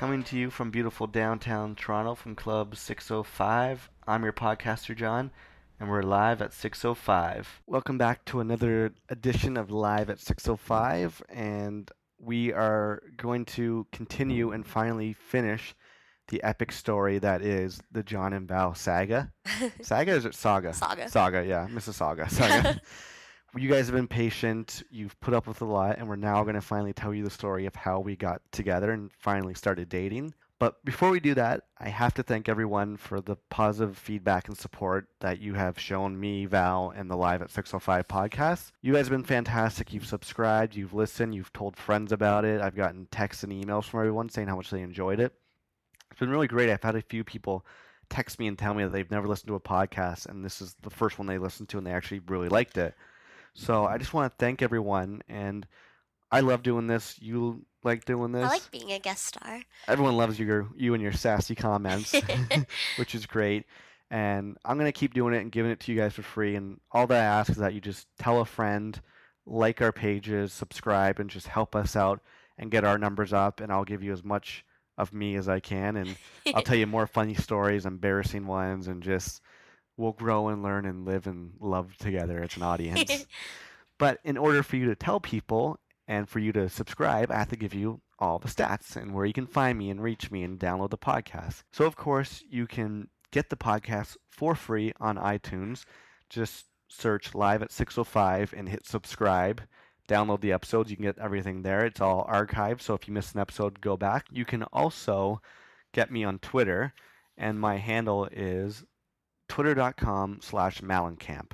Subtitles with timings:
[0.00, 3.90] Coming to you from beautiful downtown Toronto from Club 605.
[4.08, 5.30] I'm your podcaster, John,
[5.78, 7.60] and we're live at 605.
[7.66, 14.52] Welcome back to another edition of Live at 605, and we are going to continue
[14.52, 15.74] and finally finish
[16.28, 19.30] the epic story that is the John and Val saga.
[19.82, 20.72] saga is it saga?
[20.72, 21.10] Saga.
[21.10, 22.30] Saga, yeah, Mississauga.
[22.30, 22.80] Saga.
[23.56, 24.82] you guys have been patient.
[24.90, 27.30] You've put up with a lot, and we're now going to finally tell you the
[27.30, 30.34] story of how we got together and finally started dating.
[30.60, 34.56] But before we do that, I have to thank everyone for the positive feedback and
[34.56, 38.72] support that you have shown me, Val, and the Live at 605 podcast.
[38.82, 39.94] You guys have been fantastic.
[39.94, 42.60] You've subscribed, you've listened, you've told friends about it.
[42.60, 45.32] I've gotten texts and emails from everyone saying how much they enjoyed it.
[46.10, 46.68] It's been really great.
[46.68, 47.64] I've had a few people
[48.10, 50.76] text me and tell me that they've never listened to a podcast, and this is
[50.82, 52.94] the first one they listened to, and they actually really liked it.
[53.54, 55.66] So I just want to thank everyone, and
[56.30, 57.16] I love doing this.
[57.20, 58.44] You like doing this.
[58.44, 59.60] I like being a guest star.
[59.88, 62.14] Everyone loves your you and your sassy comments,
[62.96, 63.66] which is great.
[64.10, 66.56] And I'm gonna keep doing it and giving it to you guys for free.
[66.56, 69.00] And all that I ask is that you just tell a friend,
[69.46, 72.20] like our pages, subscribe, and just help us out
[72.58, 73.60] and get our numbers up.
[73.60, 74.64] And I'll give you as much
[74.98, 76.16] of me as I can, and
[76.54, 79.40] I'll tell you more funny stories, embarrassing ones, and just
[80.00, 83.26] we'll grow and learn and live and love together as an audience.
[83.98, 87.50] but in order for you to tell people and for you to subscribe, I have
[87.50, 90.42] to give you all the stats and where you can find me and reach me
[90.42, 91.62] and download the podcast.
[91.72, 95.84] So, of course, you can get the podcast for free on iTunes.
[96.28, 99.62] Just search live at 605 and hit subscribe.
[100.08, 100.90] Download the episodes.
[100.90, 101.84] You can get everything there.
[101.84, 102.80] It's all archived.
[102.80, 104.26] So if you miss an episode, go back.
[104.30, 105.40] You can also
[105.92, 106.94] get me on Twitter,
[107.36, 108.84] and my handle is
[109.50, 111.50] twitter.com slash Malloncamp.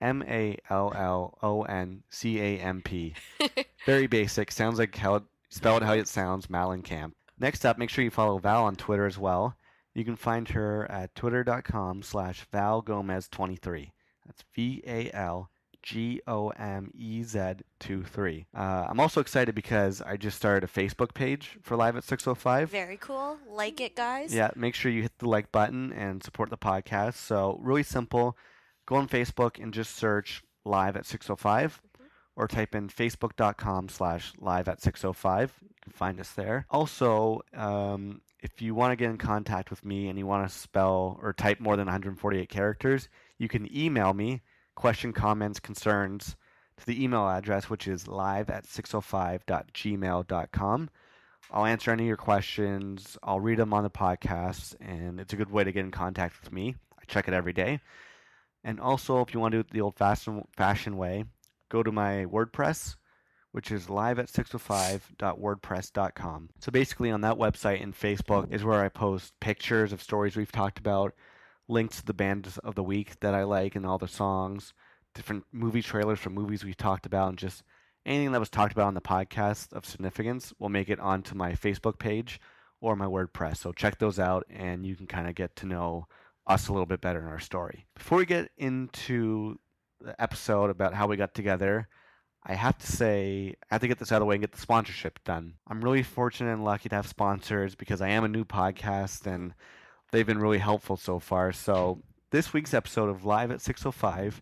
[0.00, 3.14] M A L L O N C A M P.
[3.86, 4.50] Very basic.
[4.50, 7.12] Sounds like how it, spell it how it sounds, Malloncamp.
[7.38, 9.56] Next up, make sure you follow Val on Twitter as well.
[9.94, 13.92] You can find her at twitter.com slash Val Gomez 23.
[14.24, 15.50] That's V A L
[15.82, 18.46] G O M E Z 23.
[18.54, 22.70] Uh, I'm also excited because I just started a Facebook page for Live at 605.
[22.70, 23.38] Very cool.
[23.48, 24.34] Like it, guys.
[24.34, 27.14] Yeah, make sure you hit the like button and support the podcast.
[27.14, 28.36] So, really simple.
[28.86, 31.80] Go on Facebook and just search Live at 605
[32.36, 35.52] or type in facebook.com slash live at 605.
[35.62, 36.66] You can find us there.
[36.70, 40.58] Also, um, if you want to get in contact with me and you want to
[40.58, 44.42] spell or type more than 148 characters, you can email me
[44.74, 46.34] question, comments, concerns
[46.78, 50.90] to the email address, which is live at 605.gmail.com.
[51.50, 53.18] I'll answer any of your questions.
[53.22, 56.40] I'll read them on the podcast, and it's a good way to get in contact
[56.40, 56.76] with me.
[56.98, 57.80] I check it every day.
[58.64, 61.24] And also, if you want to do it the old fashioned fashion way,
[61.68, 62.96] go to my WordPress,
[63.50, 66.48] which is live at 605.wordpress.com.
[66.60, 70.52] So basically, on that website and Facebook is where I post pictures of stories we've
[70.52, 71.14] talked about,
[71.68, 74.72] links to the bands of the week that I like and all the songs,
[75.14, 77.62] different movie trailers from movies we've talked about, and just
[78.04, 81.52] anything that was talked about on the podcast of significance will make it onto my
[81.52, 82.40] Facebook page
[82.80, 83.58] or my WordPress.
[83.58, 86.06] So check those out, and you can kind of get to know
[86.46, 87.86] us a little bit better in our story.
[87.94, 89.58] Before we get into
[90.00, 91.88] the episode about how we got together,
[92.44, 94.50] I have to say, I have to get this out of the way and get
[94.50, 95.54] the sponsorship done.
[95.68, 99.54] I'm really fortunate and lucky to have sponsors because I am a new podcast and
[100.12, 101.52] they've been really helpful so far.
[101.52, 104.40] So, this week's episode of Live at 605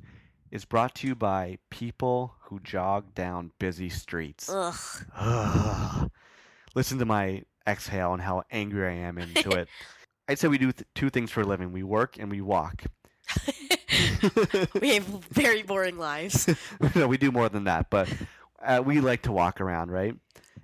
[0.50, 4.50] is brought to you by people who jog down busy streets.
[4.52, 6.10] Ugh.
[6.74, 9.68] Listen to my exhale and how angry I am into it.
[10.28, 12.84] I'd say we do th- two things for a living we work and we walk.
[14.80, 16.48] we have very boring lives.
[16.94, 18.08] no, we do more than that, but
[18.64, 20.14] uh, we like to walk around, right?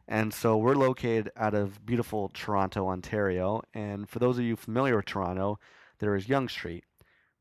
[0.08, 3.62] And so we're located out of beautiful Toronto, Ontario.
[3.74, 5.58] And for those of you familiar with Toronto,
[5.98, 6.84] there is Yonge Street.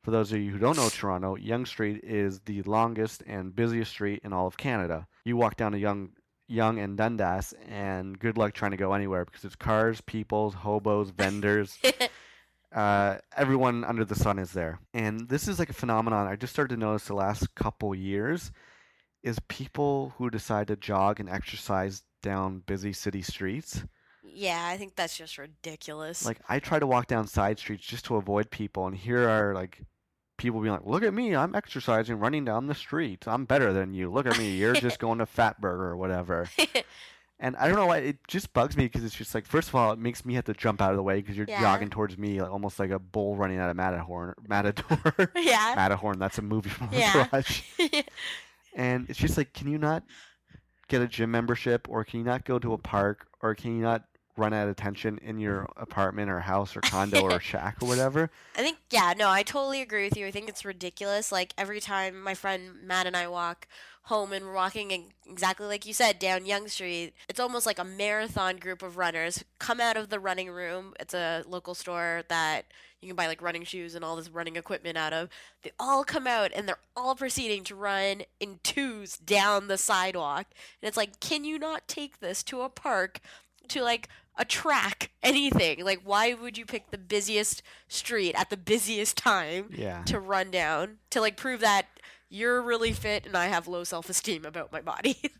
[0.01, 3.91] For those of you who don't know Toronto, Yonge Street is the longest and busiest
[3.91, 5.07] street in all of Canada.
[5.23, 6.11] You walk down to Yonge,
[6.47, 11.09] Yonge and Dundas, and good luck trying to go anywhere because it's cars, people, hobos,
[11.09, 11.77] vendors.
[12.71, 14.79] uh, everyone under the sun is there.
[14.93, 18.51] And this is like a phenomenon I just started to notice the last couple years
[19.25, 23.83] is people who decide to jog and exercise down busy city streets.
[24.23, 26.25] yeah, I think that's just ridiculous.
[26.25, 29.53] Like I try to walk down side streets just to avoid people, and here are
[29.53, 29.81] like
[30.37, 33.27] people being like, "Look at me, I'm exercising, running down the street.
[33.27, 34.11] I'm better than you.
[34.11, 36.47] Look at me, you're just going to Fatburger or whatever."
[37.37, 39.75] And I don't know why it just bugs me because it's just like first of
[39.75, 41.59] all it makes me have to jump out of the way because you're Yeah.
[41.59, 44.35] jogging towards me like, almost like a bull running out of Matterhorn.
[44.47, 45.29] Matador.
[45.35, 45.73] yeah.
[45.75, 46.17] Matterhorn.
[46.17, 47.27] That's a movie from Yeah.
[47.33, 47.61] Entourage.
[48.75, 50.03] And it's just like, can you not
[50.87, 53.81] get a gym membership, or can you not go to a park, or can you
[53.81, 54.03] not
[54.37, 58.29] run out of attention in your apartment or house or condo or shack or whatever.
[58.55, 60.27] I think yeah, no, I totally agree with you.
[60.27, 61.31] I think it's ridiculous.
[61.31, 63.67] Like every time my friend Matt and I walk
[64.03, 67.79] home and we're walking in, exactly like you said down Yonge Street, it's almost like
[67.79, 70.93] a marathon group of runners come out of the running room.
[70.99, 72.65] It's a local store that
[73.05, 75.29] you can buy like running shoes and all this running equipment out of.
[75.63, 80.47] They all come out and they're all proceeding to run in twos down the sidewalk.
[80.81, 83.19] And it's like, can you not take this to a park
[83.69, 85.83] to like a track, anything.
[85.85, 90.03] Like, why would you pick the busiest street at the busiest time Yeah.
[90.07, 91.85] to run down to like prove that
[92.29, 95.17] you're really fit and I have low self esteem about my body?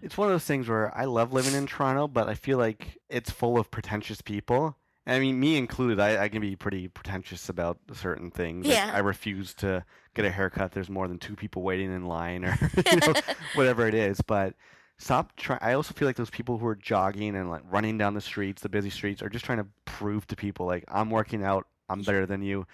[0.00, 2.98] It's one of those things where I love living in Toronto, but I feel like
[3.10, 4.76] it's full of pretentious people.
[5.06, 8.66] I mean, me included, I, I can be pretty pretentious about certain things.
[8.66, 8.92] Like, Yeah.
[8.94, 9.84] I refuse to
[10.14, 10.72] get a haircut.
[10.72, 12.56] There's more than two people waiting in line or
[12.86, 13.14] you know,
[13.54, 14.20] whatever it is.
[14.20, 14.54] But
[14.98, 15.58] stop trying.
[15.60, 18.62] I also feel like those people who are jogging and like running down the streets,
[18.62, 21.66] the busy streets, are just trying to prove to people like I'm working out.
[21.88, 22.66] I'm better than you.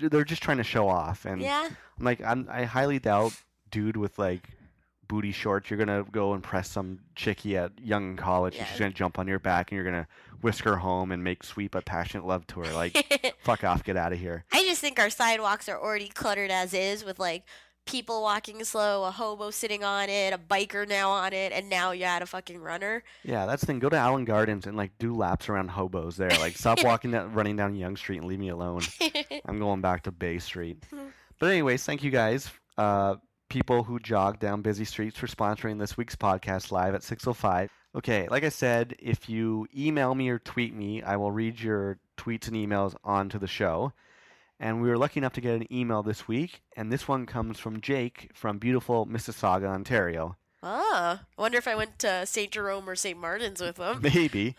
[0.00, 1.26] They're just trying to show off.
[1.26, 1.68] And yeah.
[1.98, 3.34] I'm like, I'm, I highly doubt,
[3.70, 4.48] dude, with like
[5.06, 8.92] booty shorts, you're gonna go and impress some chickie at young college, and she's gonna
[8.92, 10.08] jump on your back, and you're gonna
[10.42, 12.72] whisk her home and make sweep a passionate love to her.
[12.72, 14.44] Like, fuck off, get out of here.
[14.52, 17.44] I just think our sidewalks are already cluttered as is with like
[17.86, 21.92] people walking slow, a hobo sitting on it, a biker now on it, and now
[21.92, 23.04] you add a fucking runner.
[23.22, 23.78] Yeah, that's the thing.
[23.78, 26.30] Go to Allan Gardens and like do laps around hobos there.
[26.30, 28.82] Like, stop walking that, running down Yonge Street and leave me alone.
[29.46, 30.84] I'm going back to Bay Street.
[30.92, 31.12] Mhm.
[31.38, 33.16] But anyways, thank you guys, uh,
[33.50, 37.68] people who jog down busy streets for sponsoring this week's podcast live at 6:05.
[37.96, 41.98] Okay, like I said, if you email me or tweet me, I will read your
[42.18, 43.94] tweets and emails onto the show.
[44.60, 47.58] And we were lucky enough to get an email this week, and this one comes
[47.58, 50.36] from Jake from beautiful Mississauga, Ontario.
[50.62, 52.50] Ah, I wonder if I went to St.
[52.50, 53.18] Jerome or St.
[53.18, 54.00] Martin's with them.
[54.14, 54.56] Maybe.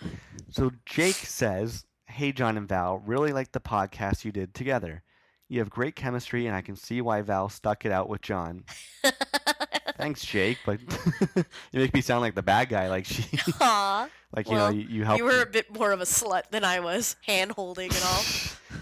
[0.50, 5.04] So Jake says, Hey, John and Val, really like the podcast you did together.
[5.48, 8.66] You have great chemistry, and I can see why Val stuck it out with John.
[9.98, 10.80] Thanks, Jake, but
[11.72, 12.88] you make me sound like the bad guy.
[12.90, 13.26] Like she,
[13.60, 15.18] Aw, like you Well, know, you, you help.
[15.18, 18.22] you were a bit more of a slut than I was, hand holding and all.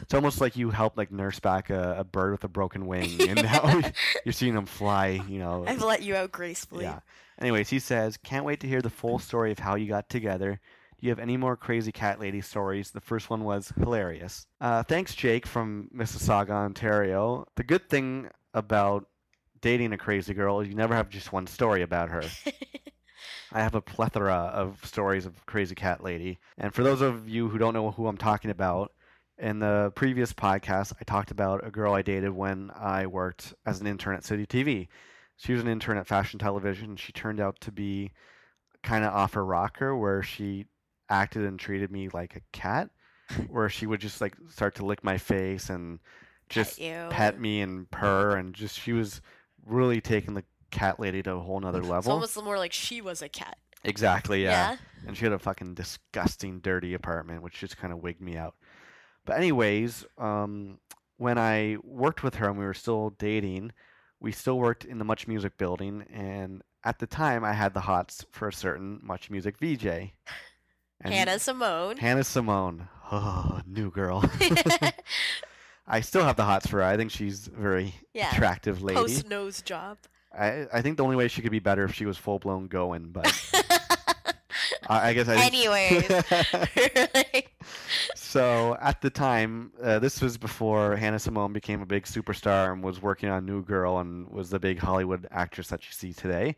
[0.01, 3.27] It's almost like you helped like nurse back a, a bird with a broken wing,
[3.27, 3.81] and now
[4.23, 5.19] you're seeing him fly.
[5.27, 5.63] You know.
[5.65, 6.83] I've let you out gracefully.
[6.83, 6.99] Yeah.
[7.41, 10.59] Anyways, he says, can't wait to hear the full story of how you got together.
[10.99, 12.91] Do you have any more crazy cat lady stories?
[12.91, 14.45] The first one was hilarious.
[14.61, 17.45] Uh, thanks, Jake from Mississauga, Ontario.
[17.55, 19.07] The good thing about
[19.65, 22.21] dating a crazy girl, you never have just one story about her.
[23.51, 26.37] I have a plethora of stories of crazy cat lady.
[26.59, 28.91] And for those of you who don't know who I'm talking about,
[29.39, 33.81] in the previous podcast, I talked about a girl I dated when I worked as
[33.81, 34.87] an intern at City TV.
[35.37, 36.95] She was an intern at Fashion Television.
[36.95, 38.11] She turned out to be
[38.83, 40.67] kind of off her rocker, where she
[41.09, 42.91] acted and treated me like a cat,
[43.47, 45.97] where she would just like start to lick my face and
[46.49, 47.07] just you.
[47.09, 49.21] pet me and purr, and just she was
[49.65, 51.97] really taking the cat lady to a whole nother level.
[51.97, 53.57] It's almost more like she was a cat.
[53.83, 54.77] Exactly, yeah.
[55.07, 58.55] And she had a fucking disgusting, dirty apartment, which just kind of wigged me out.
[59.25, 60.79] But anyways, um,
[61.17, 63.71] when I worked with her and we were still dating,
[64.19, 67.81] we still worked in the Much Music building, and at the time I had the
[67.81, 69.85] hots for a certain Much Music VJ.
[71.01, 71.97] And Hannah Simone.
[71.97, 72.87] Hannah Simone.
[73.11, 74.23] Oh, new girl.
[75.87, 76.83] I still have the hots for her.
[76.83, 78.31] I think she's a very yeah.
[78.31, 78.99] attractive lady.
[78.99, 79.97] Post nose job.
[80.37, 82.67] I, I think the only way she could be better if she was full blown
[82.67, 83.25] going, but
[84.89, 85.45] I, I guess I.
[85.45, 86.05] Anyways.
[88.15, 92.83] so at the time, uh, this was before Hannah Simone became a big superstar and
[92.83, 96.55] was working on New Girl and was the big Hollywood actress that you see today.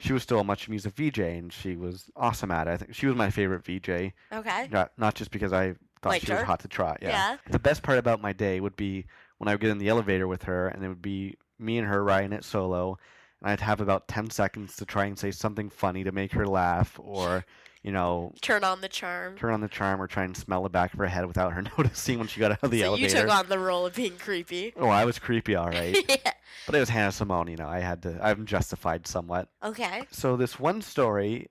[0.00, 2.70] She was still a much music VJ and she was awesome at it.
[2.70, 4.68] I think she was my favorite VJ, okay.
[4.70, 6.98] not not just because I thought she was hot to trot.
[7.02, 7.08] Yeah.
[7.08, 7.36] Yeah.
[7.50, 9.06] The best part about my day would be
[9.38, 11.86] when I would get in the elevator with her and it would be me and
[11.88, 12.98] her riding it solo
[13.40, 16.46] and I'd have about 10 seconds to try and say something funny to make her
[16.46, 17.44] laugh or,
[17.82, 19.36] you know, Turn on the charm.
[19.36, 21.62] turn on the charm or try and smell the back of her head without her
[21.78, 23.16] noticing when she got out of the so elevator.
[23.16, 24.72] you took on the role of being creepy.
[24.76, 25.96] Oh, I was creepy, all right.
[26.08, 26.32] yeah.
[26.66, 27.68] but it was Hannah Simone, you know.
[27.68, 28.18] I had to.
[28.20, 29.48] I'm justified somewhat.
[29.62, 30.02] Okay.
[30.10, 31.48] So this one story,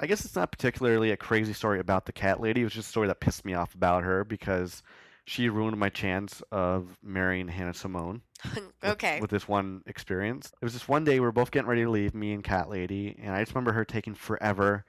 [0.00, 2.60] I guess it's not particularly a crazy story about the cat lady.
[2.60, 4.82] It was just a story that pissed me off about her because
[5.24, 8.22] she ruined my chance of marrying Hannah Simone.
[8.54, 9.20] with- okay.
[9.20, 11.90] With this one experience, it was this one day we were both getting ready to
[11.90, 14.84] leave, me and Cat Lady, and I just remember her taking forever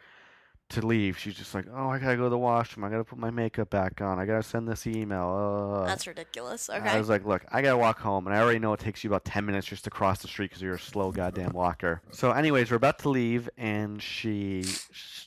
[0.69, 2.83] to leave, she's just like, "Oh, I gotta go to the washroom.
[2.83, 4.19] I gotta put my makeup back on.
[4.19, 5.87] I gotta send this email." Uh.
[5.87, 6.69] That's ridiculous.
[6.69, 6.87] Okay.
[6.87, 9.09] I was like, "Look, I gotta walk home, and I already know it takes you
[9.09, 12.31] about ten minutes just to cross the street because you're a slow goddamn walker." So,
[12.31, 14.63] anyways, we're about to leave, and she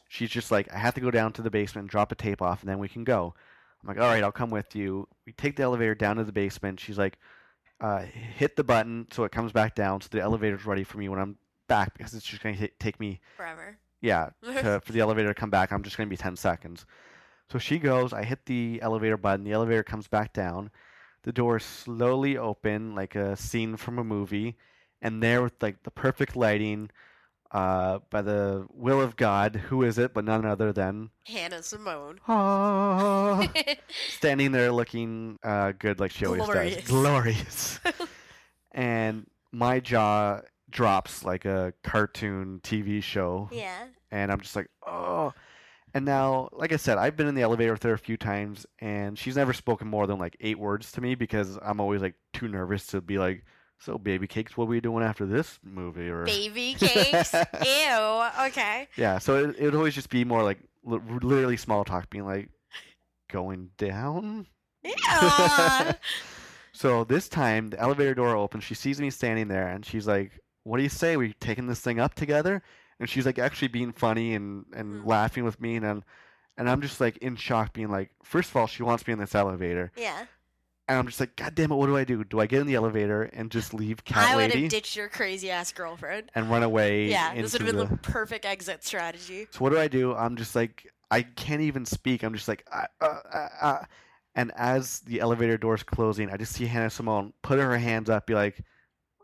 [0.09, 2.41] she's just like, "I have to go down to the basement, and drop a tape
[2.41, 3.35] off, and then we can go."
[3.83, 6.33] I'm like, "All right, I'll come with you." We take the elevator down to the
[6.33, 6.79] basement.
[6.79, 7.19] She's like,
[7.81, 11.09] uh, "Hit the button so it comes back down, so the elevator's ready for me
[11.09, 13.79] when I'm back because it's just gonna ta- take me Forever.
[14.03, 16.85] Yeah, to, for the elevator to come back, I'm just going to be 10 seconds.
[17.51, 20.71] So she goes, I hit the elevator button, the elevator comes back down.
[21.25, 24.57] The doors slowly open like a scene from a movie,
[25.01, 26.91] and there with like the perfect lighting,
[27.53, 32.19] uh, by the will of God, who is it but none other than Hannah Simone.
[32.27, 33.47] ah,
[34.09, 36.77] standing there looking uh, good like she always Glorious.
[36.77, 36.87] does.
[36.87, 37.81] Glorious.
[38.73, 40.41] and my jaw
[40.73, 43.85] drops like a cartoon TV show yeah.
[44.11, 45.33] and I'm just like, oh.
[45.95, 48.65] And now, like I said, I've been in the elevator with her a few times,
[48.79, 52.15] and she's never spoken more than like eight words to me because I'm always like
[52.33, 53.45] too nervous to be like,
[53.79, 57.35] "So, baby cakes, what are we doing after this movie?" Or Baby cakes.
[57.35, 58.25] Ew.
[58.47, 58.89] Okay.
[58.97, 62.25] yeah, so it it would always just be more like li- literally small talk, being
[62.25, 62.49] like,
[63.31, 64.47] "Going down."
[64.83, 65.93] Yeah.
[66.73, 68.65] So this time, the elevator door opens.
[68.65, 70.33] She sees me standing there, and she's like,
[70.65, 71.17] "What do you say?
[71.17, 72.63] We taking this thing up together?"
[73.01, 75.07] And she's like actually being funny and and Mhm.
[75.07, 76.05] laughing with me, and I'm,
[76.57, 79.19] and I'm just like in shock, being like, first of all, she wants me in
[79.19, 80.27] this elevator, yeah.
[80.87, 82.23] and I'm just like, God damn it, what do I do?
[82.23, 85.09] Do I get in the elevator and just leave Cat I would have ditched your
[85.09, 86.31] crazy ass girlfriend.
[86.35, 87.07] and run away?
[87.09, 87.87] Yeah, this would have been the...
[87.87, 89.49] the perfect exit strategy.
[89.51, 90.15] So what do I do?
[90.15, 92.23] I'm just like, I can't even speak.
[92.23, 93.87] I'm just like, ah, ah, ah, ah.
[94.35, 98.27] and as the elevator doors closing, I just see Hannah Simone put her hands up,
[98.27, 98.63] be like,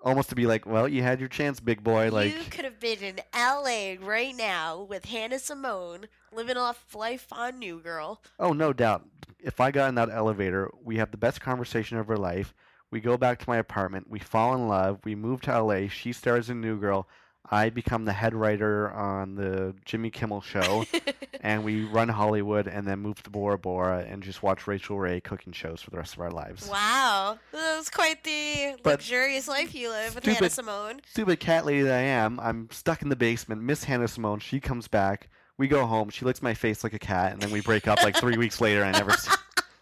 [0.03, 2.11] almost to be like, well, you had your chance, big boy.
[2.11, 7.27] Like, you could have been in LA right now with Hannah Simone living off life
[7.33, 8.23] on New Girl.
[8.39, 9.07] oh, no doubt.
[9.41, 12.55] If I got in that elevator, we have the best conversation of our life.
[12.91, 14.09] We go back to my apartment.
[14.09, 15.01] We fall in love.
[15.05, 15.89] We move to LA.
[15.89, 17.07] She stars in New Girl.
[17.51, 20.85] I become the head writer on the Jimmy Kimmel show.
[21.41, 25.21] and we run Hollywood and then move to Bora Bora and just watch Rachael Ray
[25.21, 26.69] cooking shows for the rest of our lives.
[26.69, 31.01] wow, that was quite the But- luxurious life you live with Hannah Stupid- Simone.
[31.11, 33.63] Stupid cat lady that I am, I'm stuck in the basement.
[33.63, 35.29] Miss Hannah Simone, she comes back.
[35.57, 36.11] We go home.
[36.11, 38.61] She licks my face like a cat, and then we break up like three weeks
[38.61, 38.83] later.
[38.83, 39.31] And I never, see,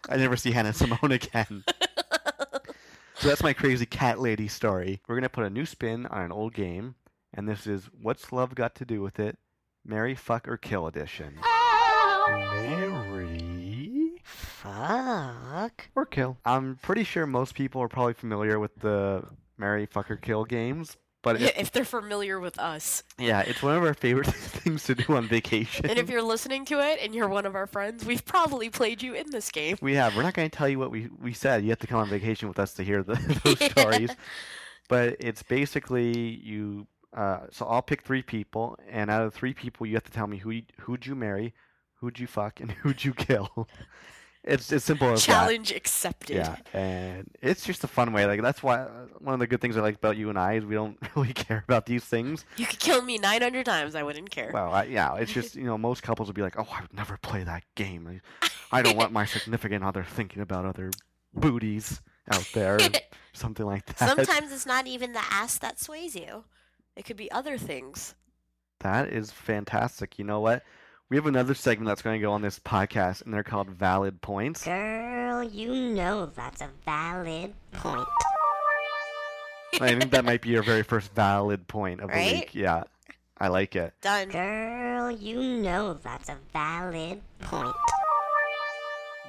[0.09, 1.63] I never see Hannah Simone again.
[3.19, 5.01] So that's my crazy cat lady story.
[5.07, 6.93] We're gonna put a new spin on an old game,
[7.37, 9.37] and this is "What's Love Got to Do with It?"
[9.85, 11.37] Marry, Fuck, or Kill edition.
[12.29, 14.11] Marry.
[14.23, 15.89] Fuck.
[15.95, 16.37] or kill.
[16.45, 19.23] I'm pretty sure most people are probably familiar with the
[19.57, 23.03] marry, fuck, or kill games, but it, if they're familiar with us.
[23.17, 25.89] yeah, it's one of our favorite things to do on vacation.
[25.89, 29.01] And if you're listening to it and you're one of our friends, we've probably played
[29.01, 29.77] you in this game.
[29.81, 31.63] we have, we're not going to tell you what we, we said.
[31.63, 34.11] You have to come on vacation with us to hear the, those stories.
[34.89, 36.87] But it's basically you.
[37.13, 40.11] Uh, so I'll pick three people, and out of the three people, you have to
[40.11, 41.53] tell me who you, who'd you marry,
[41.95, 43.67] who'd you fuck, and who'd you kill.
[44.47, 45.33] It's as simple as that.
[45.33, 46.37] Challenge accepted.
[46.37, 48.25] Yeah, and it's just a fun way.
[48.25, 48.87] Like that's why uh,
[49.19, 51.33] one of the good things I like about you and I is we don't really
[51.33, 52.45] care about these things.
[52.55, 54.51] You could kill me 900 times, I wouldn't care.
[54.53, 56.93] Well, I, yeah, it's just you know most couples would be like, oh, I would
[56.93, 58.21] never play that game.
[58.41, 60.91] I, I don't want my significant other thinking about other
[61.33, 62.79] booties out there,
[63.33, 63.99] something like that.
[63.99, 66.45] Sometimes it's not even the ass that sways you.
[66.97, 68.15] It could be other things.
[68.79, 70.17] That is fantastic.
[70.17, 70.63] You know what?
[71.09, 74.19] We have another segment that's going to go on this podcast, and they're called Valid
[74.21, 74.65] Points.
[74.65, 78.07] Girl, you know that's a valid point.
[79.79, 82.55] I think that might be your very first valid point of the week.
[82.55, 82.83] Yeah,
[83.37, 83.93] I like it.
[84.01, 84.29] Done.
[84.29, 87.75] Girl, you know that's a valid point.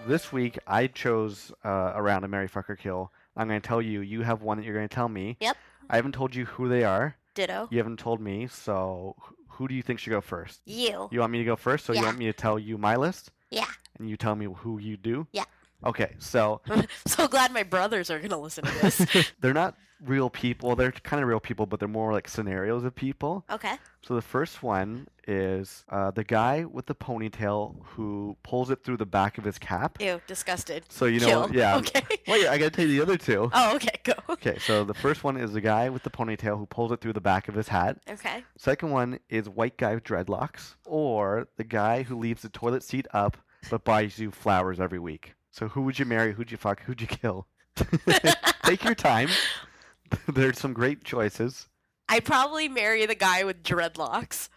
[0.06, 3.12] This week, I chose uh, a round of Mary Fucker Kill.
[3.36, 4.00] I'm going to tell you.
[4.00, 5.36] You have one that you're going to tell me.
[5.40, 5.56] Yep.
[5.90, 7.14] I haven't told you who they are.
[7.38, 7.68] Ditto.
[7.70, 8.48] You haven't told me.
[8.48, 9.14] So,
[9.50, 10.60] who do you think should go first?
[10.64, 11.08] You.
[11.12, 11.84] You want me to go first?
[11.84, 13.30] So, you want me to tell you my list?
[13.50, 13.66] Yeah.
[13.96, 15.28] And you tell me who you do?
[15.32, 15.44] Yeah.
[15.84, 16.60] Okay, so
[17.06, 19.32] so glad my brothers are going to listen to this.
[19.40, 20.76] they're not real people.
[20.76, 23.44] They're kind of real people, but they're more like scenarios of people.
[23.50, 23.76] okay.
[24.02, 28.96] So the first one is uh, the guy with the ponytail who pulls it through
[28.96, 30.00] the back of his cap.
[30.00, 30.84] Ew, disgusted.
[30.88, 31.56] So you know, Kill.
[31.56, 31.76] yeah.
[31.76, 32.02] Okay.
[32.28, 33.50] Wait, I gotta tell you the other two.
[33.52, 34.14] Oh, okay, go.
[34.30, 37.12] Okay, so the first one is the guy with the ponytail who pulls it through
[37.12, 37.98] the back of his hat.
[38.08, 38.44] Okay.
[38.56, 43.06] Second one is white guy with dreadlocks, or the guy who leaves the toilet seat
[43.12, 43.36] up
[43.70, 45.34] but buys you flowers every week.
[45.50, 46.32] So who would you marry?
[46.34, 46.82] Who'd you fuck?
[46.82, 47.46] Who'd you kill?
[48.64, 49.28] Take your time.
[50.28, 51.68] There's some great choices.
[52.08, 54.48] I'd probably marry the guy with dreadlocks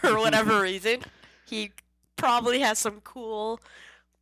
[0.00, 1.00] for whatever reason.
[1.46, 1.72] He
[2.16, 3.60] probably has some cool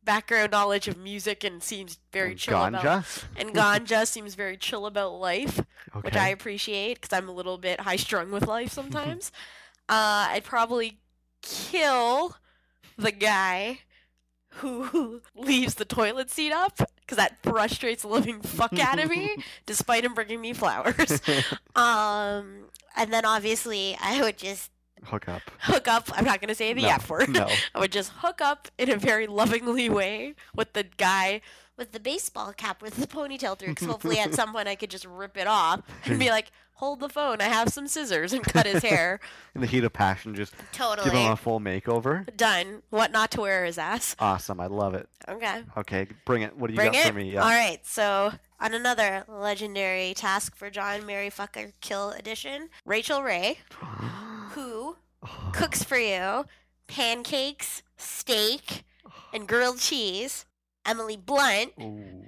[0.03, 2.83] background knowledge of music and seems very chill about.
[2.83, 3.23] Ganja.
[3.37, 5.59] And ganja seems very chill about life,
[5.95, 5.99] Okay.
[6.01, 9.31] which I appreciate because I'm a little bit high strung with life sometimes.
[9.87, 10.99] uh, I'd probably
[11.41, 12.35] kill
[12.97, 13.79] the guy
[14.55, 19.35] who leaves the toilet seat up because that frustrates the living fuck out of me,
[19.65, 21.21] despite him bringing me flowers.
[21.75, 22.65] Um,
[22.97, 24.71] and then obviously I would just
[25.05, 25.41] Hook up.
[25.61, 26.09] hook up.
[26.15, 27.29] I'm not gonna say the No, F word.
[27.29, 27.47] no.
[27.73, 31.41] I would just hook up in a very lovingly way with the guy
[31.81, 33.69] with the baseball cap with the ponytail through.
[33.69, 36.99] Because hopefully at some point I could just rip it off and be like, "Hold
[36.99, 37.41] the phone.
[37.41, 39.19] I have some scissors," and cut his hair.
[39.55, 42.25] In the heat of passion, just totally give him a full makeover.
[42.37, 42.83] done.
[42.91, 44.15] What not to wear his ass?
[44.19, 44.59] Awesome.
[44.59, 45.09] I love it.
[45.27, 45.63] Okay.
[45.77, 46.55] Okay, bring it.
[46.55, 47.07] What do you Bring got it.
[47.07, 47.31] for me?
[47.31, 47.41] Yeah.
[47.43, 47.79] All right.
[47.83, 53.57] So on another legendary task for John, Mary Fucker Kill edition, Rachael Ray,
[54.51, 54.97] who
[55.51, 56.45] cooks for you
[56.87, 58.83] pancakes, steak,
[59.33, 60.45] and grilled cheese.
[60.85, 62.25] Emily Blunt, Ooh.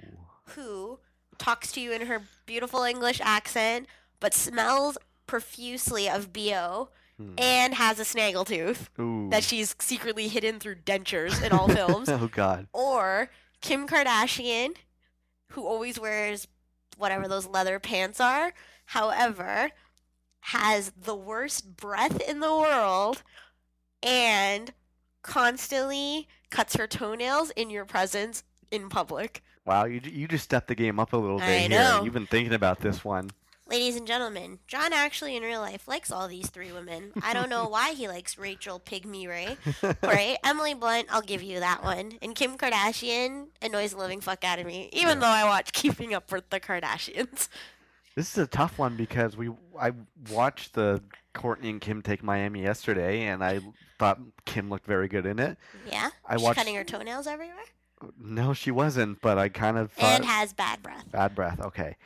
[0.50, 0.98] who
[1.38, 3.86] talks to you in her beautiful English accent,
[4.20, 4.96] but smells
[5.26, 7.34] profusely of BO Hmm.
[7.38, 9.30] and has a snaggletooth Ooh.
[9.30, 12.08] that she's secretly hidden through dentures in all films.
[12.10, 12.66] oh God.
[12.72, 13.30] Or
[13.60, 14.74] Kim Kardashian,
[15.52, 16.48] who always wears
[16.96, 18.52] whatever those leather pants are,
[18.86, 19.70] however,
[20.40, 23.22] has the worst breath in the world
[24.02, 24.72] and
[25.22, 29.42] constantly cuts her toenails in your presence in public.
[29.66, 31.68] Wow, you you just stepped the game up a little bit I here.
[31.70, 32.02] know.
[32.04, 33.30] You've been thinking about this one.
[33.68, 37.12] Ladies and gentlemen, John actually in real life likes all these three women.
[37.22, 39.56] I don't know why he likes Rachael Pygmy Ray.
[40.02, 40.36] Right?
[40.44, 42.12] Emily Blunt, I'll give you that one.
[42.20, 46.12] And Kim Kardashian annoys the living fuck out of me, even though I watch Keeping
[46.14, 47.48] Up with the Kardashians.
[48.14, 49.92] This is a tough one because we I
[50.30, 51.02] watched the
[51.34, 53.60] Kourtney and Kim take Miami yesterday, and I
[53.98, 55.56] thought Kim looked very good in it.
[55.90, 56.10] Yeah?
[56.26, 56.58] I She's watched.
[56.58, 57.56] cutting her toenails everywhere?
[58.18, 61.10] No, she wasn't, but I kind of thought And has bad breath.
[61.10, 61.60] bad breath.
[61.60, 61.96] Okay,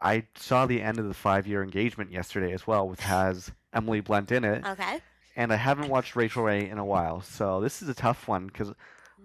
[0.00, 4.30] I saw the end of the five-year engagement yesterday as well, which has Emily Blunt
[4.30, 5.00] in it, Okay.
[5.36, 8.46] and I haven't watched Rachael Ray in a while, so this is a tough one
[8.46, 8.72] because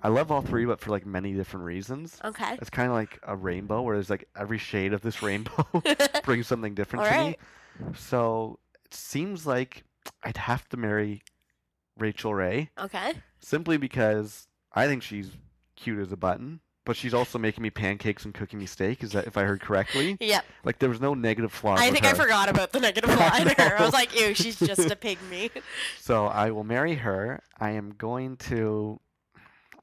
[0.01, 2.19] I love all three, but for like many different reasons.
[2.25, 2.57] Okay.
[2.59, 5.65] It's kind of like a rainbow, where there's like every shade of this rainbow
[6.25, 7.39] brings something different to Alright.
[7.81, 7.93] me.
[7.95, 9.83] So it seems like
[10.23, 11.21] I'd have to marry
[11.97, 13.13] Rachael Ray okay.
[13.39, 15.31] simply because I think she's
[15.75, 19.03] cute as a button, but she's also making me pancakes and cooking me steak.
[19.03, 20.17] Is that if I heard correctly?
[20.23, 20.45] Yep.
[20.63, 21.75] Like there was no negative flaw.
[21.77, 23.77] I think I forgot about the negative I line in her.
[23.77, 25.49] I was like, ew, she's just a pygmy.
[25.99, 27.41] So I will marry her.
[27.59, 28.99] I am going to.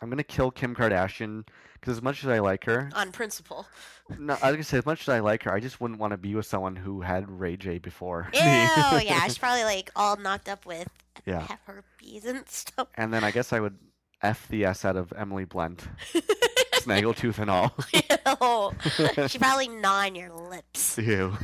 [0.00, 1.46] I'm gonna kill Kim Kardashian
[1.80, 3.66] because as much as I like her, On principle.
[4.18, 6.12] no, I was gonna say as much as I like her, I just wouldn't want
[6.12, 8.28] to be with someone who had Ray J before.
[8.34, 9.24] Ew, yeah.
[9.24, 10.88] She's probably like all knocked up with
[11.26, 11.46] Yeah.
[11.66, 12.88] herpes and stuff.
[12.96, 13.78] And then I guess I would
[14.22, 15.88] f the s out of Emily Blunt,
[16.74, 17.74] snaggletooth and all.
[17.92, 19.28] Ew.
[19.28, 20.98] She probably gnaw on your lips.
[20.98, 21.36] Ew.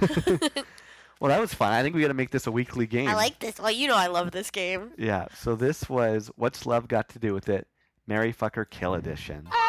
[1.20, 1.72] well, that was fun.
[1.72, 3.08] I think we got to make this a weekly game.
[3.08, 3.58] I like this.
[3.58, 4.90] Well, you know I love this game.
[4.98, 5.26] Yeah.
[5.38, 7.66] So this was what's love got to do with it?
[8.06, 9.48] Mary Fucker Kill Edition.
[9.50, 9.65] Ah!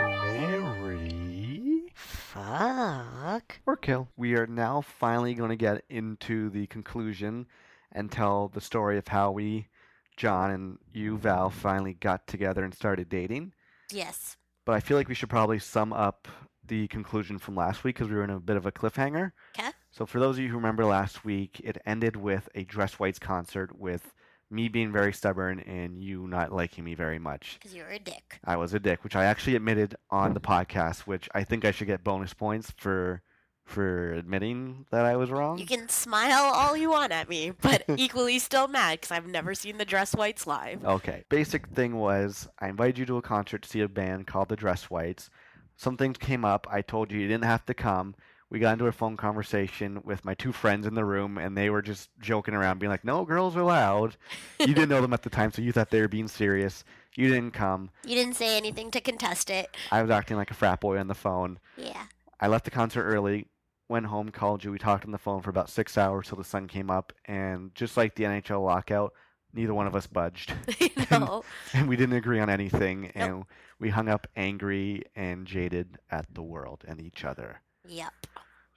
[0.00, 3.60] Mary Fuck.
[3.66, 4.08] or kill.
[4.16, 7.46] We are now finally going to get into the conclusion
[7.92, 9.68] and tell the story of how we,
[10.16, 13.52] John and you, Val, finally got together and started dating.
[13.90, 14.36] Yes.
[14.64, 16.28] But I feel like we should probably sum up
[16.64, 19.32] the conclusion from last week because we were in a bit of a cliffhanger.
[19.54, 19.70] 'Kay.
[19.90, 23.18] So for those of you who remember last week, it ended with a Dress Whites
[23.18, 24.12] concert with
[24.50, 27.58] me being very stubborn and you not liking me very much.
[27.58, 28.40] Because you're a dick.
[28.44, 31.70] I was a dick, which I actually admitted on the podcast, which I think I
[31.70, 33.22] should get bonus points for
[33.68, 35.58] for admitting that I was wrong.
[35.58, 39.54] You can smile all you want at me, but equally still mad because I've never
[39.54, 40.82] seen the Dress Whites live.
[40.82, 41.24] Okay.
[41.28, 44.56] Basic thing was I invited you to a concert to see a band called the
[44.56, 45.28] Dress Whites.
[45.76, 46.66] Some things came up.
[46.70, 48.14] I told you you didn't have to come.
[48.50, 51.68] We got into a phone conversation with my two friends in the room, and they
[51.68, 54.16] were just joking around, being like, "No, girls are loud."
[54.58, 56.82] You didn't know them at the time, so you thought they were being serious.
[57.14, 57.90] You didn't come.
[58.04, 59.76] You didn't say anything to contest it.
[59.92, 61.58] I was acting like a frat boy on the phone.
[61.76, 62.04] Yeah.
[62.40, 63.48] I left the concert early,
[63.88, 64.70] went home, called you.
[64.70, 67.74] We talked on the phone for about six hours till the sun came up, and
[67.74, 69.12] just like the NHL lockout,
[69.52, 70.54] neither one of us budged.
[71.10, 71.44] no.
[71.74, 73.44] and we didn't agree on anything and
[73.78, 78.12] we hung up angry and jaded at the world and each other Yep.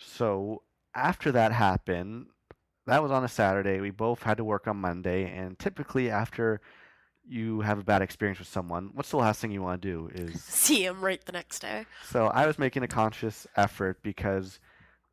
[0.03, 0.61] So
[0.95, 2.25] after that happened
[2.87, 6.59] that was on a saturday we both had to work on monday and typically after
[7.27, 10.09] you have a bad experience with someone what's the last thing you want to do
[10.13, 11.85] is See him right the next day.
[12.09, 14.59] so i was making a conscious effort because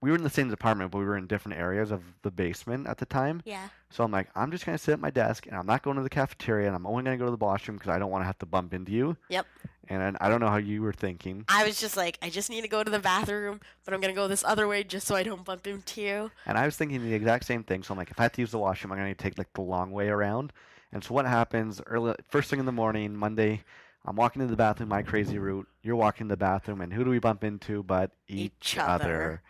[0.01, 2.87] we were in the same department, but we were in different areas of the basement
[2.87, 3.43] at the time.
[3.45, 3.69] Yeah.
[3.91, 6.03] So I'm like, I'm just gonna sit at my desk and I'm not going to
[6.03, 8.27] the cafeteria and I'm only gonna go to the washroom because I don't want to
[8.27, 9.17] have to bump into you.
[9.29, 9.47] Yep.
[9.89, 11.45] And I don't know how you were thinking.
[11.49, 14.13] I was just like, I just need to go to the bathroom, but I'm gonna
[14.13, 16.31] go this other way just so I don't bump into you.
[16.47, 17.83] And I was thinking the exact same thing.
[17.83, 19.63] So I'm like, if I have to use the washroom, I'm gonna take like the
[19.63, 20.53] long way around.
[20.93, 23.63] And so what happens early, first thing in the morning, Monday,
[24.09, 25.67] I'm walking to the bathroom, my crazy route.
[25.83, 29.43] You're walking to the bathroom, and who do we bump into but each, Each other?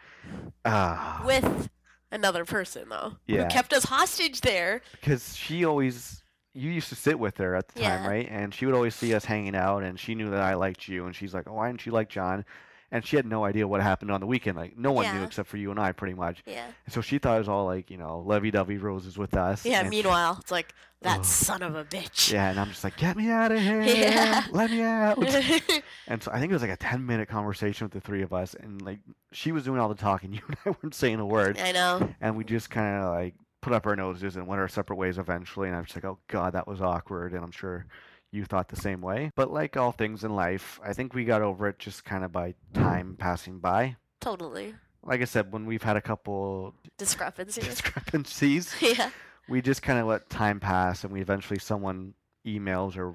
[0.65, 1.69] Ah, With
[2.11, 3.17] another person though.
[3.27, 3.45] Yeah.
[3.45, 4.83] Who kept us hostage there.
[4.93, 6.23] because she always,
[6.55, 8.29] you used to sit with her at the time, right?
[8.31, 11.07] And she would always see us hanging out, and she knew that I liked you,
[11.07, 12.45] and she's like, oh, why didn't you like John?
[12.91, 14.57] And she had no idea what happened on the weekend.
[14.57, 16.43] Like no one knew except for you and I, pretty much.
[16.47, 16.67] Yeah.
[16.87, 19.65] And so she thought it was all like, you know, lovey-dovey roses with us.
[19.67, 22.33] Yeah, and meanwhile, it's like, that son of a bitch.
[22.33, 23.83] Yeah, and I'm just like, get me out of here.
[23.83, 24.45] Yeah.
[24.51, 25.19] Let me out.
[26.09, 28.33] and so I think it was like a 10 minute conversation with the three of
[28.33, 28.55] us.
[28.55, 28.99] And like,
[29.31, 30.33] she was doing all the talking.
[30.39, 31.59] You and I weren't saying a word.
[31.59, 32.09] I know.
[32.21, 35.19] And we just kind of like put up our noses and went our separate ways
[35.19, 35.69] eventually.
[35.69, 37.33] And I was just like, oh, God, that was awkward.
[37.33, 37.87] And I'm sure
[38.31, 39.31] you thought the same way.
[39.37, 42.33] But like all things in life, I think we got over it just kind of
[42.33, 43.97] by time passing by.
[44.21, 44.75] Totally.
[45.03, 47.61] Like I said, when we've had a couple Discrepancy.
[47.63, 49.11] discrepancies, yeah.
[49.49, 52.15] we just kind of let time pass and we eventually someone
[52.47, 53.15] emails or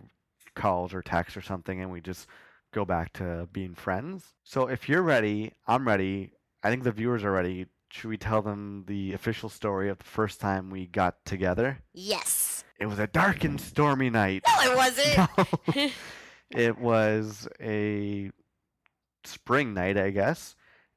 [0.56, 2.28] calls or texts or something and we just
[2.72, 6.32] go back to being friends so if you're ready i'm ready
[6.64, 10.04] i think the viewers are ready should we tell them the official story of the
[10.04, 12.53] first time we got together Yes.
[12.80, 15.76] It was a dark and stormy night No, it wasn't.
[15.76, 15.90] No.
[16.60, 18.30] it was a
[19.24, 20.56] spring night i guess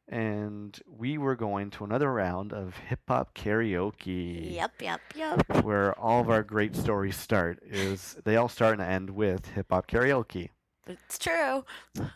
[0.09, 5.65] and we were going to another round of hip hop karaoke yep, yep, yep.
[5.65, 9.67] where all of our great stories start is they all start and end with hip
[9.71, 10.51] hop karaoke.
[10.87, 11.65] It's true.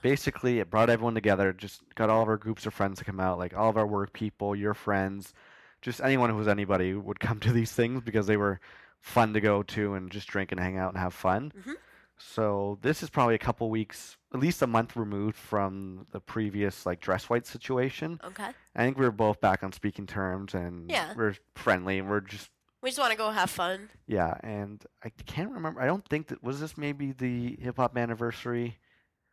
[0.01, 3.19] Basically, it brought everyone together, just got all of our groups of friends to come
[3.19, 5.35] out, like all of our work people, your friends,
[5.83, 8.61] just anyone who was anybody would come to these things because they were
[9.01, 11.53] fun to go to and just drink and hang out and have fun.
[11.59, 11.75] Mhm.
[12.19, 16.85] So this is probably a couple weeks, at least a month removed from the previous
[16.85, 18.21] like dress white situation.
[18.23, 18.51] Okay.
[18.77, 21.15] I think we were both back on speaking terms and Yeah.
[21.17, 22.51] we're friendly and we're just
[22.83, 23.89] We just want to go have fun.
[24.07, 25.81] yeah, and I can't remember.
[25.81, 28.79] I don't think that was this maybe the hip hop anniversary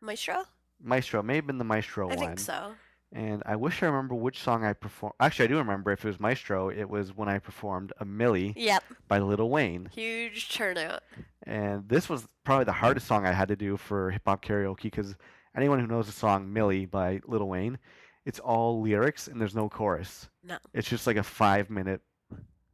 [0.00, 0.44] Maestro?
[0.80, 1.22] Maestro.
[1.22, 2.18] May have been the Maestro I one.
[2.18, 2.74] think so.
[3.12, 5.14] And I wish I remember which song I performed.
[5.18, 6.68] Actually, I do remember if it was Maestro.
[6.68, 8.84] It was when I performed "A Milli" Yep.
[9.08, 11.02] by Lil Wayne, Huge turnout.
[11.44, 14.82] and this was probably the hardest song I had to do for hip hop karaoke
[14.82, 15.14] because
[15.56, 17.78] anyone who knows the song "Milli" by Lil Wayne,
[18.26, 20.28] it's all lyrics and there's no chorus.
[20.44, 20.58] No.
[20.74, 22.02] It's just like a five minute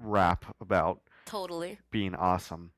[0.00, 1.78] rap about Totally.
[1.92, 2.72] being awesome.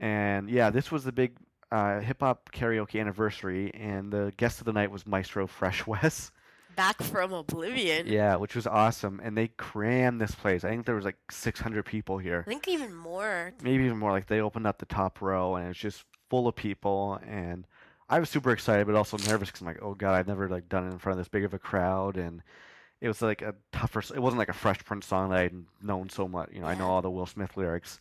[0.00, 1.36] And yeah, this was the big
[1.70, 6.32] uh, hip hop karaoke anniversary, and the guest of the night was Maestro Fresh Wes.
[6.76, 8.06] Back from Oblivion.
[8.06, 10.62] Yeah, which was awesome, and they crammed this place.
[10.62, 13.52] I think there was like 600 people here, I think even more.
[13.62, 14.12] maybe even more.
[14.12, 17.18] Like they opened up the top row, and it was just full of people.
[17.26, 17.66] And
[18.08, 20.68] I was super excited, but also nervous because I'm like, oh god, I've never like
[20.68, 22.42] done it in front of this big of a crowd, and
[23.00, 24.00] it was like a tougher.
[24.14, 26.50] It wasn't like a Fresh Prince song that I'd known so much.
[26.52, 28.00] You know, I know all the Will Smith lyrics.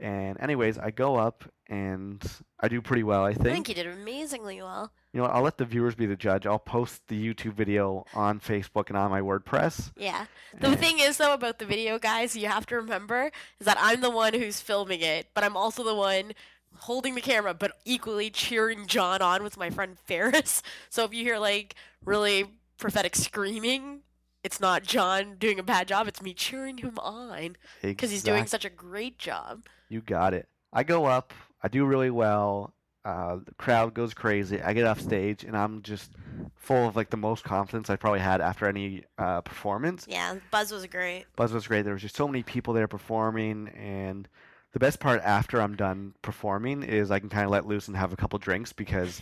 [0.00, 2.22] And anyways, I go up and
[2.60, 3.46] I do pretty well, I think.
[3.46, 3.68] I think.
[3.68, 4.92] you did amazingly well.
[5.12, 6.46] You know, what, I'll let the viewers be the judge.
[6.46, 9.90] I'll post the YouTube video on Facebook and on my WordPress.
[9.96, 10.26] Yeah.
[10.60, 13.78] The and- thing is, though, about the video, guys, you have to remember is that
[13.80, 16.32] I'm the one who's filming it, but I'm also the one
[16.76, 20.62] holding the camera, but equally cheering John on with my friend Ferris.
[20.90, 22.44] So if you hear like really
[22.78, 24.00] prophetic screaming,
[24.48, 26.08] it's not John doing a bad job.
[26.08, 29.66] It's me cheering him on because he's doing such a great job.
[29.90, 30.48] You got it.
[30.72, 31.34] I go up.
[31.62, 32.72] I do really well.
[33.04, 34.62] Uh, the crowd goes crazy.
[34.62, 36.12] I get off stage and I'm just
[36.56, 40.06] full of like the most confidence I probably had after any uh, performance.
[40.08, 41.26] Yeah, Buzz was great.
[41.36, 41.82] Buzz was great.
[41.82, 44.26] There was just so many people there performing, and
[44.72, 47.96] the best part after I'm done performing is I can kind of let loose and
[47.98, 49.20] have a couple drinks because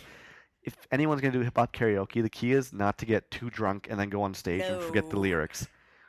[0.67, 3.87] if anyone's gonna do hip hop karaoke, the key is not to get too drunk
[3.89, 5.65] and then go on stage and forget the lyrics.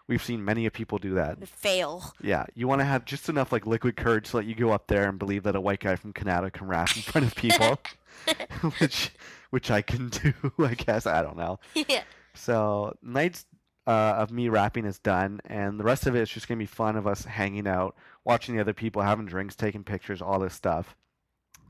[0.08, 1.46] We've seen many of people do that.
[1.46, 2.12] Fail.
[2.20, 4.88] Yeah, you want to have just enough like liquid courage to let you go up
[4.88, 7.78] there and believe that a white guy from Canada can rap in front of people,
[8.78, 9.12] which
[9.50, 10.32] which I can do.
[10.58, 11.60] I guess I don't know.
[11.74, 12.02] yeah.
[12.34, 13.46] So nights
[13.86, 16.66] uh, of me rapping is done, and the rest of it is just gonna be
[16.66, 17.94] fun of us hanging out,
[18.24, 20.96] watching the other people, having drinks, taking pictures, all this stuff.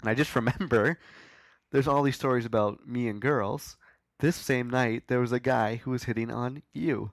[0.00, 0.98] And I just remember
[1.72, 3.76] there's all these stories about me and girls.
[4.20, 7.12] This same night, there was a guy who was hitting on you.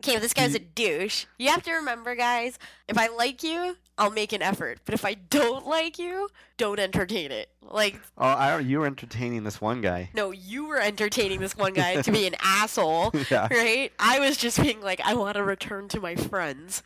[0.00, 1.26] Okay, well, this guy's a douche.
[1.38, 2.56] You have to remember, guys,
[2.86, 4.78] if I like you, I'll make an effort.
[4.84, 7.50] But if I don't like you, don't entertain it.
[7.60, 10.10] Like, Oh, I, you were entertaining this one guy.
[10.14, 13.48] no, you were entertaining this one guy to be an asshole, yeah.
[13.50, 13.92] right?
[13.98, 16.84] I was just being like, I want to return to my friends.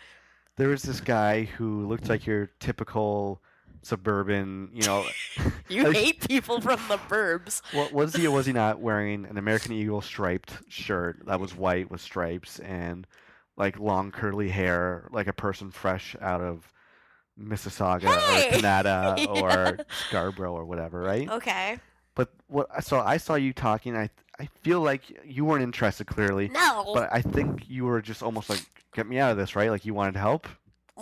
[0.56, 3.42] There was this guy who looked like your typical
[3.82, 5.04] suburban, you know.
[5.68, 7.62] You Like- hate people from the burbs.
[7.72, 11.90] What was he was he not wearing an American Eagle striped shirt that was white
[11.90, 13.06] with stripes and
[13.56, 16.70] like long curly hair, like a person fresh out of
[17.40, 18.48] Mississauga Hey!
[18.48, 19.26] or Canada Yeah.
[19.26, 21.28] or Scarborough or whatever, right?
[21.30, 21.78] Okay.
[22.14, 23.96] But what so I saw you talking.
[23.96, 26.90] I I feel like you weren't interested clearly, No.
[26.94, 28.62] but I think you were just almost like
[28.94, 29.70] get me out of this, right?
[29.70, 30.46] Like you wanted help.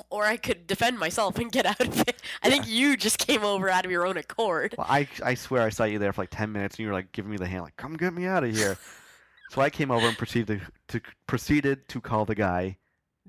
[0.09, 2.23] Or I could defend myself and get out of it.
[2.43, 4.75] I think you just came over out of your own accord.
[4.79, 6.95] Well, I I swear I saw you there for like ten minutes, and you were
[6.95, 8.77] like giving me the hand, like come get me out of here.
[9.51, 12.77] so I came over and proceeded to, to proceeded to call the guy.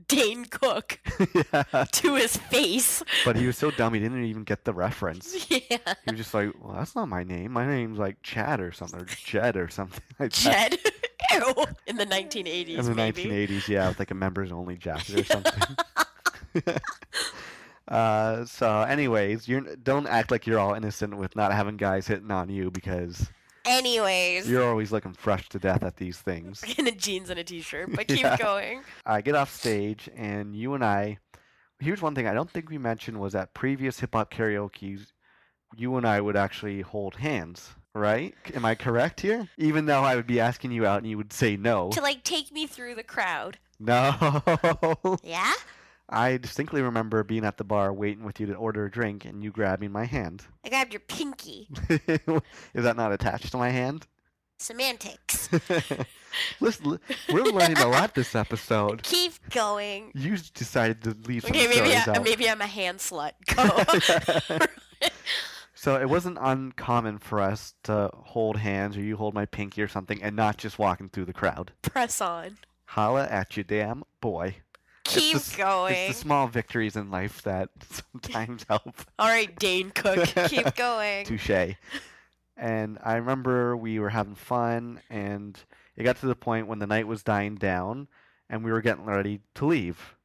[0.07, 0.99] Dane Cook
[1.53, 1.85] yeah.
[1.91, 3.03] to his face.
[3.23, 5.47] But he was so dumb he didn't even get the reference.
[5.49, 5.59] yeah.
[5.69, 7.51] He was just like, "Well, that's not my name.
[7.51, 10.31] My name's like Chad or something, or Jed or something like.
[10.31, 10.79] Jed.
[11.33, 11.65] Ew.
[11.87, 13.25] In the 1980s, In the maybe.
[13.25, 15.75] 1980s, yeah, with like a members only jacket or something.
[17.87, 22.31] uh, so, anyways, you don't act like you're all innocent with not having guys hitting
[22.31, 23.29] on you because
[23.65, 24.49] Anyways.
[24.49, 26.63] you're always looking fresh to death at these things.
[26.77, 28.37] in a jeans and a t-shirt, but keep Yeah.
[28.37, 28.81] going.
[29.05, 31.17] I get off stage, and you and I.
[31.79, 35.11] Here's one thing I don't think we mentioned was that previous hip hop karaoke's,
[35.75, 38.35] you and I would actually hold hands, right?
[38.53, 39.47] Am I correct here?
[39.57, 41.89] Even though I would be asking you out and you would say no.
[41.91, 43.57] To like take me through the crowd.
[43.79, 44.43] No.
[45.23, 45.53] Yeah?
[46.11, 49.43] I distinctly remember being at the bar waiting with you to order a drink and
[49.43, 50.43] you grabbing my hand.
[50.65, 51.67] I grabbed your pinky.
[51.89, 54.07] Is that not attached to my hand?
[54.57, 55.49] Semantics.
[56.59, 56.99] Listen,
[57.31, 59.01] we're learning a lot this episode.
[59.03, 60.11] Keep going.
[60.13, 62.23] You decided to leave some Okay, maybe I, out.
[62.23, 63.31] maybe I'm a hand slut.
[63.47, 64.65] Go.
[65.73, 69.87] So it wasn't uncommon for us to hold hands or you hold my pinky or
[69.87, 71.71] something and not just walking through the crowd.
[71.81, 72.57] Press on.
[72.85, 74.57] Holla at you, damn boy.
[75.15, 75.93] It's the Keep going.
[75.95, 78.95] It's the small victories in life that sometimes help.
[79.19, 80.27] All right, Dane Cook.
[80.47, 81.25] Keep going.
[81.25, 81.75] Touche.
[82.57, 85.59] And I remember we were having fun, and
[85.95, 88.07] it got to the point when the night was dying down,
[88.49, 90.15] and we were getting ready to leave.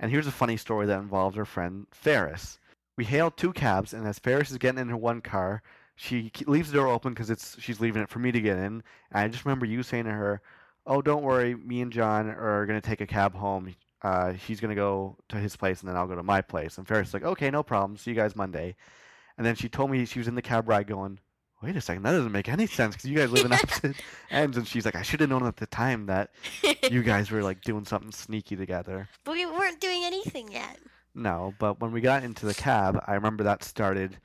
[0.00, 2.58] And here's a funny story that involves our friend Ferris.
[2.96, 5.62] We hailed two cabs, and as Ferris is getting into one car,
[5.96, 8.64] she leaves the door open because it's she's leaving it for me to get in.
[8.64, 10.40] And I just remember you saying to her,
[10.86, 13.74] "Oh, don't worry, me and John are gonna take a cab home.
[14.04, 16.86] Uh, he's gonna go to his place, and then I'll go to my place." And
[16.86, 17.96] Ferris is like, "Okay, no problem.
[17.96, 18.76] See you guys Monday."
[19.36, 21.18] And then she told me she was in the cab ride going,
[21.62, 23.96] wait a second, that doesn't make any sense because you guys live in opposite
[24.30, 24.56] ends.
[24.58, 26.30] And she's like, I should have known at the time that
[26.90, 29.08] you guys were like doing something sneaky together.
[29.24, 30.78] but we weren't doing anything yet.
[31.14, 34.18] No, but when we got into the cab, I remember that started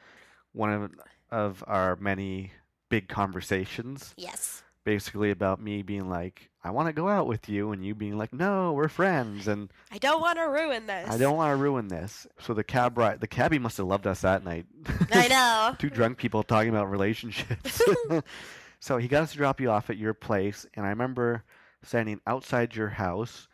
[0.52, 0.92] one of,
[1.32, 2.52] of our many
[2.90, 4.62] big conversations, Yes.
[4.84, 8.18] basically about me being like, I want to go out with you, and you being
[8.18, 11.10] like, no, we're friends, and I don't want to ruin this.
[11.10, 12.28] I don't want to ruin this.
[12.40, 14.66] So the cab ride, the cabbie must have loved us that night.
[15.12, 15.76] I know.
[15.80, 17.82] two drunk people talking about relationships.
[18.80, 21.44] so he got us to drop you off at your place, and I remember
[21.82, 23.48] standing outside your house.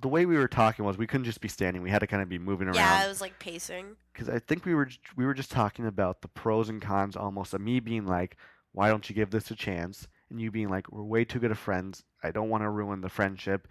[0.00, 2.22] The way we were talking was we couldn't just be standing; we had to kind
[2.22, 2.76] of be moving around.
[2.76, 3.96] Yeah, I was like pacing.
[4.12, 7.54] Because I think we were we were just talking about the pros and cons, almost.
[7.54, 8.36] Of me being like,
[8.72, 11.50] "Why don't you give this a chance?" And you being like, "We're way too good
[11.50, 12.02] of friends.
[12.22, 13.68] I don't want to ruin the friendship.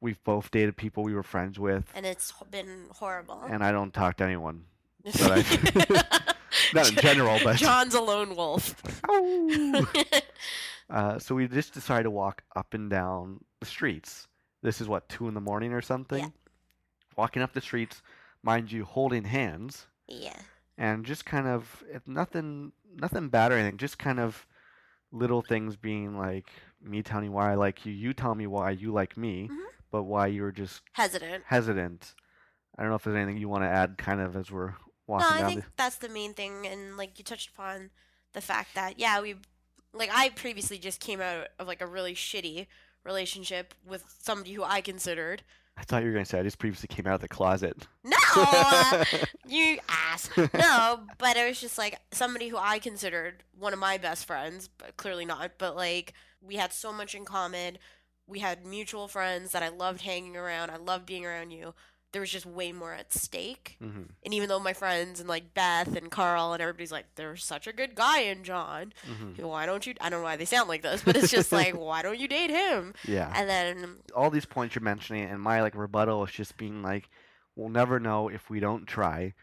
[0.00, 3.42] We've both dated people we were friends with, And it's been horrible.
[3.48, 4.64] and I don't talk to anyone.
[5.04, 6.34] but I-
[6.74, 8.74] Not in general, but John's a lone wolf.
[10.90, 14.26] Uh, so we just decided to walk up and down the streets.
[14.62, 16.20] This is what two in the morning or something.
[16.24, 16.30] Yeah.
[17.14, 18.00] Walking up the streets,
[18.42, 20.38] mind you, holding hands, yeah.
[20.78, 23.76] and just kind of if nothing, nothing bad or anything.
[23.76, 24.46] Just kind of
[25.12, 26.50] little things being like
[26.82, 29.64] me telling you why I like you, you tell me why you like me, Mhm.
[29.90, 31.44] but why you were just Hesitant.
[31.46, 32.14] hesitant.
[32.76, 34.74] I don't know if there's anything you want to add, kind of as we're
[35.06, 35.50] walking No, I down.
[35.62, 37.90] think that's the main thing, and like you touched upon
[38.32, 39.36] the fact that yeah, we
[39.92, 42.66] like I previously just came out of like a really shitty
[43.04, 45.42] relationship with somebody who I considered the,
[45.78, 47.86] I thought you were going to say I just previously came out of the closet.
[48.04, 49.04] no, uh,
[49.46, 50.28] you ass.
[50.36, 54.68] No, but it was just like somebody who I considered one of my best friends,
[54.76, 55.52] but clearly not.
[55.58, 57.78] But like we had so much in common.
[58.26, 60.70] We had mutual friends that I loved hanging around.
[60.70, 61.74] I loved being around you.
[62.12, 63.76] There was just way more at stake.
[63.80, 67.44] hmm And even though my friends and like Beth and Carl and everybody's like, there's
[67.44, 68.92] such a good guy in John.
[69.06, 69.94] hmm Why don't you?
[70.00, 72.26] I don't know why they sound like this, but it's just like, why don't you
[72.28, 72.94] date him?
[73.06, 73.30] Yeah.
[73.34, 77.08] And then, all these points you're mentioning, and my like rebuttal is just being like,
[77.56, 79.34] we'll never know if we don't try.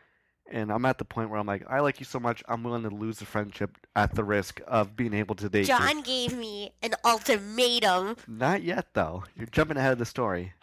[0.51, 2.83] And I'm at the point where I'm like, I like you so much, I'm willing
[2.83, 5.75] to lose the friendship at the risk of being able to date you.
[5.75, 8.15] John gave me an ultimatum.
[8.27, 9.23] Not yet, though.
[9.35, 10.53] You're jumping ahead of the story.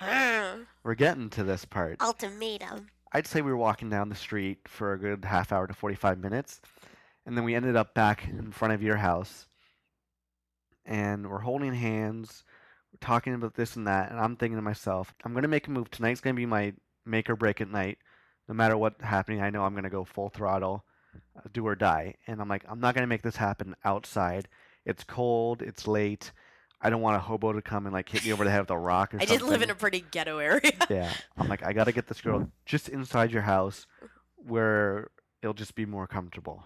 [0.85, 2.01] We're getting to this part.
[2.01, 2.89] ultimatum.
[3.13, 6.19] I'd say we were walking down the street for a good half hour to 45
[6.19, 6.61] minutes.
[7.27, 9.47] And then we ended up back in front of your house.
[10.87, 12.45] And we're holding hands.
[12.93, 14.11] We're talking about this and that.
[14.11, 15.91] And I'm thinking to myself, I'm going to make a move.
[15.91, 16.73] Tonight's going to be my
[17.05, 17.99] make or break at night.
[18.49, 20.85] No matter what's happening, I know I'm going to go full throttle,
[21.37, 22.17] uh, do or die.
[22.27, 24.49] And I'm like, I'm not going to make this happen outside.
[24.85, 25.63] It's cold.
[25.63, 26.33] It's late.
[26.81, 28.71] I don't want a hobo to come and like hit me over the head with
[28.71, 29.39] a rock or I something.
[29.39, 30.73] did live in a pretty ghetto area.
[30.91, 31.13] Yeah.
[31.39, 33.87] I'm like, I gotta get this girl just inside your house
[34.37, 35.11] where
[35.43, 36.65] it'll just be more comfortable.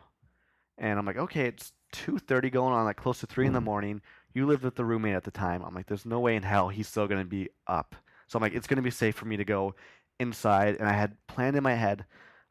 [0.79, 3.61] And I'm like, okay, it's two thirty going on, like close to three in the
[3.61, 4.01] morning.
[4.33, 5.63] You lived with the roommate at the time.
[5.63, 7.95] I'm like, there's no way in hell he's still gonna be up.
[8.27, 9.75] So I'm like, it's gonna be safe for me to go
[10.19, 10.77] inside.
[10.77, 12.05] And I had planned in my head,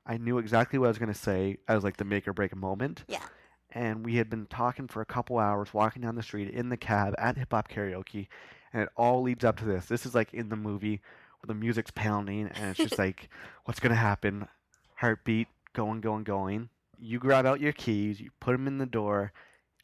[0.05, 3.03] I knew exactly what I was gonna say as like the make or break moment.
[3.07, 3.23] Yeah.
[3.71, 6.77] And we had been talking for a couple hours, walking down the street in the
[6.77, 8.27] cab at hip hop karaoke,
[8.71, 9.85] and it all leads up to this.
[9.87, 11.01] This is like in the movie
[11.39, 13.29] where the music's pounding, and it's just like,
[13.65, 14.47] what's gonna happen?
[14.95, 16.69] Heartbeat going, going, going.
[16.97, 19.33] You grab out your keys, you put them in the door,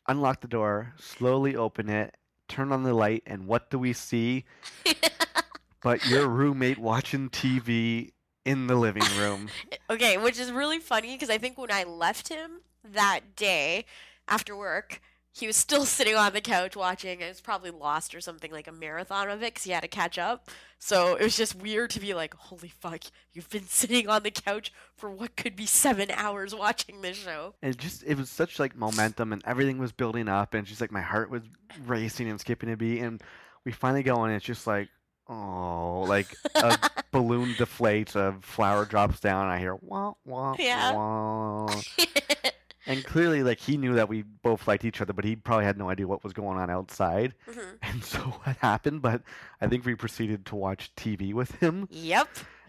[0.07, 2.15] unlock the door, slowly open it,
[2.47, 4.45] turn on the light, and what do we see?
[5.81, 8.11] but your roommate watching TV
[8.45, 9.49] in the living room.
[9.89, 12.61] Okay, which is really funny because I think when I left him
[12.93, 13.83] that day
[14.29, 15.01] after work,
[15.33, 17.21] he was still sitting on the couch watching.
[17.21, 19.89] I was probably lost or something like a marathon of it because he had to
[19.89, 20.49] catch up.
[20.79, 23.01] So it was just weird to be like, "Holy fuck,
[23.33, 27.53] you've been sitting on the couch for what could be seven hours watching this show."
[27.61, 30.79] And it just it was such like momentum and everything was building up and just
[30.79, 31.43] like my heart was
[31.85, 33.21] racing and skipping a beat and
[33.65, 34.87] we finally go on and it's just like
[35.31, 36.77] oh like a
[37.11, 40.93] balloon deflates, a flower drops down, and I hear wah wah Yeah.
[40.93, 41.67] wah.
[42.87, 45.77] And clearly like he knew that we both liked each other, but he probably had
[45.77, 47.35] no idea what was going on outside.
[47.49, 47.77] Mhm.
[47.83, 49.21] And so what happened, but
[49.61, 52.27] I think we proceeded to watch TV with him Yep.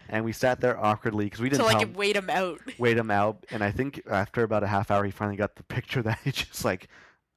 [0.09, 2.59] and we sat there awkwardly because we didn't So I could wait him out.
[2.77, 3.43] wait him out.
[3.49, 6.31] And I think after about a half hour, he finally got the picture that he
[6.31, 6.89] just like,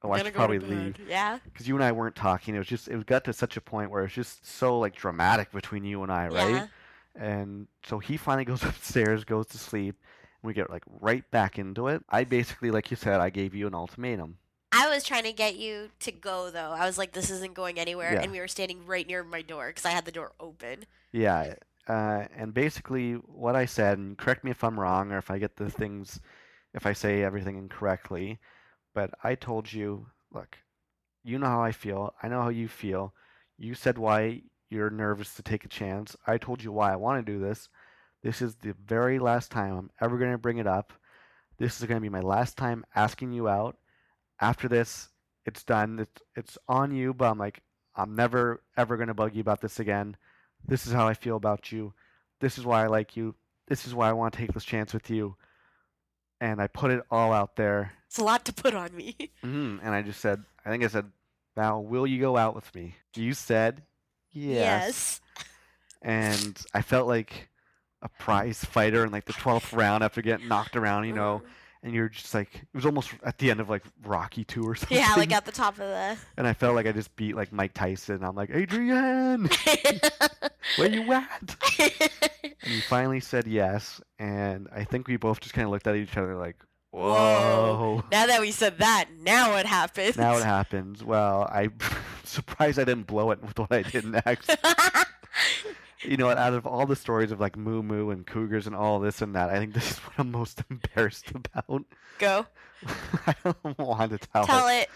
[0.03, 0.95] oh, I should probably leave.
[1.07, 1.39] Yeah.
[1.43, 2.55] Because you and I weren't talking.
[2.55, 4.95] It was just, it got to such a point where it was just so like
[4.95, 6.49] dramatic between you and I, right?
[6.49, 6.67] Yeah.
[7.15, 9.95] And so he finally goes upstairs, goes to sleep,
[10.41, 12.03] and we get like right back into it.
[12.09, 14.37] I basically, like you said, I gave you an ultimatum.
[14.71, 16.71] I was trying to get you to go though.
[16.71, 18.21] I was like, "This isn't going anywhere," Yeah.
[18.21, 20.85] and we were standing right near my door because I had the door open.
[21.11, 21.55] Yeah.
[21.87, 25.39] Uh, and basically, what I said, and correct me if I'm wrong or if I
[25.39, 26.19] get the things,
[26.73, 28.39] if I say everything incorrectly,
[28.97, 30.57] but I told you, look,
[31.23, 32.15] you know how I feel.
[32.23, 33.13] I know how you feel.
[33.55, 36.15] You said why you're nervous to take a chance.
[36.25, 37.69] I told you why I want to do this.
[38.23, 40.93] This is the very last time I'm ever going to bring it up.
[41.59, 43.77] This is going to be my last time asking you out.
[44.41, 45.09] After this,
[45.45, 45.99] it's done.
[45.99, 47.61] It's, it's on you, but I'm like,
[47.95, 50.17] I'm never, ever going to bug you about this again.
[50.67, 51.93] This is how I feel about you.
[52.41, 53.35] This is why I like you.
[53.67, 55.35] This is why I want to take this chance with you.
[56.41, 57.93] And I put it all out there.
[58.07, 59.15] It's a lot to put on me.
[59.41, 61.05] hmm And I just said, I think I said,
[61.55, 62.95] Val, will you go out with me?
[63.15, 63.83] You said,
[64.31, 64.61] yes.
[64.61, 65.21] yes.
[66.01, 67.49] And I felt like
[68.01, 71.41] a prize fighter in like the 12th round after getting knocked around, you know.
[71.83, 74.75] And you're just like, it was almost at the end of like Rocky 2 or
[74.75, 74.97] something.
[74.97, 76.17] Yeah, like at the top of the.
[76.35, 78.23] And I felt like I just beat like Mike Tyson.
[78.23, 79.47] I'm like, Adrian,
[80.77, 81.55] where you at?
[82.63, 85.95] And you finally said yes, and I think we both just kind of looked at
[85.95, 86.57] each other like,
[86.91, 87.01] Whoa.
[87.11, 90.17] "Whoa!" now that we said that, now what happens?
[90.17, 91.03] Now it happens.
[91.03, 91.73] Well, I'm
[92.23, 94.55] surprised I didn't blow it with what I did next.
[96.01, 98.99] you know, out of all the stories of like moo moo and cougars and all
[98.99, 101.83] this and that, I think this is what I'm most embarrassed about.
[102.19, 102.45] Go.
[103.25, 104.47] I don't want to tell, it.
[104.47, 104.89] Tell it.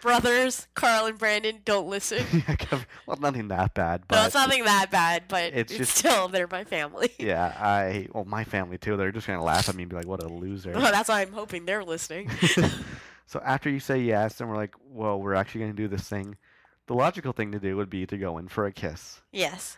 [0.00, 2.24] Brothers, Carl and Brandon, don't listen.
[3.06, 6.28] Well, nothing that bad, but no, it's nothing that bad, but it's it's, just- still
[6.28, 7.10] they're my family.
[7.18, 8.96] yeah, I well, my family too.
[8.96, 11.20] They're just gonna laugh at me and be like, "What a loser." Well, that's why
[11.22, 12.30] I'm hoping they're listening.
[13.26, 16.36] so after you say yes, and we're like, "Well, we're actually gonna do this thing,"
[16.88, 19.20] the logical thing to do would be to go in for a kiss.
[19.32, 19.76] yes.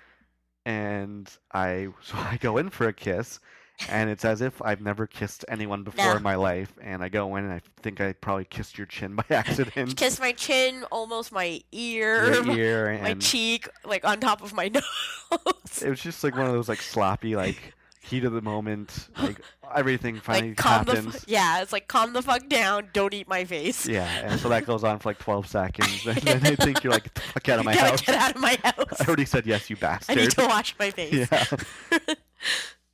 [0.65, 3.41] And I so I go in for a kiss,
[3.89, 6.17] and it's as if I've never kissed anyone before No.
[6.17, 6.73] in my life.
[6.83, 9.97] And I go in, and I think I probably kissed your chin by accident.
[9.97, 14.43] Kiss my chin, almost my ear, your my- ear, my and cheek, like on top
[14.43, 15.83] of my nose.
[15.83, 19.39] it was just like one of those like sloppy like heat of the moment, like
[19.77, 21.15] everything finally like calm the happens.
[21.17, 22.89] f- yeah, it's like calm the fuck down.
[22.95, 23.87] Don't eat my face.
[23.87, 26.93] Yeah, and so that goes on for like 12 seconds, and then I think you're
[26.93, 29.01] like, "Get the fuck out of my house." get out of my house.
[29.01, 30.17] I already said yes, you bastard.
[30.19, 31.29] I need to wash my face.
[31.31, 31.45] yeah.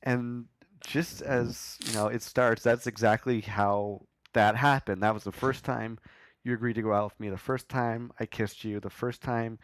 [0.03, 0.45] and
[0.87, 4.01] just as you know it starts, that's exactly how
[4.33, 5.01] that happened.
[5.03, 5.99] That was the first time
[6.43, 7.29] you agreed to go out with me.
[7.29, 8.79] The first time I kissed you.
[8.79, 9.59] The first time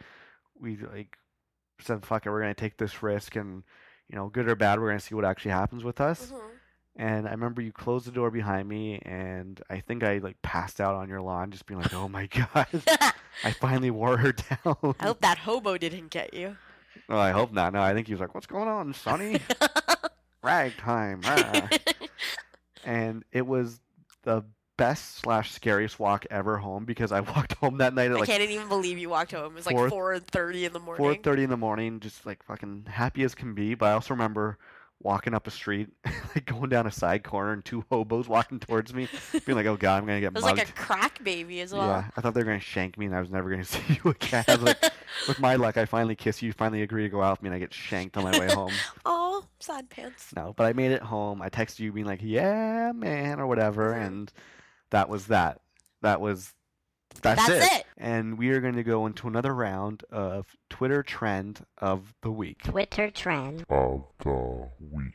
[0.58, 1.16] we like
[1.80, 3.62] said, "Fuck it, we're gonna take this risk," and
[4.08, 6.30] you know, good or bad, we're gonna see what actually happens with us.
[6.32, 6.40] Mhm.
[6.96, 10.80] And I remember you closed the door behind me, and I think I like passed
[10.80, 12.66] out on your lawn, just being like, "Oh my god,
[13.44, 16.56] I finally wore her down." I hope that hobo didn't get you.
[17.08, 17.72] Well, I hope not.
[17.72, 19.40] No, I think he was like, "What's going on, Sonny?
[20.42, 21.68] Ragtime!" rah."
[22.84, 23.80] and it was
[24.22, 24.44] the
[24.76, 28.28] best slash scariest walk ever home because I walked home that night at I like
[28.28, 29.52] can't even believe you walked home.
[29.52, 30.98] It was like four thirty in the morning.
[30.98, 33.74] Four thirty in the morning, just like fucking happy as can be.
[33.74, 34.58] But I also remember
[35.04, 35.88] walking up a street,
[36.34, 39.08] like going down a side corner, and two hobos walking towards me,
[39.44, 41.72] being like, "Oh god, I'm gonna get It was mugged." like a crack baby as
[41.72, 41.86] well.
[41.86, 44.10] Yeah, I thought they were gonna shank me, and I was never gonna see you
[44.10, 44.44] again.
[44.48, 44.82] I was like,
[45.28, 47.56] with my luck, I finally kiss you, finally agree to go out with me, and
[47.56, 48.72] I get shanked on my way home.
[49.04, 50.32] Oh, sad pants.
[50.34, 51.42] No, but I made it home.
[51.42, 54.32] I texted you being like, "Yeah, man," or whatever, and
[54.90, 55.60] that was that.
[56.02, 56.52] That was
[57.20, 57.80] that's, That's it.
[57.80, 57.86] it.
[57.98, 62.62] And we are going to go into another round of Twitter trend of the week.
[62.64, 63.64] Twitter trend.
[63.68, 65.14] of the week.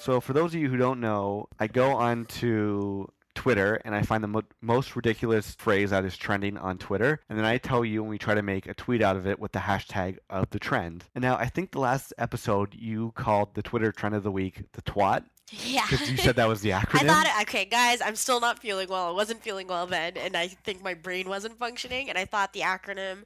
[0.00, 3.08] So for those of you who don't know, I go on to
[3.40, 7.38] Twitter and I find the mo- most ridiculous phrase that is trending on Twitter, and
[7.38, 9.52] then I tell you and we try to make a tweet out of it with
[9.52, 11.04] the hashtag of the trend.
[11.14, 14.64] And now I think the last episode you called the Twitter trend of the week
[14.72, 15.24] the twat
[15.64, 15.86] Yeah.
[15.88, 17.04] because you said that was the acronym.
[17.04, 19.08] I thought, it, okay, guys, I'm still not feeling well.
[19.08, 22.52] I wasn't feeling well then, and I think my brain wasn't functioning, and I thought
[22.52, 23.22] the acronym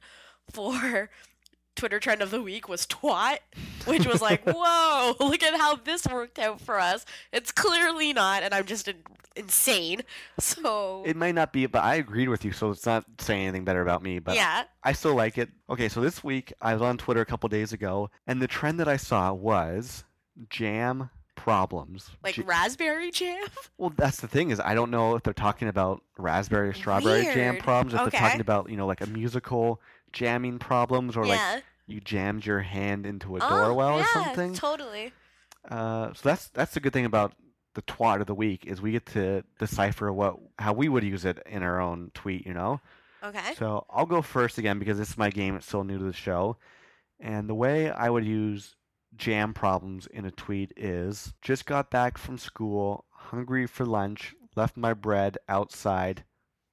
[0.49, 1.09] for
[1.75, 3.39] Twitter trend of the week was twat,
[3.85, 7.05] which was like, whoa, look at how this worked out for us.
[7.33, 9.03] It's clearly not, and I'm just in-
[9.35, 10.01] insane.
[10.39, 13.63] So, It might not be, but I agreed with you, so it's not saying anything
[13.65, 14.19] better about me.
[14.19, 14.63] But yeah.
[14.83, 15.49] I still like it.
[15.69, 18.79] Okay, so this week I was on Twitter a couple days ago, and the trend
[18.79, 20.03] that I saw was
[20.49, 22.11] jam problems.
[22.23, 23.45] Like raspberry jam?
[23.77, 27.23] well, that's the thing is I don't know if they're talking about raspberry or strawberry
[27.25, 28.09] jam problems, if Okay.
[28.11, 29.81] they're talking about you know like a musical
[30.11, 34.53] jamming problems, or like you jammed your hand into a Oh, doorwell or yeah, something.
[34.53, 35.11] Totally.
[35.69, 37.33] Uh, so that's that's the good thing about
[37.75, 41.23] the twat of the week is we get to decipher what how we would use
[41.25, 42.81] it in our own tweet, you know.
[43.23, 43.53] Okay.
[43.57, 45.55] So I'll go first again because this is my game.
[45.55, 46.57] It's still new to the show.
[47.19, 48.75] And the way I would use
[49.15, 54.75] jam problems in a tweet is just got back from school, hungry for lunch, left
[54.77, 56.23] my bread outside.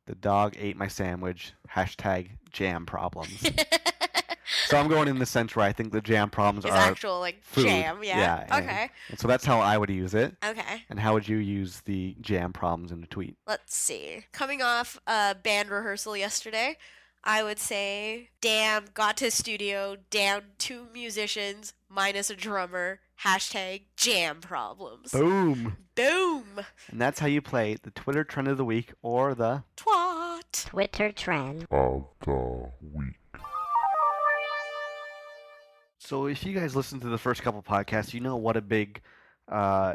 [0.06, 1.52] The dog ate my sandwich.
[1.70, 3.48] Hashtag jam problems.
[4.66, 6.76] so I'm going in the sense where I think the jam problems Is are.
[6.76, 7.66] actual like food.
[7.66, 8.18] jam, yeah.
[8.18, 8.90] Yeah, and- okay.
[9.08, 10.34] and so that's how I would use it.
[10.44, 10.71] Okay.
[10.92, 13.38] And how would you use the jam problems in a tweet?
[13.46, 14.26] Let's see.
[14.30, 16.76] Coming off a band rehearsal yesterday,
[17.24, 24.42] I would say, damn, got to studio, down two musicians, minus a drummer, hashtag jam
[24.42, 25.12] problems.
[25.12, 25.78] Boom!
[25.94, 26.44] Boom!
[26.90, 30.66] And that's how you play the Twitter trend of the week or the Twat!
[30.66, 31.64] Twitter trend.
[31.70, 33.16] of the week.
[35.96, 39.00] So if you guys listen to the first couple podcasts, you know what a big,
[39.48, 39.94] uh,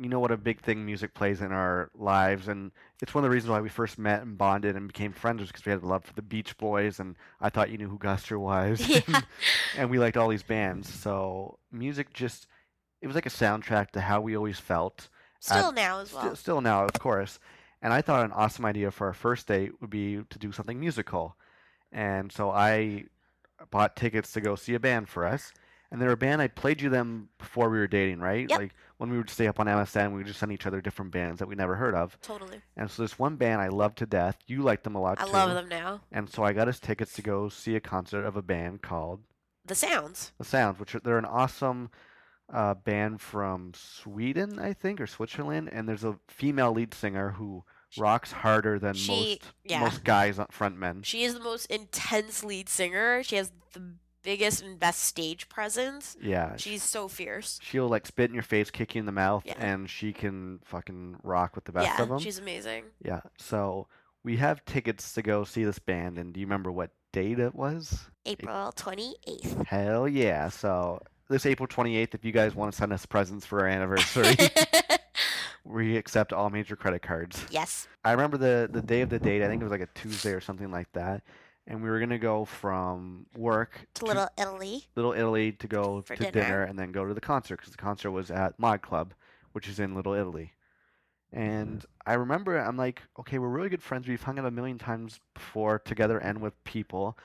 [0.00, 2.72] you know what a big thing music plays in our lives, and
[3.02, 5.48] it's one of the reasons why we first met and bonded and became friends, was
[5.50, 7.98] because we had a love for the Beach Boys, and I thought you knew who
[7.98, 9.20] Guster was, Yeah.
[9.76, 10.88] and we liked all these bands.
[10.92, 12.46] So music just,
[13.02, 15.08] it was like a soundtrack to how we always felt.
[15.40, 16.34] Still now as well.
[16.34, 17.38] still now, of course.
[17.82, 20.80] And I thought an awesome idea for our first date would be to do something
[20.80, 21.36] musical.
[21.92, 23.04] And so I
[23.70, 25.52] bought tickets to go see a band for us.
[25.90, 28.48] And they're a band I played you them before we were dating, right?
[28.48, 28.58] Yep.
[28.58, 31.10] Like when we would stay up on MSN, we would just send each other different
[31.10, 32.18] bands that we never heard of.
[32.20, 32.60] Totally.
[32.76, 34.36] And so this one band I love to death.
[34.46, 35.24] You like them a lot too.
[35.24, 35.32] I too.
[35.32, 36.02] love them now.
[36.12, 39.22] And so I got us tickets to go see a concert of a band called
[39.64, 40.32] The sounds.
[40.36, 41.88] The Sounds, which are, they're an awesome
[42.52, 45.70] uh, band from Sweden, I think, or Switzerland.
[45.72, 47.64] And there's a female lead singer who
[47.96, 49.80] rocks harder than She- most yeah.
[49.80, 51.06] most guys on frontmen.
[51.06, 53.22] She is the most intense lead singer.
[53.22, 56.16] She has the biggest and best stage presence.
[56.22, 57.58] Yeah, She's so fierce.
[57.62, 59.54] she'll like spit in your face, kick you in the mouth, Yeah.
[59.58, 62.18] and she can fucking rock with the best yeah, of them.
[62.18, 62.84] she's amazing.
[63.04, 63.20] Yeah.
[63.38, 63.86] So
[64.22, 67.54] we have tickets to go see this band, and do you remember what date it
[67.54, 67.98] was?
[68.26, 69.66] April 28th.
[69.66, 70.48] Hell yeah!
[70.50, 74.34] So this April 28th, if you guys want to send us presents for our anniversary,
[75.64, 77.44] we accept all major credit cards.
[77.50, 77.86] yes.
[78.04, 79.42] I remember the the day of the date.
[79.42, 81.22] I think it was like a Tuesday or something like that.
[81.70, 84.84] And we were gonna go from work To Little Italy.
[84.96, 86.32] Little Italy to go For to dinner.
[86.42, 86.62] dinner.
[86.64, 89.14] and then go to the concert because the concert was at Mod Club,
[89.52, 90.52] which is in Little Italy.
[91.32, 92.10] And mm-hmm.
[92.10, 94.08] I remember I'm like, okay, we're really good friends.
[94.08, 97.16] We've hung out a million times before together and with people.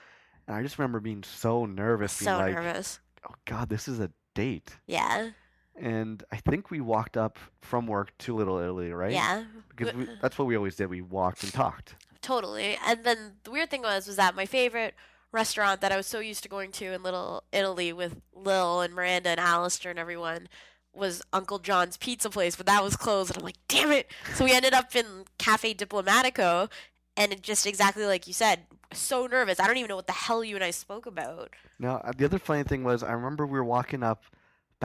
[0.48, 3.00] And I just remember being so nervous, being So like, nervous.
[3.28, 4.76] oh God, this is a date.
[4.86, 5.30] Yeah.
[5.76, 9.12] and I think we walked up from work to Little Italy, right?
[9.12, 9.44] Yeah.
[9.76, 10.88] Because we, that's what we always did.
[10.88, 11.96] We walked and talked.
[12.26, 12.76] Totally.
[12.84, 14.96] And then the weird thing was was that my favorite
[15.32, 18.96] restaurant that I was so used to going to in Little Italy with Lil and
[18.96, 20.50] Miranda and Alistair and everyone
[20.92, 24.10] was Uncle John's pizza place, but that was closed and I'm like, damn it.
[24.34, 26.72] So we ended up in Cafe Diplomatico
[27.16, 28.62] and it just exactly like you said,
[28.92, 29.60] so nervous.
[29.60, 31.52] I don't even know what the hell you and I spoke about.
[31.78, 34.24] Now, uh, the other funny thing was, I remember we were walking up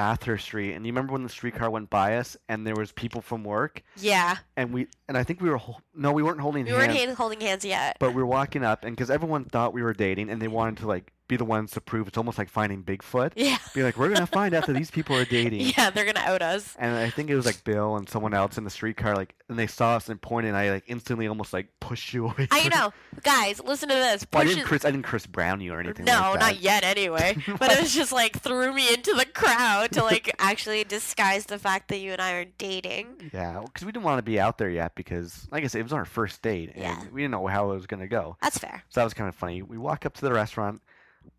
[0.05, 3.20] Bathurst Street, and you remember when the streetcar went by us, and there was people
[3.20, 4.36] from work, Yeah.
[4.57, 6.98] and we, and I think we were, hol- no, we weren't holding We hands, weren't
[6.98, 7.98] hand- holding hands yet.
[8.01, 10.78] but we were walking up, and because everyone thought we were dating, and they wanted
[10.78, 13.32] to like be the ones to prove it's almost like finding Bigfoot.
[13.36, 13.56] Yeah.
[13.72, 15.72] Be like, we're gonna find out that these people are dating.
[15.78, 16.74] Yeah, they're gonna out us.
[16.78, 19.56] And I think it was like Bill and someone else in the streetcar, like, and
[19.58, 22.48] they saw us and pointed, and I like instantly almost like pushed you away.
[22.50, 22.92] I know.
[23.22, 24.26] Guys, listen to this.
[24.32, 26.04] Well, I didn't Chris, I didn't Chris Brown you or anything.
[26.06, 26.40] No, like that.
[26.40, 27.36] not yet anyway.
[27.58, 31.58] But it was just like threw me into the crowd to like actually disguise the
[31.58, 33.30] fact that you and I are dating.
[33.32, 35.84] Yeah, because we didn't want to be out there yet because, like I said, it
[35.84, 37.04] was our first date, and Yeah.
[37.12, 38.36] we didn't know how it was gonna go.
[38.42, 38.82] That's fair.
[38.88, 39.62] So that was kind of funny.
[39.62, 40.80] We walk up to the restaurant.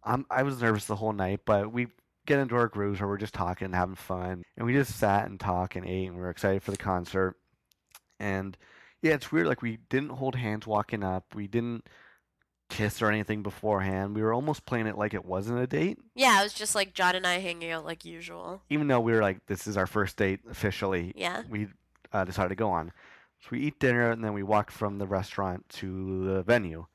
[0.03, 1.87] I'm, I was nervous the whole night, but we
[2.25, 5.27] get into our grooves where we're just talking and having fun, and we just sat
[5.27, 7.35] and talked and ate, and we were excited for the concert.
[8.19, 8.57] And
[9.01, 9.47] yeah, it's weird.
[9.47, 11.33] Like we didn't hold hands walking up.
[11.33, 11.87] We didn't
[12.69, 14.15] kiss or anything beforehand.
[14.15, 16.93] We were almost playing it like it wasn't a date, Yeah, it was just like
[16.93, 18.61] John and I hanging out like usual.
[18.69, 21.11] even though we were like, this is our first date officially.
[21.15, 21.43] Yeah.
[21.49, 21.67] we
[22.13, 22.93] uh, decided to go on.
[23.41, 26.85] So we eat dinner and then we walk from the restaurant to the venue.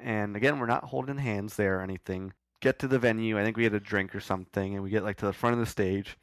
[0.00, 2.32] And again, we're not holding hands there or anything.
[2.60, 3.38] Get to the venue.
[3.38, 5.54] I think we had a drink or something, and we get like to the front
[5.54, 6.16] of the stage.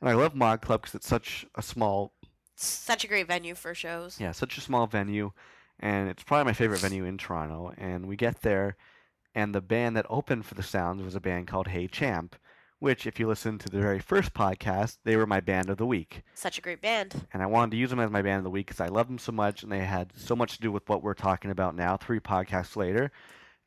[0.00, 2.12] And I love Mod Club because it's such a small,
[2.56, 4.20] Such a great venue for shows.
[4.20, 5.32] yeah, such a small venue,
[5.80, 7.72] and it's probably my favorite venue in Toronto.
[7.78, 8.76] And we get there,
[9.34, 12.36] and the band that opened for the Sounds was a band called Hey Champ,
[12.84, 15.86] which, if you listen to the very first podcast, they were my band of the
[15.86, 16.22] week.
[16.34, 17.26] Such a great band.
[17.32, 19.06] and I wanted to use them as my band of the week because I love
[19.06, 21.74] them so much, and they had so much to do with what we're talking about
[21.74, 21.96] now.
[21.96, 23.10] Three podcasts later,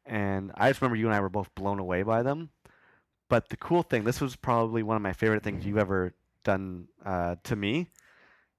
[0.06, 2.52] and I just remember you and I were both blown away by them.
[3.28, 6.14] But the cool thing, this was probably one of my favorite things you've ever
[6.44, 7.88] done uh, to me,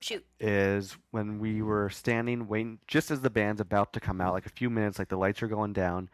[0.01, 0.27] Shoot.
[0.41, 4.45] is when we were standing waiting just as the band's about to come out, like
[4.47, 6.11] a few minutes, like the lights are going down.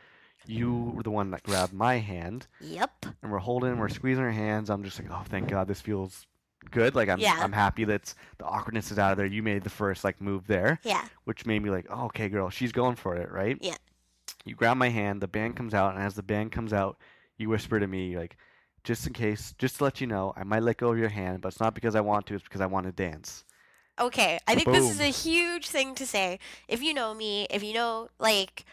[0.47, 3.07] You were the one that grabbed my hand, Yep.
[3.23, 4.71] and we're holding, we're squeezing our hands.
[4.71, 6.27] I'm just like, oh, thank God, this feels
[6.71, 6.95] good.
[6.95, 7.37] Like I'm, Yeah.
[7.41, 9.27] I'm happy that the awkwardness is out of there.
[9.27, 11.05] You made the first like move there, Yeah.
[11.25, 13.57] which made me like, oh, okay, girl, she's going for it, right?
[13.61, 13.77] Yeah.
[14.45, 15.21] You grab my hand.
[15.21, 16.99] The band comes out, and as the band comes out,
[17.39, 18.37] you whisper to me like,
[18.85, 21.41] just in case, just to let you know, I might let go of your hand,
[21.41, 22.35] but it's not because I want to.
[22.35, 23.45] It's because I want to dance.
[23.99, 26.39] Okay, I think this is a huge thing to say.
[26.69, 28.65] If you know me, if you know, like,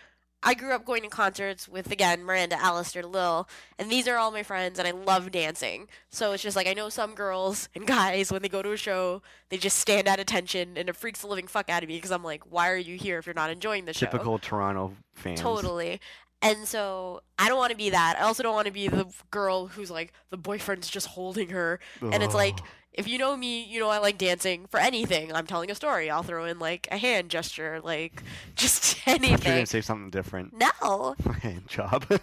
[0.43, 4.31] I grew up going to concerts with, again, Miranda, Alistair, Lil, and these are all
[4.31, 5.87] my friends, and I love dancing.
[6.09, 8.77] So it's just like, I know some girls and guys, when they go to a
[8.77, 11.97] show, they just stand at attention, and it freaks the living fuck out of me
[11.97, 14.07] because I'm like, why are you here if you're not enjoying the show?
[14.07, 15.39] Typical Toronto fans.
[15.39, 16.01] Totally.
[16.41, 18.17] And so I don't want to be that.
[18.17, 21.79] I also don't want to be the girl who's like the boyfriend's just holding her.
[22.01, 22.59] And it's like.
[22.93, 25.33] If you know me, you know I like dancing for anything.
[25.33, 26.09] I'm telling a story.
[26.09, 28.21] I'll throw in like a hand gesture, like
[28.55, 29.31] just anything.
[29.31, 30.53] you gonna say something different.
[30.53, 31.15] No.
[31.41, 32.05] Hand job.
[32.09, 32.17] Ew.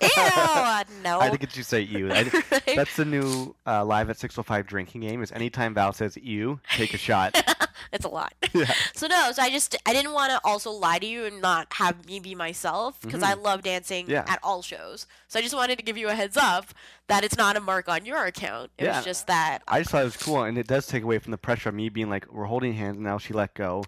[1.02, 1.20] No.
[1.20, 2.08] I think it should say you.
[2.08, 5.22] That's the new uh, live at 605 drinking game.
[5.22, 7.34] Is anytime Val says you, take a shot.
[7.92, 8.32] It's a lot.
[8.54, 8.72] yeah.
[8.94, 11.72] So no, so I just I didn't want to also lie to you and not
[11.74, 14.10] have me be myself because I love dancing Mm-hmm.
[14.12, 14.24] Yeah.
[14.28, 15.06] at all shows.
[15.28, 16.66] So I just wanted to give you a heads up
[17.08, 18.70] that it's not a mark on your account.
[18.78, 18.96] It Yeah.
[18.96, 21.30] was just that I just thought it was cool, and it does take away from
[21.30, 23.84] the pressure of me being like, we're holding hands, and now she let go.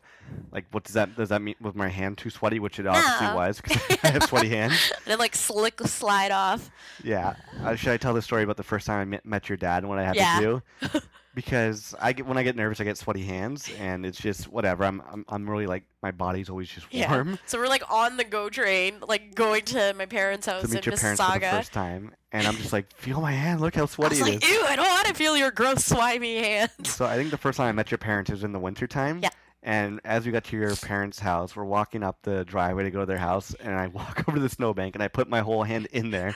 [0.53, 1.55] Like, what does that does that mean?
[1.61, 2.59] Was my hand too sweaty?
[2.61, 3.37] Which it obviously No.
[3.37, 4.93] was, because I have sweaty hands.
[4.97, 6.71] and then like slick slide off.
[7.05, 7.35] Yeah.
[7.63, 9.83] Uh, should I tell the story about the first time I met, met your dad
[9.83, 10.41] and what I had Yeah.
[10.41, 11.01] to do?
[11.35, 14.85] Because I get when I get nervous, I get sweaty hands, and it's just whatever.
[14.85, 17.31] I'm I'm, I'm really like my body's always just warm.
[17.31, 17.37] Yeah.
[17.47, 20.79] So we're like on the go train, like going to my parents' house To meet
[20.79, 23.61] in your parents for the first time, and I'm just like, feel my hand.
[23.61, 24.51] Look how I sweaty was it like, is.
[24.51, 26.73] ew, I don't want to feel your gross slimy hands.
[26.91, 29.21] So I think the first time I met your parents was in the wintertime.
[29.23, 29.31] Yeah.
[29.63, 33.01] And as we got to your parents' house, we're walking up the driveway to go
[33.01, 35.63] to their house, and I walk over to the snowbank, and I put my whole
[35.63, 36.35] hand in there,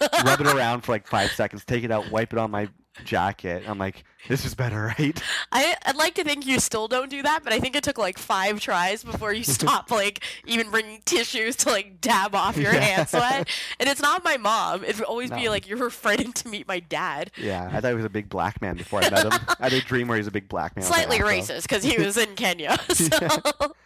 [0.00, 2.68] rub it around for like five seconds, take it out, wipe it on my
[3.04, 3.64] jacket.
[3.66, 5.20] I'm like, this is better, right?
[5.52, 7.96] I, I'd like to think you still don't do that, but I think it took
[7.98, 12.72] like five tries before you stopped like even bringing tissues to like dab off your
[12.74, 12.80] Yeah.
[12.80, 13.48] hand sweat.
[13.80, 14.84] And it's not my mom.
[14.84, 17.30] It'd always be like you're afraid to meet my dad.
[17.38, 19.40] Yeah, I thought he was a big black man before I met him.
[19.58, 20.84] I had a dream where he's a big black man.
[20.84, 22.76] Slightly racist because he was in Kenya.
[22.90, 23.08] So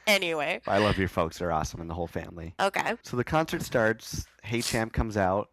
[0.06, 2.54] anyway, I love your folks; they're awesome, and the whole family.
[2.58, 2.94] okay.
[3.02, 4.26] So the concert starts.
[4.42, 5.48] Hey Champ comes out.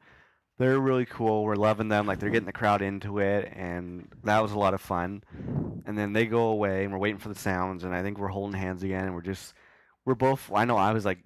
[0.61, 1.43] They're really cool.
[1.43, 2.05] We're loving them.
[2.05, 5.23] Like they're getting the crowd into it, and that was a lot of fun.
[5.85, 8.27] And then they go away, and we're waiting for the sounds, and I think we're
[8.27, 9.53] holding hands again, and we're just,
[10.05, 10.51] we're both.
[10.53, 11.19] I know I was like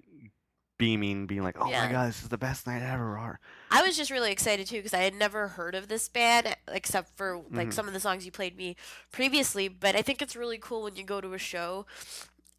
[0.78, 1.86] beaming, being like, "Oh Yeah.
[1.86, 3.38] my god, this is the best night ever!" Or
[3.70, 7.16] I was just really excited too because I had never heard of this band except
[7.16, 7.72] for like Mhm.
[7.74, 8.76] some of the songs you played me
[9.12, 9.68] previously.
[9.68, 11.86] But I think it's really cool when you go to a show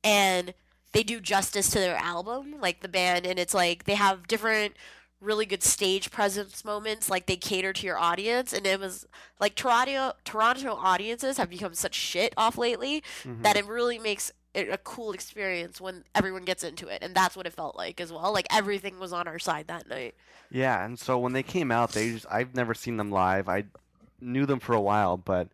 [0.04, 0.54] and
[0.94, 4.76] they do justice to their album, like the band, and it's like they have different
[5.20, 9.08] really good stage presence moments like they cater to your audience and it was
[9.40, 13.42] like Toronto Toronto audiences have become such shit off lately Mhm.
[13.42, 17.36] that it really makes it a cool experience when everyone gets into it and that's
[17.36, 20.14] what it felt like as well like everything was on our side that night
[20.52, 23.50] Yeah, and so when they came out, they just I've never seen them live.
[23.50, 23.66] I
[24.22, 25.50] knew them for a while, but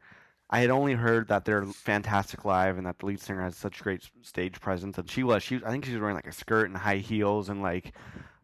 [0.51, 3.81] I had only heard that they're fantastic live and that the lead singer has such
[3.81, 4.97] great stage presence.
[4.99, 7.49] And she was, she I think she was wearing like a skirt and high heels
[7.49, 7.93] and like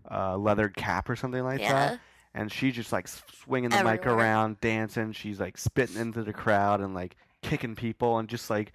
[0.09, 1.99] a leathered cap or something like yeah that.
[2.33, 5.13] And she's just like swinging the mic around, dancing.
[5.13, 8.73] She's like spitting into the crowd and like kicking people and just like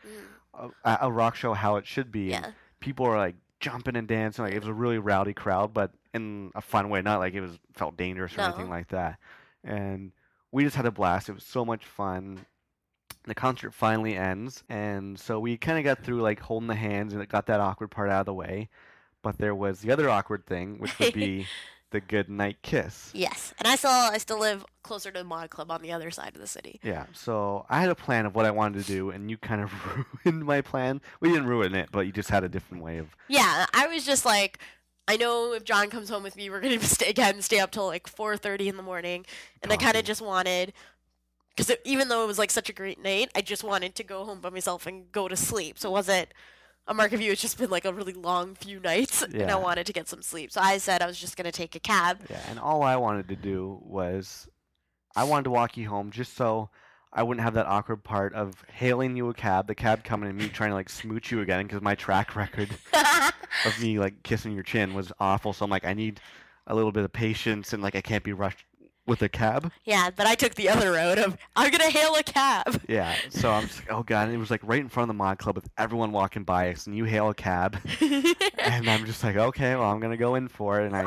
[0.57, 2.33] Mm, a, a rock show how it should be.
[2.33, 4.45] And yeah people are like jumping and dancing.
[4.45, 7.01] Like it was a really rowdy crowd, but in a fun way.
[7.03, 9.19] Not like it was felt dangerous or anything like that.
[9.65, 10.13] And
[10.53, 11.29] we just had a blast.
[11.29, 12.45] It was so much fun.
[13.27, 17.15] The concert finally ends, and so we kind of got through like holding the hands,
[17.15, 18.69] and it got that awkward part out of the way.
[19.25, 21.47] But there was the other awkward thing, which would be
[21.91, 23.11] the good night kiss.
[23.15, 26.11] yes and i still i still live closer to the mod club on the other
[26.11, 28.87] side of the city Yeah, so I had a plan of what I wanted to
[28.93, 29.71] do, and you kind of
[30.25, 31.01] ruined my plan.
[31.21, 33.15] We didn't ruin it, but you just had a different way of.
[33.29, 34.59] yeah i was just like
[35.07, 37.87] i know if john comes home with me we're gonna stay again stay up till
[37.87, 39.25] like 4.30 in the morning
[39.63, 40.73] and i kind of just wanted
[41.55, 44.25] because even though it was like such a great night i just wanted to go
[44.25, 46.29] home by myself and go to sleep so it wasn't
[46.87, 47.33] a mark of you.
[47.33, 50.23] It's just been like a really long few nights and i wanted to get some
[50.23, 50.53] sleep.
[50.53, 52.21] So i said i was just gonna take a cab.
[52.31, 54.49] Yeah, and all I wanted to do was
[55.17, 56.71] I wanted to walk you home just so
[57.13, 60.37] I wouldn't have that awkward part of hailing you a cab, the cab coming and
[60.37, 64.53] me trying to like smooch you again because my track record of me like kissing
[64.53, 65.53] your chin was awful.
[65.53, 66.21] So I'm like, I need
[66.67, 68.65] a little bit of patience and like I can't be rushed
[69.07, 69.71] with a cab.
[69.85, 73.51] yeah but i took the other road of i'm gonna hail a cab Yeah, so
[73.51, 75.39] I'm just like, oh god, and it was like right in front of the mod
[75.39, 79.37] club with everyone walking by us, and you hail a cab, and I'm just like,
[79.37, 81.05] okay, well I'm gonna go in for it, and I,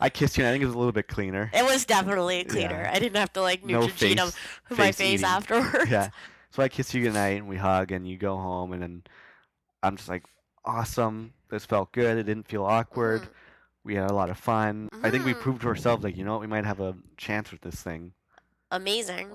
[0.00, 1.50] I kissed you, and I think it was a little bit cleaner.
[1.54, 2.82] It was definitely cleaner.
[2.82, 2.90] Yeah.
[2.92, 4.36] I didn't have to like No Neutrogena face-
[4.70, 5.90] my face face afterwards.
[5.90, 6.08] yeah.
[6.50, 9.02] So I kiss you goodnight and we hug and you go home and then
[9.82, 10.24] I'm just like,
[10.64, 11.32] awesome.
[11.50, 12.18] This felt good.
[12.18, 13.22] It didn't feel awkward.
[13.22, 13.28] Mhm.
[13.84, 14.88] We had a lot of fun.
[15.02, 15.70] I think we proved to ah.
[15.70, 18.12] ourselves like, you know what, we might have a chance with this thing.
[18.70, 19.30] Amazing.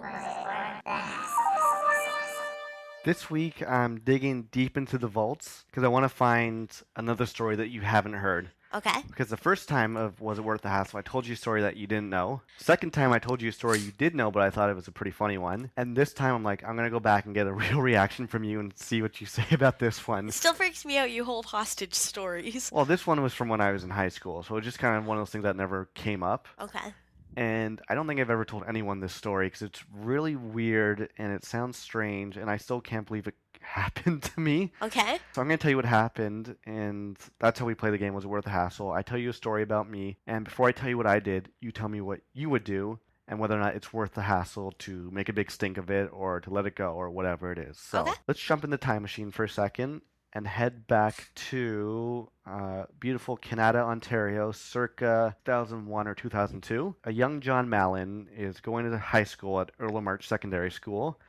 [3.06, 7.56] This week I'm digging deep into the vaults because I want to find another story
[7.56, 8.52] that you haven't heard.
[8.74, 9.02] Okay.
[9.08, 11.62] Because the first time of Was It Worth the Hassle, I told you a story
[11.62, 12.42] that you didn't know.
[12.58, 14.88] Second time, I told you a story you did know, but I thought it was
[14.88, 15.72] a pretty funny one.
[15.78, 18.28] And this time, I'm like, I'm going to go back and get a real reaction
[18.28, 20.28] from you and see what you say about this one.
[20.28, 22.70] It still freaks me out you hold hostage stories.
[22.72, 24.80] Well, this one was from when I was in high school, so it was just
[24.80, 26.48] kind of one of those things that never came up.
[26.60, 26.94] Okay.
[27.36, 31.32] And I don't think I've ever told anyone this story because it's really weird and
[31.32, 34.72] it sounds strange, and I still can't believe it happened to me.
[34.82, 35.20] Okay.
[35.34, 38.14] So I'm going to tell you what happened, and that's how we play the game.
[38.14, 38.92] Was it worth the hassle?
[38.92, 41.50] I tell you a story about me, and before I tell you what I did,
[41.62, 44.72] you tell me what you would do, and whether or not it's worth the hassle
[44.80, 47.58] to make a big stink of it, or to let it go, or whatever it
[47.60, 47.78] is.
[47.78, 48.14] So Okay.
[48.28, 50.02] let's jump in the time machine for a second
[50.34, 56.96] and head back to uh, beautiful Canada, Ontario, circa 2001 or 2002.
[57.06, 61.20] A young John Mallon is going to high school at Earl March Secondary School,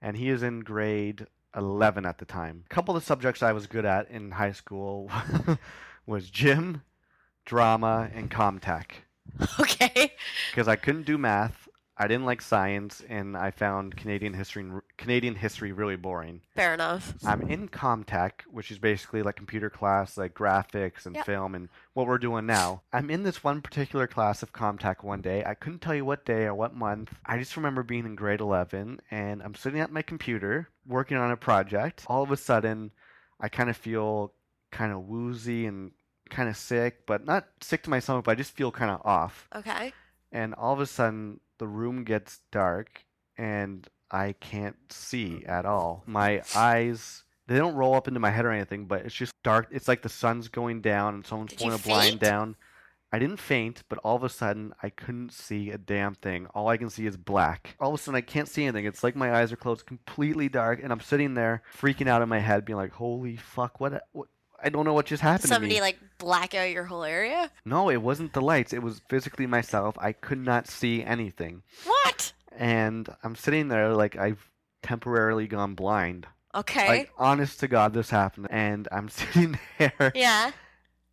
[0.00, 2.64] and he is in grade 11 at the time.
[2.70, 5.10] A couple of the subjects I was good at in high school
[6.06, 6.82] was gym,
[7.44, 8.90] drama, and comtech
[9.60, 10.12] Okay.
[10.50, 11.65] because I couldn't do math.
[11.98, 16.42] I didn't like science, and I found Canadian history Canadian history really boring.
[16.54, 17.14] Fair enough.
[17.24, 21.24] I'm in Comtech, which is basically like computer class, like graphics and Yep.
[21.26, 22.82] film and what we're doing now.
[22.92, 25.42] I'm in this one particular class of Comtech one day.
[25.44, 27.14] I couldn't tell you what day or what month.
[27.24, 31.30] I just remember being in grade 11 and I'm sitting at my computer working on
[31.30, 32.04] a project.
[32.08, 32.90] All of a sudden,
[33.40, 34.32] I kind of feel
[34.70, 35.92] kind of woozy and
[36.28, 39.00] kind of sick, but not sick to my stomach, but I just feel kind of
[39.04, 39.48] off.
[39.54, 39.92] Okay.
[40.32, 43.04] And all of a sudden, the room gets dark
[43.36, 45.48] and I can't see mm.
[45.48, 46.02] at all.
[46.06, 49.68] My eyes, they don't roll up into my head or anything, but it's just dark.
[49.70, 52.56] It's like the sun's going down and someone's Did you pulling a blind down.
[53.12, 56.48] I didn't faint, but all of a sudden, I couldn't see a damn thing.
[56.54, 57.76] All I can see is black.
[57.80, 58.84] All of a sudden, I can't see anything.
[58.84, 62.28] It's like my eyes are closed, completely dark, and I'm sitting there freaking out in
[62.28, 64.02] my head, being like, holy fuck, what?
[64.12, 64.28] what?
[64.66, 65.80] I don't know what just happened Somebody to me.
[65.80, 67.52] like black out your whole area?
[67.64, 68.72] no, it wasn't the lights.
[68.72, 69.96] It was physically myself.
[70.00, 71.62] I could not see anything.
[71.84, 72.32] What?
[72.50, 74.50] And I'm sitting there like I've
[74.82, 76.26] temporarily gone blind.
[76.52, 76.88] Okay.
[76.88, 78.48] Like honest to God, this happened.
[78.50, 80.50] And I'm sitting there yeah.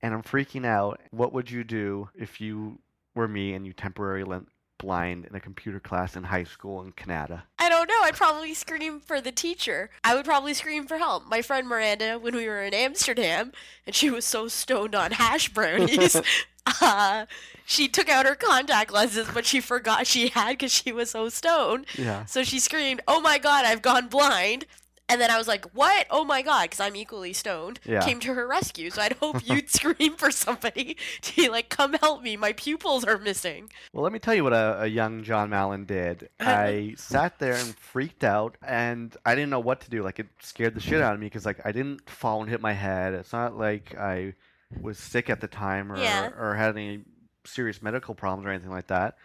[0.01, 0.99] and I'm freaking out.
[1.11, 2.79] What would you do if you
[3.13, 4.47] were me and you temporarily went
[4.83, 7.45] blind in a computer class in high school in Canada?
[7.57, 8.01] I don't know.
[8.01, 9.89] I'd probably scream for the teacher.
[10.03, 11.25] I would probably scream for help.
[11.27, 13.53] My friend Miranda, when we were in Amsterdam,
[13.87, 16.19] and she was so stoned on hash brownies,
[16.81, 17.25] uh,
[17.65, 21.29] she took out her contact lenses, but she forgot she had because she was so
[21.29, 21.85] stoned.
[21.97, 22.25] Yeah.
[22.25, 24.65] So she screamed, "Oh my god, I've gone blind!"
[25.13, 26.07] And then I was like, "What?
[26.09, 27.79] Oh my god!" Because I'm equally stoned.
[27.85, 28.01] Yeah.
[28.01, 28.89] Came to her rescue.
[28.89, 32.35] So I'd hope you'd scream for somebody to be like, "Come help me!
[32.35, 35.85] My pupils are missing." Well, let me tell you what a, a young John Mallon
[35.85, 36.29] did.
[36.39, 40.01] I sat there and freaked out, and I didn't know what to do.
[40.01, 42.59] Like it scared the shit out of me because like I didn't fall and hit
[42.59, 43.13] my head.
[43.13, 44.33] It's not like I
[44.81, 46.31] was sick at the time or Yeah.
[46.35, 47.01] or had any
[47.45, 49.15] serious medical problems or anything like that.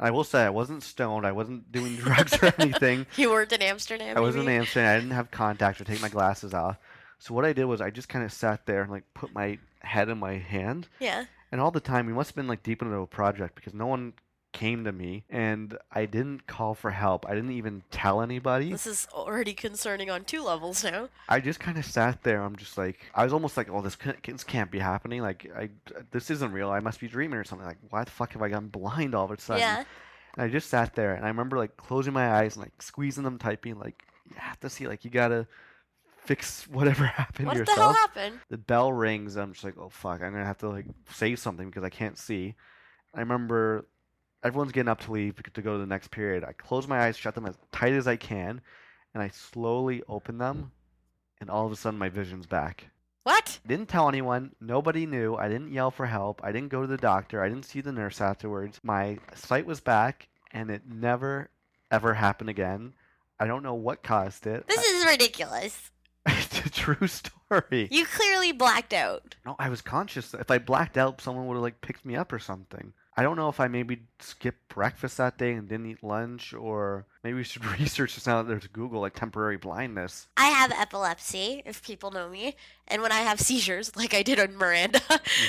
[0.00, 1.26] I will say I wasn't stoned.
[1.26, 3.06] I wasn't doing drugs or anything.
[3.16, 4.16] You weren't in Amsterdam.
[4.16, 4.48] I was in?
[4.48, 4.96] Amsterdam.
[4.96, 6.78] I didn't have contacts or take my glasses off.
[7.18, 9.58] So what I did was I just kind of sat there and like put my
[9.80, 10.88] head in my hand.
[10.98, 11.26] Yeah.
[11.52, 13.86] And all the time, we must have been like deep into a project because no
[13.86, 14.14] one
[14.52, 17.24] came to me and I didn't call for help.
[17.28, 18.70] I didn't even tell anybody.
[18.70, 21.08] This is already concerning on two levels now.
[21.28, 22.42] I just kind of sat there.
[22.42, 25.22] I'm just like, I was almost like, oh, this can't, this can't be happening.
[25.22, 25.70] Like, I,
[26.10, 26.70] this isn't real.
[26.70, 27.66] I must be dreaming or something.
[27.66, 29.60] Like, why the fuck have I gone blind all of a sudden?
[29.60, 29.84] Yeah.
[30.36, 33.24] And I just sat there and I remember like closing my eyes and like squeezing
[33.24, 35.46] them, typing, like, you have to see, like, you gotta
[36.18, 38.40] fix whatever happened What to the hell yourself happened?
[38.48, 39.36] the bell rings.
[39.36, 42.18] I'm just like, oh fuck, I'm gonna have to like say something because I can't
[42.18, 42.54] see.
[43.14, 43.86] I remember
[44.42, 46.44] everyone's getting up to leave to go to the next period.
[46.44, 48.60] I close my eyes, shut them as tight as I can,
[49.14, 50.72] and I slowly open them,
[51.40, 52.86] and all of a sudden my vision's back.
[53.22, 53.58] What?
[53.66, 54.52] Didn't tell anyone.
[54.60, 55.36] Nobody knew.
[55.36, 56.40] I didn't yell for help.
[56.42, 57.42] I didn't go to the doctor.
[57.42, 58.80] I didn't see the nurse afterwards.
[58.82, 61.50] My sight was back, and it never,
[61.90, 62.94] ever happened again.
[63.38, 64.66] I don't know what caused it.
[64.68, 65.90] This is ridiculous.
[66.26, 67.88] it's a true story.
[67.90, 69.34] You clearly blacked out.
[69.44, 70.34] No, I was conscious.
[70.34, 72.92] If I blacked out, someone would have like picked me up or something.
[73.16, 77.06] I don't know if I maybe skipped breakfast that day and didn't eat lunch, or
[77.24, 80.28] maybe we should research this now that there's Google like temporary blindness.
[80.36, 82.54] I have epilepsy, if people know me,
[82.88, 85.00] and when I have seizures, like I did on Miranda,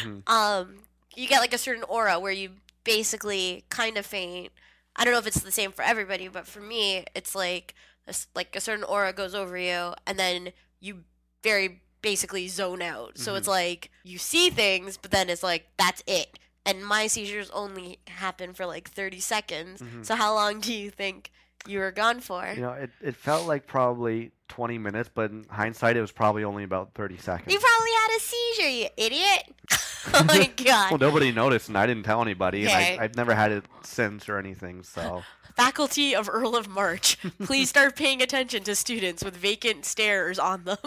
[0.03, 0.27] Mhm.
[0.29, 0.79] um,
[1.15, 2.51] you get like a certain aura where you
[2.83, 4.51] basically kind of faint.
[4.95, 7.75] I don't know if it's the same for everybody, but for me, it's like
[8.07, 11.03] a, like a certain aura goes over you, and then you
[11.43, 13.17] very basically zone out.
[13.19, 16.39] So it's like you see things, but then it's like that's it.
[16.65, 19.81] And my seizures only happen for like 30 seconds.
[19.81, 20.05] Mhm.
[20.05, 21.31] So how long do you think
[21.65, 22.47] you were gone for?
[22.55, 26.43] You know, it, it felt like probably 20 minutes, but in hindsight, it was probably
[26.43, 27.51] only about 30 seconds.
[27.51, 29.43] You probably had a seizure, you idiot.
[30.13, 30.91] oh my god.
[30.91, 32.93] well, nobody noticed, and I didn't tell anybody, Okay.
[32.93, 34.83] and I, I've never had it since or anything.
[34.83, 35.23] So
[35.55, 40.63] Faculty of Earl of March, please start paying attention to students with vacant stares on
[40.65, 40.77] them.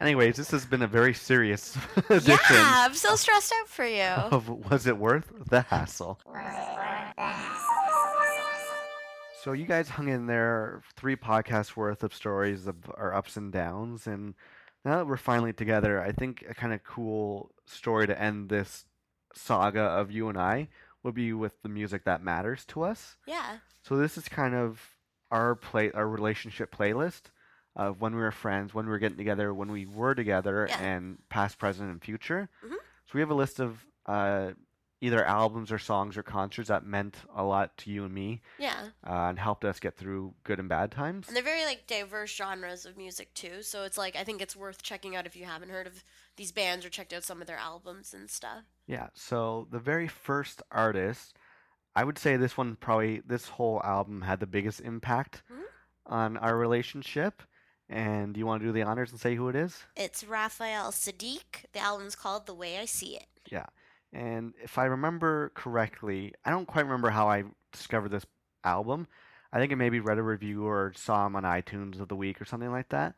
[0.00, 1.76] Anyways, this has been a very serious
[2.10, 4.02] edition Yeah, I'm so stressed out for you.
[4.02, 6.20] of Was It Worth the Hassle?
[9.42, 13.52] So you guys hung in there, three podcasts worth of stories of our ups and
[13.52, 14.34] downs, and
[14.84, 18.84] now that we're finally together, I think a kind of cool story to end this
[19.34, 20.68] saga of you and I
[21.02, 23.16] would be with the music that matters to us.
[23.26, 23.58] Yeah.
[23.82, 24.80] So this is kind of
[25.30, 27.22] our play, our relationship playlist
[27.76, 30.80] of when we were friends, when we were getting together, when we were together, Yeah.
[30.82, 32.48] and past, present, and future.
[32.64, 32.72] Mhm.
[32.72, 34.52] So we have a list of uh,
[35.02, 38.88] either albums or songs or concerts that meant a lot to you and me Yeah.
[39.06, 41.26] uh, and helped us get through good and bad times.
[41.28, 43.62] And they're very like diverse genres of music too.
[43.62, 46.02] So it's like I think it's worth checking out if you haven't heard of
[46.36, 48.64] these bands or checked out some of their albums and stuff.
[48.86, 49.08] Yeah.
[49.12, 51.36] So the very first artist,
[51.94, 55.64] I would say this one probably this whole album had the biggest impact Mhm.
[56.06, 57.42] on our relationship.
[57.88, 59.84] And do you want to do the honors and say who it is?
[59.96, 61.66] It's Raphael Saadiq.
[61.72, 63.26] The album's called The Way I See It.
[63.50, 63.66] Yeah.
[64.12, 68.26] And if I remember correctly, I don't quite remember how I discovered this
[68.64, 69.06] album.
[69.52, 72.40] I think I maybe read a review or saw him on iTunes of the week
[72.40, 73.14] or something like that.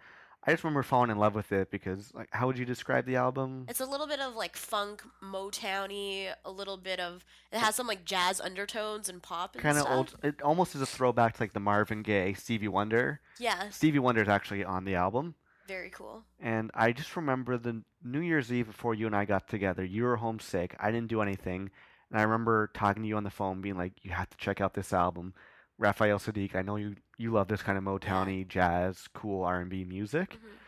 [0.49, 3.17] I just remember falling in love with it because, like, how would you describe the
[3.17, 3.67] album?
[3.69, 7.87] It's a little bit of like funk, Motowny, a little bit of it has some
[7.87, 10.15] like jazz undertones and pop and Kind of old.
[10.23, 13.21] It almost is a throwback to like the Marvin Gaye, Stevie Wonder.
[13.39, 15.35] Yeah, Stevie Wonder is actually on the album.
[15.67, 16.25] very cool.
[16.41, 19.85] And I just remember the New Year's Eve before you and I got together.
[19.85, 20.75] You were homesick.
[20.81, 21.71] I didn't do anything.
[22.11, 24.63] And I remember talking to you on the phone, being like, "You have to check
[24.63, 25.35] out this album."
[25.79, 26.55] Raphael Saadiq.
[26.55, 30.39] I know you you love this kind of Motowny jazz, cool R and B music.
[30.41, 30.59] Mhm.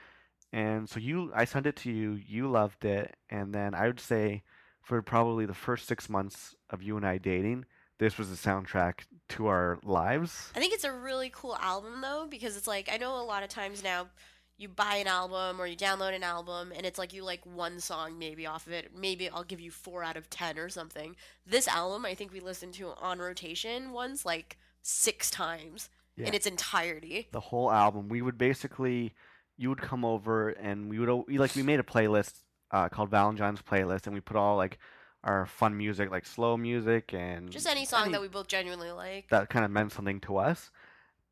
[0.52, 2.14] And so you, I sent it to you.
[2.14, 4.42] You loved it, and then I would say,
[4.82, 7.66] for probably the first six months of you and I dating,
[7.98, 10.50] this was the soundtrack to our lives.
[10.56, 13.42] I think it's a really cool album though because it's like I know a lot
[13.44, 14.08] of times now
[14.56, 17.78] you buy an album or you download an album and it's like you like one
[17.80, 18.90] song maybe off of it.
[18.94, 21.14] Maybe I'll give you 4 out of 10 or something.
[21.46, 26.26] This album I think we listened to on rotation once like 6 times Yeah.
[26.28, 27.28] in its entirety.
[27.32, 28.08] the whole album.
[28.08, 29.14] We would basically,
[29.56, 33.10] you would come over and we would we, like we made a playlist uh, called
[33.10, 34.78] Valentine's playlist, and we put all like
[35.24, 38.90] our fun music, like slow music and Just any song any- that we both genuinely
[38.92, 39.28] like.
[39.28, 40.70] that kind of meant something to us.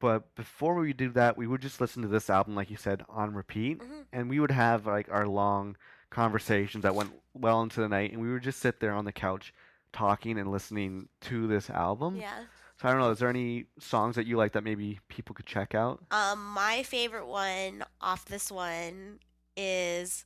[0.00, 3.04] But before we do that, we would just listen to this album, like you said,
[3.08, 4.04] on repeat, Mhm.
[4.12, 5.76] and we would have like our long
[6.10, 9.12] conversations that went well into the night, and we would just sit there on the
[9.12, 9.52] couch
[9.92, 12.16] talking and listening to this album.
[12.16, 12.44] Yeah.
[12.80, 15.46] So I don't know, is there any songs that you like that maybe people could
[15.46, 16.02] check out?
[16.10, 19.18] Um, my favorite one off this one
[19.56, 20.24] is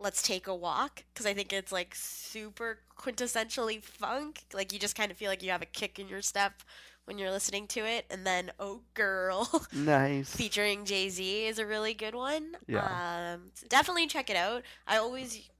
[0.00, 4.44] "Let's Take a Walk" because I think it's like super quintessentially funk.
[4.54, 6.62] Like you just kind of feel like you have a kick in your step
[7.04, 8.06] when you're listening to it.
[8.10, 10.36] And then "Oh Girl" Nice.
[10.36, 12.56] featuring Jay Z is a really good one.
[12.68, 12.98] Yeah.
[13.34, 14.62] Um, s- definitely check it out.
[14.86, 15.50] I always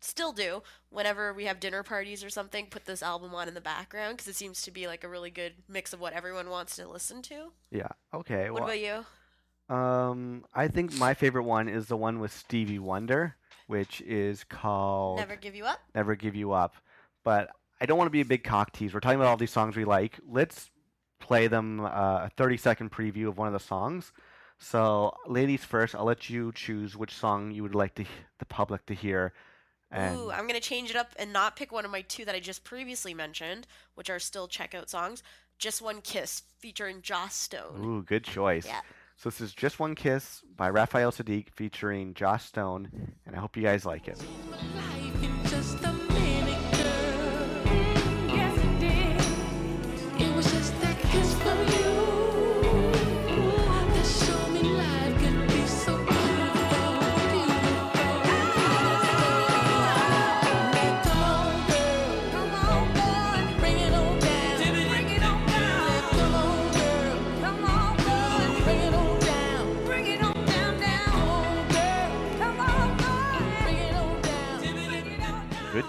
[0.00, 2.66] still do whenever we have dinner parties or something.
[2.66, 5.30] Put this album on in the background because it seems to be like a really
[5.30, 7.52] good mix of what everyone wants to listen to.
[7.70, 7.88] Yeah.
[8.14, 8.50] Okay.
[8.50, 9.74] What Well, about you?
[9.74, 13.36] um, I think my favorite one is the one with Stevie Wonder,
[13.66, 15.80] which is called Never give you up.
[15.94, 16.74] Never Give You Up.
[17.24, 18.94] But I don't want to be a big cock tease.
[18.94, 20.18] We're talking about all these songs we like.
[20.28, 20.70] Let's
[21.18, 24.12] play them uh, a 30 second preview of one of the songs.
[24.58, 28.04] So, ladies first, I'll let you choose which song you would like to,
[28.38, 29.32] the public to hear.
[29.90, 32.34] And Ooh, I'm gonna change it up and not pick one of my two that
[32.34, 35.22] I just previously mentioned, which are still checkout songs.
[35.58, 37.82] Just One Kiss featuring Joss Stone.
[37.84, 38.66] ooh, good choice.
[38.66, 38.80] Yeah.
[39.16, 43.56] So this is Just One Kiss by Raphael Saadiq featuring Joss Stone, and I hope
[43.56, 44.22] you guys like it.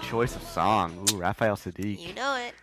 [0.08, 1.06] Choice of song.
[1.12, 2.00] Ooh, Raphael Saadiq.
[2.00, 2.54] You know it.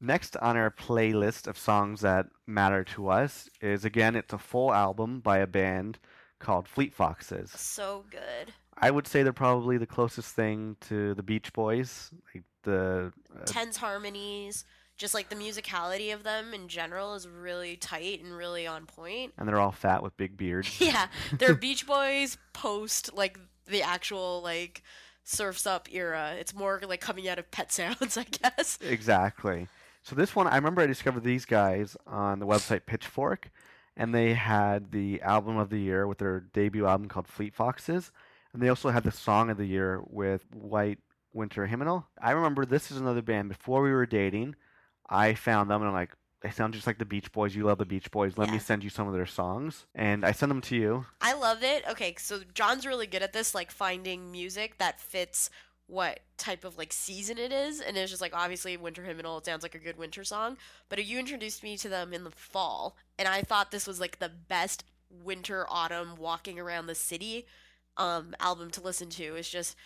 [0.00, 4.72] Next on our playlist of songs that matter to us is again, it's a full
[4.72, 5.98] album by a band
[6.38, 7.50] called Fleet Foxes.
[7.50, 8.54] So good.
[8.78, 13.44] I would say they're probably the closest thing to the Beach Boys, like the uh,
[13.44, 14.64] Tense harmonies,
[14.96, 19.34] just like the musicality of them in general is really tight and really on point.
[19.36, 20.74] and they're all fat with big beards.
[20.80, 24.82] Yeah, they're Beach Boys post like the actual like
[25.24, 26.34] Surfs Up era.
[26.38, 28.78] It's more like coming out of Pet Sounds, I guess.
[28.80, 29.68] Exactly.
[30.02, 33.50] So this one, I remember I discovered these guys on the website Pitchfork,
[33.96, 38.12] and they had the album of the year with their debut album called Fleet Foxes,
[38.52, 40.98] and they also had the song of the year with White
[41.32, 42.06] Winter Hymnal.
[42.20, 43.48] I remember this is another band.
[43.48, 44.56] Before we were dating,
[45.08, 46.14] I found them and I'm like,
[46.44, 47.56] they sound just like the Beach Boys.
[47.56, 48.36] You love the Beach Boys.
[48.36, 51.06] Let me send you some of their songs, and I send them to you.
[51.22, 51.84] I love it.
[51.88, 55.48] Okay, so John's really good at this, like finding music that fits
[55.86, 59.38] what type of like season it is, and it's just like obviously Winter Hymnal.
[59.38, 60.58] It sounds like a good winter song,
[60.90, 64.18] but you introduced me to them in the fall, and I thought this was like
[64.18, 67.46] the best winter autumn walking around the city
[67.96, 69.34] um album to listen to.
[69.36, 69.76] It's just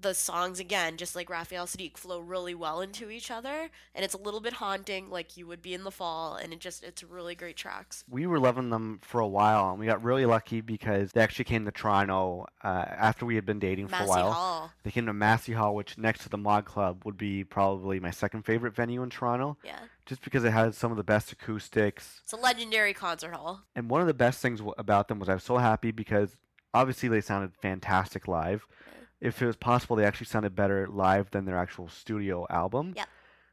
[0.00, 4.14] the songs again, just like Raphael Saadiq, flow really well into each other, and it's
[4.14, 7.02] a little bit haunting, like you would be in the fall, and it just it's
[7.02, 8.04] really great tracks.
[8.08, 11.44] we were loving them for a while, and we got really lucky because they actually
[11.46, 14.32] came to Toronto uh, after we had been dating for Massey a while.
[14.32, 17.98] Hall, They came to Massey Hall, which next to the Mod Club would be probably
[17.98, 21.32] my second favorite venue in Toronto, yeah, just because it had some of the best
[21.32, 22.20] acoustics.
[22.22, 23.62] it's a legendary concert hall.
[23.74, 26.36] And one of the best things w- about them was I was so happy because
[26.72, 28.64] obviously they sounded fantastic live.
[29.20, 32.92] If it was possible, they actually sounded better live than their actual studio album.
[32.96, 33.08] Yep.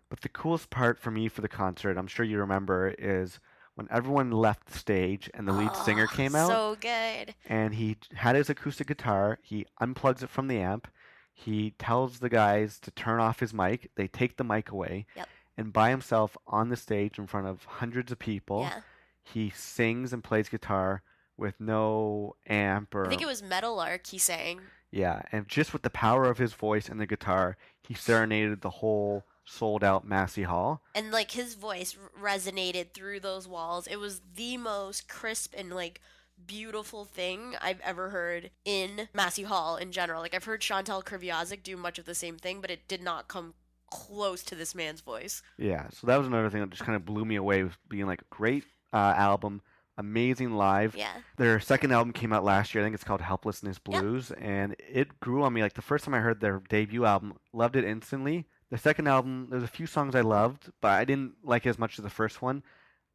[0.10, 3.40] But the coolest part for me for the concert, I'm sure you remember, is
[3.74, 7.34] when everyone left the stage and the lead ah, singer Oh, came out So good.
[7.48, 9.40] and he had his acoustic guitar.
[9.42, 10.88] He unplugs it from the amp.
[11.34, 13.90] He tells the guys to turn off his mic.
[13.96, 15.08] They take the mic away.
[15.16, 15.28] Yep.
[15.58, 18.82] And by himself on the stage in front of hundreds of people, Yeah.
[19.24, 21.02] he sings and plays guitar
[21.36, 24.62] with no amp or I think it was Meadowlark he sang.
[24.96, 28.70] Yeah, and just with the power of his voice and the guitar, he serenaded the
[28.70, 30.82] whole sold out Massey Hall.
[30.96, 33.88] And like his voice resonated through those walls.
[33.88, 36.00] It was the most crisp and like
[36.48, 40.22] beautiful thing I've ever heard in Massey Hall in general.
[40.22, 43.28] Like I've heard Chantal Kreviazuk do much of the same thing, but it did not
[43.28, 43.54] come
[43.92, 45.42] close to this man's voice.
[45.58, 48.08] Yeah, so that was another thing that just kind of blew me away with being
[48.08, 49.62] like a great uh, album,
[49.98, 50.96] amazing live.
[50.96, 51.14] Yeah.
[51.38, 52.84] Their second album came out last year.
[52.84, 54.02] I think it's called Helplessness Yep.
[54.02, 55.62] Blues, and it grew on me.
[55.62, 58.46] Like the first time I heard their debut album, loved it instantly.
[58.72, 61.80] The second album, there's a few songs I loved, but I didn't like it as
[61.80, 62.64] much as the first one.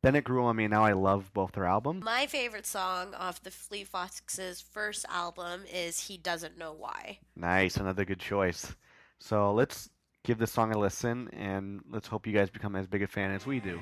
[0.03, 2.03] Then it grew on me, and now I love both their albums.
[2.03, 7.19] My favorite song off the Fleet Foxes' first album is He Doesn't Know Why.
[7.37, 8.75] Nice, another good choice.
[9.19, 9.91] So let's
[10.25, 13.33] give this song a listen, and let's hope you guys become as big a fan
[13.33, 13.79] as we do.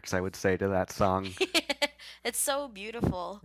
[0.00, 1.28] Lyrics, I would say, to that song.
[2.24, 3.42] it's so beautiful.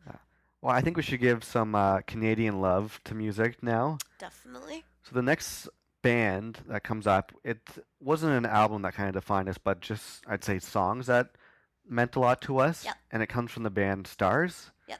[0.62, 3.97] Well, I think we should give some uh, Canadian love to music now.
[4.20, 4.84] Definitely.
[5.03, 5.68] So the next
[6.01, 7.60] band that comes up, it
[7.99, 11.32] wasn't an album that kind of defined us, but just I'd say songs that
[11.88, 12.86] meant a lot to us.
[12.86, 12.95] Yep.
[13.12, 14.72] And it comes from the band Stars.
[14.88, 14.99] Yep.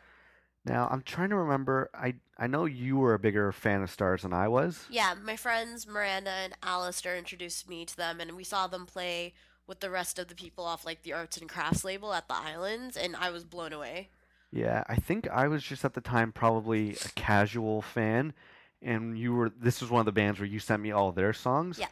[0.66, 1.89] Now I'm trying to remember.
[1.93, 4.86] I I know you were a bigger fan of Stars than I was.
[4.89, 9.34] Yeah, my friends Miranda and Alistair introduced me to them, and we saw them play
[9.68, 12.36] with the rest of the people off like the arts and crafts label at the
[12.36, 14.09] islands, and I was blown away.
[14.51, 18.34] Yeah, I think I was just at the time probably a casual fan,
[18.82, 19.49] and you were.
[19.49, 21.80] This was one of the bands where you sent me all their songs.
[21.80, 21.88] Yeah.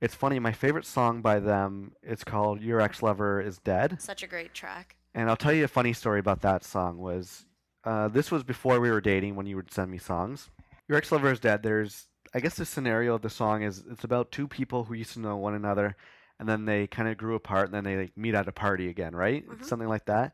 [0.00, 0.38] It's funny.
[0.38, 4.54] My favorite song by them It's called "Your Ex Lover Is Dead." Such a great
[4.54, 4.96] track.
[5.14, 7.44] And I'll tell you a funny story about that song was
[7.84, 10.50] uh, this was before we were dating when you would send me songs.
[10.88, 11.62] Your ex lover is dead.
[11.62, 15.14] There's I guess the scenario of the song is it's about two people who used
[15.14, 15.96] to know one another
[16.38, 18.88] and then they kind of grew apart and then they like meet at a party
[18.88, 19.48] again, right?
[19.48, 19.64] Mhm.
[19.64, 20.32] Something like that.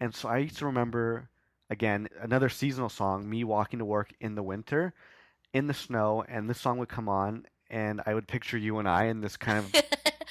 [0.00, 1.28] And so I used to remember
[1.68, 4.94] again another seasonal song, me walking to work in the winter
[5.52, 8.88] in the snow and this song would come on and I would picture you and
[8.88, 9.74] I in this kind of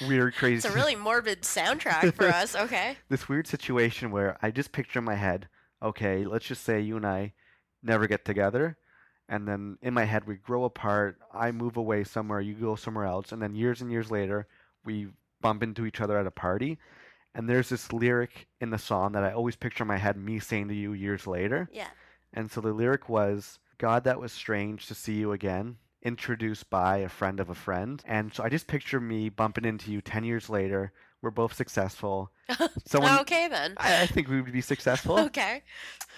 [0.08, 2.56] weird crazy it's a really morbid soundtrack for us.
[2.56, 2.96] Okay.
[3.08, 5.48] this weird situation where I just picture in my head,
[5.82, 7.32] okay, let's just say you and I
[7.82, 8.76] never get together,
[9.28, 11.18] and then in my head we grow apart.
[11.32, 14.46] I move away somewhere, you go somewhere else, and then years and years later
[14.84, 15.08] we
[15.40, 16.78] bump into each other at a party.
[17.34, 20.40] And there's this lyric in the song that I always picture in my head, me
[20.40, 21.68] saying to you years later.
[21.72, 21.88] Yeah.
[22.32, 26.98] And so the lyric was, God, that was strange to see you again, introduced by
[26.98, 28.02] a friend of a friend.
[28.06, 30.92] And so I just picture me bumping into you 10 years later.
[31.22, 32.30] We're both successful.
[32.86, 33.74] Someone, okay then.
[33.76, 35.18] I, I think we would be successful.
[35.26, 35.62] Okay.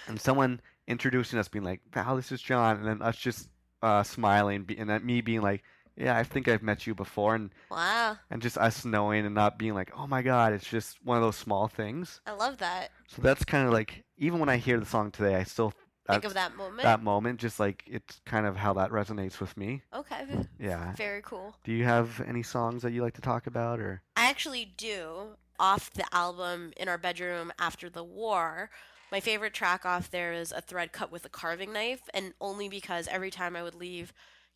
[0.09, 2.79] And someone introducing us being like, wow, this is John.
[2.79, 3.49] And then us just
[3.83, 5.63] uh, smiling and then me being like,
[5.97, 7.35] yeah, I think I've met you before.
[7.35, 8.19] And, Wow.
[8.31, 11.23] and just us knowing and not being like, oh my God, it's just one of
[11.23, 12.21] those small things.
[12.27, 12.91] I love that.
[13.09, 15.73] So that's kind of like, even when I hear the song today, I still
[16.09, 16.83] uh, Think of that moment.
[16.83, 19.83] that moment, just like it's kind of how that resonates with me.
[19.95, 20.25] okay.
[20.59, 20.95] Yeah.
[20.97, 21.55] Very cool.
[21.65, 24.03] Do you have any songs that you like to talk about, or?
[24.17, 25.37] I actually do.
[25.61, 28.69] Off the album In Our Bedroom After the War,
[29.13, 32.69] my favorite track off there is A Thread Cut with a Carving Knife, and only
[32.69, 34.13] because every time I would leave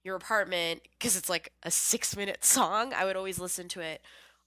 [0.06, 4.00] your apartment, because it's like a six minute song, I would always listen to it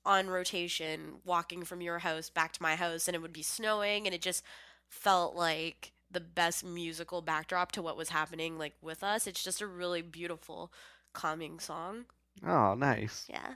[0.05, 4.07] on rotation, walking from your house back to my house, and it would be snowing,
[4.07, 4.43] and it just
[4.87, 9.27] felt like the best musical backdrop to what was happening like with us.
[9.27, 10.71] It's just a really beautiful,
[11.13, 12.05] calming song.
[12.45, 13.27] Oh, nice.
[13.29, 13.55] Yeah.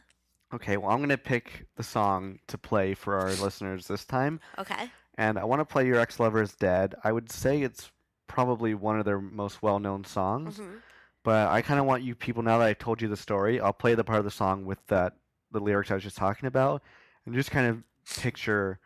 [0.53, 4.91] Okay, well, I'm gonna pick the song to play for our listeners this time, Okay.
[5.17, 7.91] and I want to play "Your Ex Lover Is Dead." I would say it's
[8.27, 10.75] probably one of their most well-known songs, hmm
[11.23, 13.73] but I kind of want you people now that I told you the story, I'll
[13.73, 15.13] play the part of the song with that
[15.51, 16.81] the lyrics I was just talking about,
[17.25, 17.83] and just kind of
[18.21, 18.79] picture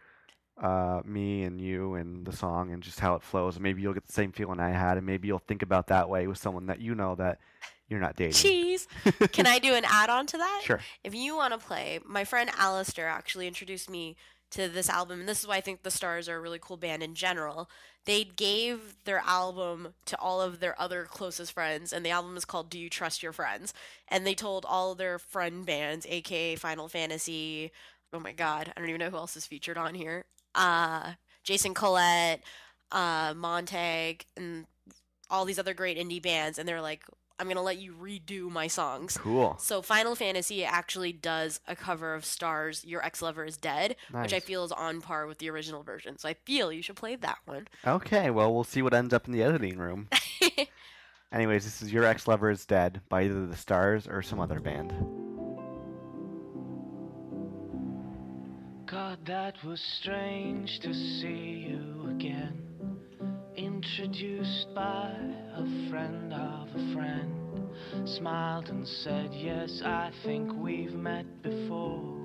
[0.62, 3.56] uh, me and you and the song and just how it flows.
[3.56, 6.10] And maybe you'll get the same feeling I had, and maybe you'll think about that
[6.10, 7.40] way with someone that you know that
[7.90, 8.34] you're not dating.
[8.34, 8.88] Cheese.
[9.32, 10.62] Can I do an add on to that?
[10.64, 10.80] Sure.
[11.04, 14.16] If you want to play, my friend Alistair actually introduced me
[14.52, 16.78] to this album, and this is why I think the Stars are a really cool
[16.78, 17.70] band in general.
[18.06, 22.46] They gave their album to all of their other closest friends, and the album is
[22.46, 23.74] called Do You Trust Your Friends?
[24.08, 27.72] And they told all their friend bands, aka Final Fantasy,
[28.14, 30.26] oh my god, I don't even know who else is featured on here.
[30.56, 32.42] Uh, Jason Collett,
[32.92, 34.66] uh, Montag, and
[35.30, 37.04] all these other great indie bands, and they're like,
[37.40, 39.18] I'm gonna let you redo my songs.
[39.18, 39.58] Cool.
[39.60, 44.34] So Final Fantasy actually does a cover of Stars "Your Ex Lover Is Dead," which
[44.34, 46.18] I feel is on par with the original version.
[46.18, 47.68] So I feel you should play that one.
[47.86, 50.10] Okay, well, we'll see what ends up in the editing room.
[51.32, 54.60] Anyways, this is Your Ex Lover is Dead by either The Stars or some other
[54.60, 54.92] band.
[58.88, 62.67] God, that was strange to see you again.
[63.78, 65.14] Introduced by
[65.56, 67.70] a friend of a friend.
[68.06, 72.18] Smiled and said, Yes, I think we've met before.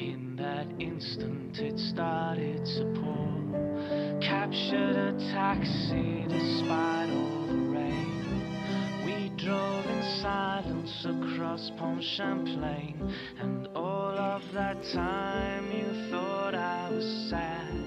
[0.00, 4.20] In that instant, it started to pour.
[4.20, 9.04] Captured a taxi despite all the rain.
[9.06, 16.90] We drove in silence across Pont Champlain, and all of that time you thought I
[16.90, 17.83] was sad.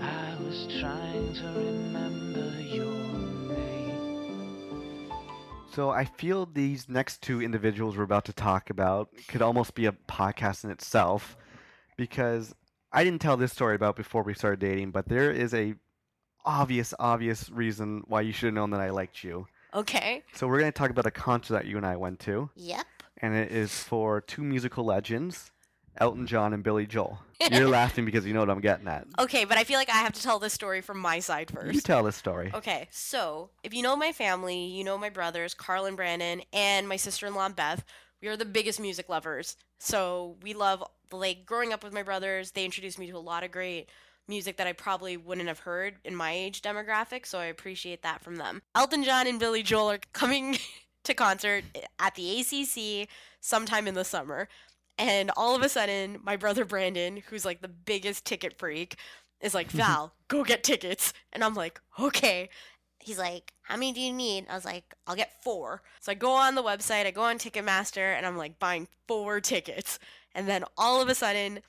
[0.00, 2.92] I was trying to remember your
[3.54, 5.10] name.
[5.72, 9.86] So I feel these next two individuals we're about to talk about could almost be
[9.86, 11.36] a podcast in itself
[11.96, 12.54] because
[12.92, 15.74] I didn't tell this story about before we started dating, but there is a
[16.44, 19.46] obvious, obvious reason why you should have known that I liked you.
[19.74, 20.22] Okay.
[20.32, 22.86] So we're going to talk about a concert that you and I went to, Yep.
[23.18, 25.50] and it is for two musical legends,
[25.98, 27.18] Elton John and Billy Joel.
[27.50, 29.06] You're laughing because you know what I'm getting at.
[29.18, 31.74] Okay, but I feel like I have to tell this story from my side first.
[31.74, 32.50] You tell this story.
[32.54, 36.88] Okay, so if you know my family, you know my brothers, Carl and Brandon, and
[36.88, 37.84] my sister in law, Beth.
[38.20, 39.56] We are the biggest music lovers.
[39.78, 40.82] So we love,
[41.12, 43.88] like, growing up with my brothers, they introduced me to a lot of great
[44.26, 47.26] music that I probably wouldn't have heard in my age demographic.
[47.26, 48.62] So I appreciate that from them.
[48.74, 50.58] Elton John and Billy Joel are coming
[51.04, 51.64] to concert
[51.98, 53.08] at the ACC
[53.40, 54.48] sometime in the summer.
[54.98, 58.96] And all of a sudden, my brother Brandon, who's like the biggest ticket freak,
[59.40, 61.12] is like, Val, go get tickets.
[61.32, 62.50] And I'm like, okay.
[63.00, 64.46] He's like, how many do you need?
[64.50, 65.82] I was like, I'll get four.
[66.00, 69.40] So I go on the website, I go on Ticketmaster, and I'm like buying four
[69.40, 69.98] tickets.
[70.34, 71.60] And then all of a sudden,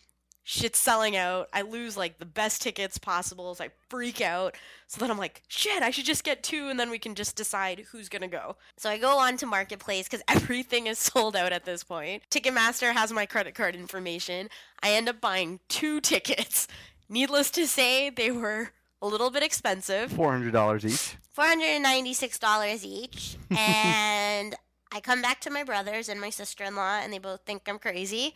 [0.49, 1.47] shit's selling out.
[1.53, 3.53] I lose like the best tickets possible.
[3.53, 4.55] So I freak out.
[4.87, 7.35] So then I'm like, shit, I should just get two and then we can just
[7.35, 8.55] decide who's gonna go.
[8.75, 12.23] So I go on to Marketplace because everything is sold out at this point.
[12.31, 14.49] Ticketmaster has my credit card information.
[14.81, 16.67] I end up buying two tickets.
[17.09, 18.71] Needless to say, they were
[19.03, 20.11] a little bit expensive.
[20.11, 21.15] $400 each.
[21.37, 23.37] $496 each.
[23.55, 24.55] and
[24.91, 27.67] I come back to my brothers and my sister in law, and they both think
[27.67, 28.33] I'm crazy.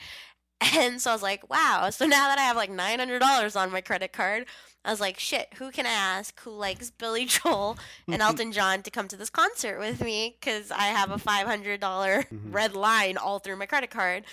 [0.76, 1.90] And so I was like, wow.
[1.90, 4.46] So now that I have like $900 on my credit card,
[4.86, 8.82] I was like, shit, who can I ask who likes Billy Joel and Elton John
[8.84, 10.36] to come to this concert with me?
[10.40, 12.52] Because I have a $500 mm-hmm.
[12.52, 14.24] red line all through my credit card.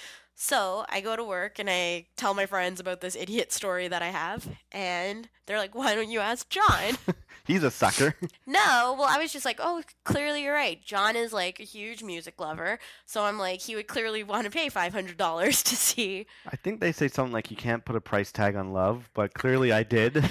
[0.42, 4.00] So I go to work and I tell my friends about this idiot story that
[4.00, 4.48] I have.
[4.72, 6.96] And they're like, why don't you ask John?
[7.46, 8.14] He's a sucker.
[8.46, 10.82] No, well, I was just like, oh, clearly you're right.
[10.84, 14.50] John is like a huge music lover, so I'm like, he would clearly want to
[14.50, 16.26] pay five hundred dollars to see.
[16.50, 19.34] I think they say something like you can't put a price tag on love, but
[19.34, 20.28] clearly I did.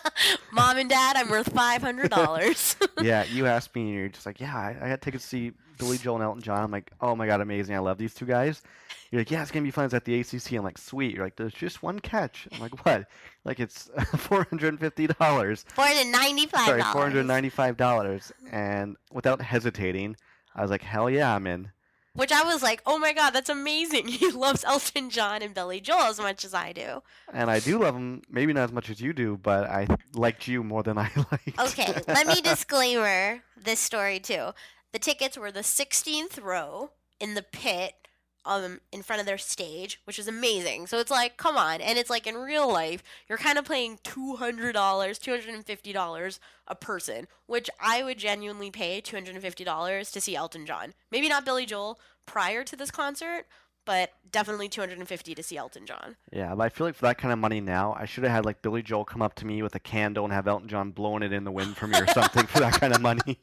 [0.52, 2.76] Mom and Dad, I'm worth five hundred dollars.
[3.02, 5.52] yeah, you asked me, and you're just like, yeah, I, I got tickets to see
[5.78, 6.62] Billy Joel and Elton John.
[6.62, 7.74] I'm like, oh my god, amazing!
[7.74, 8.62] I love these two guys.
[9.10, 9.84] You're like, yeah, it's gonna be fun.
[9.84, 10.52] It's at the ACC.
[10.52, 11.14] I'm like, sweet.
[11.14, 12.48] You're like, there's just one catch.
[12.52, 13.06] I'm like, what?
[13.44, 15.64] Like it's four hundred and fifty dollars.
[15.76, 16.50] $495.
[16.66, 18.32] Sorry, four hundred ninety-five dollars.
[18.50, 20.16] And without hesitating,
[20.54, 21.70] I was like, hell yeah, I'm in.
[22.16, 24.08] Which I was like, oh my god, that's amazing.
[24.16, 27.02] He loves Elton John and Billy Joel as much as I do.
[27.32, 30.48] And I do love them, maybe not as much as you do, but I liked
[30.48, 31.58] you more than I liked.
[31.58, 34.50] Okay, let me disclaimer this story too.
[34.92, 36.90] The tickets were the 16th row
[37.20, 37.92] in the pit
[38.46, 40.86] um in front of their stage, which is amazing.
[40.86, 43.98] So it's like, come on, and it's like in real life, you're kind of paying
[43.98, 46.38] $200, $250
[46.68, 50.94] a person, which I would genuinely pay $250 to see Elton John.
[51.10, 53.46] Maybe not Billy Joel prior to this concert,
[53.84, 56.16] but definitely 250 to see Elton John.
[56.32, 58.44] Yeah, but I feel like for that kind of money now, I should have had
[58.44, 61.22] like Billy Joel come up to me with a candle and have Elton John blowing
[61.22, 63.38] it in the wind for me or something for that kind of money.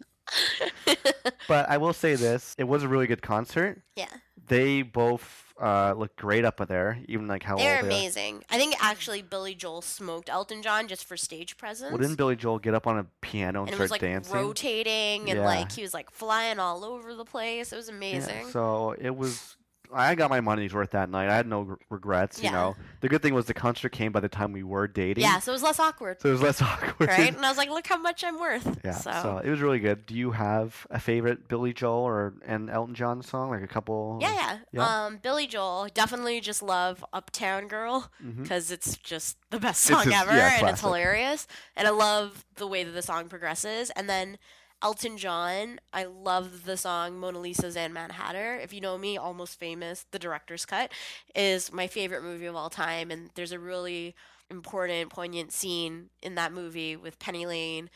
[1.48, 3.82] but I will say this: it was a really good concert.
[3.96, 4.08] Yeah.
[4.48, 7.98] They both uh, look great up there, even like how They're old they are.
[7.98, 8.44] amazing.
[8.50, 11.92] I think actually Billy Joel smoked Elton John just for stage presence.
[11.92, 14.36] Well, didn't Billy Joel get up on a piano and, and start was like dancing?
[14.36, 15.46] rotating and Yeah.
[15.46, 17.72] like he was like flying all over the place.
[17.72, 18.50] It was Yeah, amazing.
[18.50, 19.56] so it was.
[19.94, 21.30] I got my money's worth that night.
[21.30, 22.42] I had no regrets.
[22.44, 25.24] You know, the good thing was the concert came by the time we were dating.
[25.24, 27.10] Yeah, so it was less awkward, So it was less awkward.
[27.10, 27.36] right?
[27.36, 28.80] And I was like, look how much I'm worth.
[28.84, 29.38] Yeah, So, so.
[29.44, 30.06] it was really good.
[30.06, 34.18] Do you have a favorite Billy Joel or an Elton John song, like a couple?
[34.22, 35.06] yeah, yeah, Yeah.
[35.06, 38.12] Um, Billy Joel definitely just love Uptown Girl
[38.42, 41.48] because it's just the best song ever yeah, and it's hilarious.
[41.76, 43.90] And I love the way that the song progresses.
[43.92, 44.38] And then
[44.84, 48.60] Elton John, I love the song Mona Lisa's and Mad Hatter.
[48.62, 50.92] If you know me, Almost Famous, the director's cut,
[51.34, 53.10] is my favorite movie of all time.
[53.10, 54.14] And there's a really
[54.52, 57.90] important, poignant scene in that movie with Penny Lane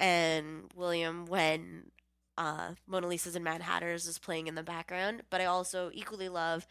[0.00, 1.92] and William when
[2.36, 5.22] uh, Mona Lisa's and Mad is playing in the background.
[5.30, 6.66] But I also equally love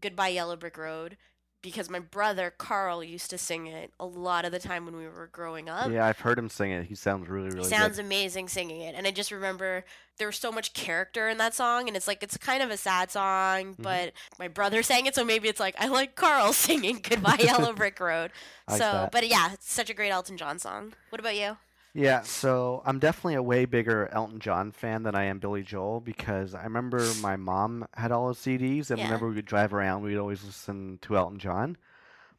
[0.00, 1.16] Goodbye Yellow Brick Road
[1.62, 5.06] because my brother Carl used to sing it a lot of the time when we
[5.06, 5.90] were growing up.
[5.90, 6.86] yeah, I've heard him sing it.
[6.86, 8.06] He sounds really, really He sounds good.
[8.06, 8.94] amazing singing it.
[8.94, 9.84] And I just remember
[10.18, 11.86] there was so much character in that song.
[11.88, 13.82] And it's like, it's kind of a sad song, Mm-hmm.
[13.82, 15.14] but my brother sang it.
[15.14, 18.30] So maybe it's like, I like Carl singing Goodbye Yellow Brick Road.
[18.66, 20.94] I like so, but yeah, it's such a great Elton John song.
[21.10, 21.56] What about you?
[21.92, 26.00] Yeah, so I'm definitely a way bigger Elton John fan than I am Billy Joel
[26.00, 29.06] because I remember my mom had all his CDs, and Yeah.
[29.06, 31.76] whenever we would drive around, we'd always listen to Elton John.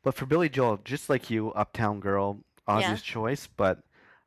[0.04, 3.48] But for Billy Joel, just like you, Uptown Girl, obvious choice.
[3.48, 3.80] But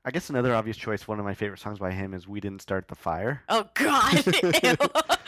[0.04, 2.62] I guess another obvious choice, one of my favorite songs by him is "We Didn't
[2.62, 4.24] Start the Fire." Oh, God.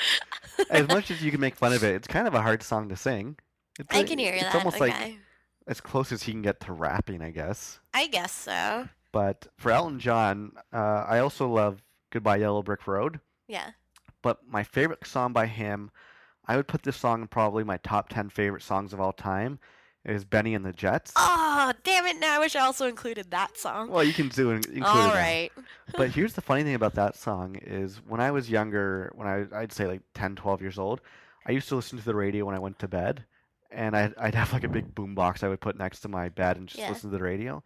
[0.70, 2.88] As much as you can make fun of it, it's kind of a hard song
[2.90, 3.36] to sing.
[3.78, 4.54] It's I can hear it's that.
[4.54, 4.90] almost okay.
[4.90, 5.16] like
[5.66, 7.80] as close as he can get to rapping, I guess.
[7.92, 8.88] I guess so.
[9.12, 13.70] But for Elton John, uh, I also love "Goodbye Yellow Brick Road." Yeah.
[14.22, 15.90] But my favorite song by him,
[16.46, 19.60] I would put this song in probably my top 10 favorite songs of all time,
[20.04, 21.12] is Bennie and the Jets.
[21.16, 22.18] Oh, damn it.
[22.18, 23.88] Now I wish I also included that song.
[23.88, 24.66] Well, you can do it.
[24.66, 25.14] Include All it now.
[25.14, 25.50] right.
[25.96, 29.46] But here's the funny thing about that song is when I was younger, when I,
[29.56, 31.00] I'd say like 10, 12 years old,
[31.46, 33.24] I used to listen to the radio when I went to bed.
[33.70, 36.28] And I'd, I'd have like a big boom box I would put next to my
[36.30, 36.88] bed and just Yeah.
[36.88, 37.62] listen to the radio.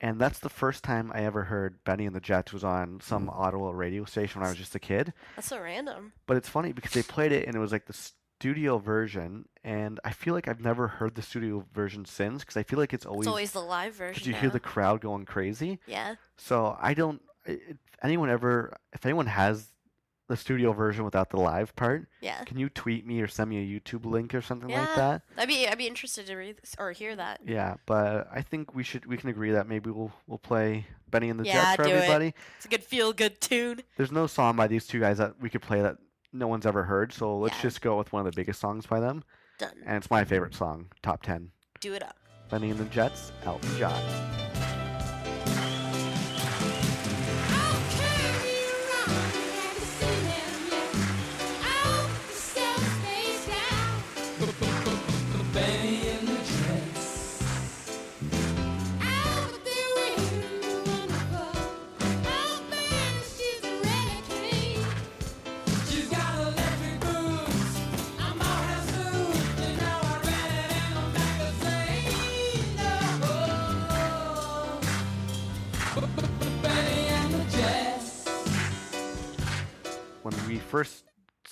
[0.00, 3.26] And that's the first time I ever heard Bennie and the Jets was on some
[3.26, 3.38] mm.
[3.38, 5.12] Ottawa radio station when I was just a kid.
[5.36, 6.12] That's so random.
[6.26, 7.92] But it's funny because they played it and it was like the
[8.40, 12.62] studio version, and I feel like I've never heard the studio version since because I
[12.62, 14.14] feel like it's always It's always the live version.
[14.14, 14.32] because version.
[14.32, 15.78] you hear the crowd going crazy.
[15.86, 16.14] Yeah.
[16.38, 17.20] So I don't.
[17.44, 19.70] If anyone ever, if anyone has
[20.30, 22.42] the studio version without the live part, Yeah.
[22.44, 24.80] can you tweet me or send me a YouTube link or something Yeah.
[24.80, 25.22] like that?
[25.36, 27.40] I'd be I'd be interested to read this, or hear that.
[27.44, 31.28] Yeah, but I think we should we can agree that maybe we'll we'll play Bennie
[31.30, 31.94] and the Yeah, Jets for do it.
[31.96, 32.34] everybody.
[32.56, 33.82] It's a good feel good tune.
[33.96, 35.96] There's no song by these two guys that we could play that
[36.32, 37.62] no one's ever heard, so let's Yeah.
[37.62, 39.24] just go with one of the biggest songs by them.
[39.58, 39.74] Done.
[39.84, 41.50] And it's my favorite song, top 10.
[41.80, 42.16] Do it up.
[42.50, 44.59] Bennie and the Jets, Elton John.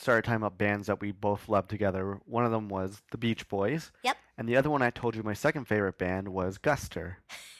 [0.08, 3.46] Started talking about bands that we both loved together, one of them was the Beach
[3.46, 3.92] Boys.
[4.02, 4.16] Yep.
[4.38, 7.16] And the other one I told you my second favorite band was Guster.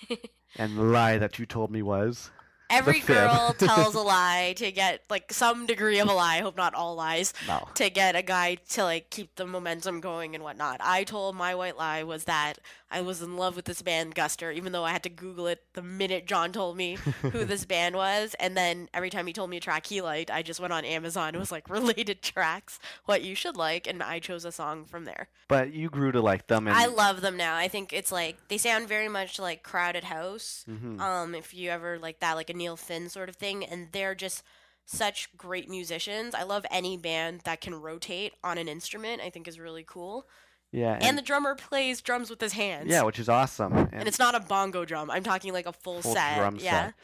[0.57, 2.31] and the lie that you told me was
[2.71, 6.37] Every girl tells a lie to get like some degree of a lie.
[6.37, 7.33] I hope not all lies.
[7.47, 7.69] no.
[7.75, 10.81] To get a guy to like keep the momentum going and whatnot.
[10.83, 12.55] I told my white lie was that
[12.91, 15.63] I was in love with this band Guster, even though I had to Google it
[15.75, 18.35] the minute John told me who this band was.
[18.41, 20.85] And then every time he told me a track he liked, I just went on
[20.87, 21.35] Amazon.
[21.35, 25.05] It was like related tracks, what you should like, and I chose a song from
[25.05, 25.29] there.
[25.49, 27.57] But you grew to like them and I love them now.
[27.57, 30.65] I think it's like they sound very much like Crowded House.
[30.69, 31.01] Mhm.
[31.01, 34.15] Um, if you ever like that, like a Neil Finn sort of thing, and they're
[34.15, 34.43] just
[34.85, 36.35] such great musicians.
[36.35, 39.23] I love any band that can rotate on an instrument.
[39.23, 40.27] I think is really cool.
[40.73, 42.89] yeah, And, the drummer plays drums with his hands.
[42.91, 43.73] yeah, which is awesome.
[43.75, 45.11] And, and it's not a bongo drum.
[45.11, 46.37] I'm talking like a full, Full set.
[46.37, 46.87] drum yeah.
[46.87, 46.95] set.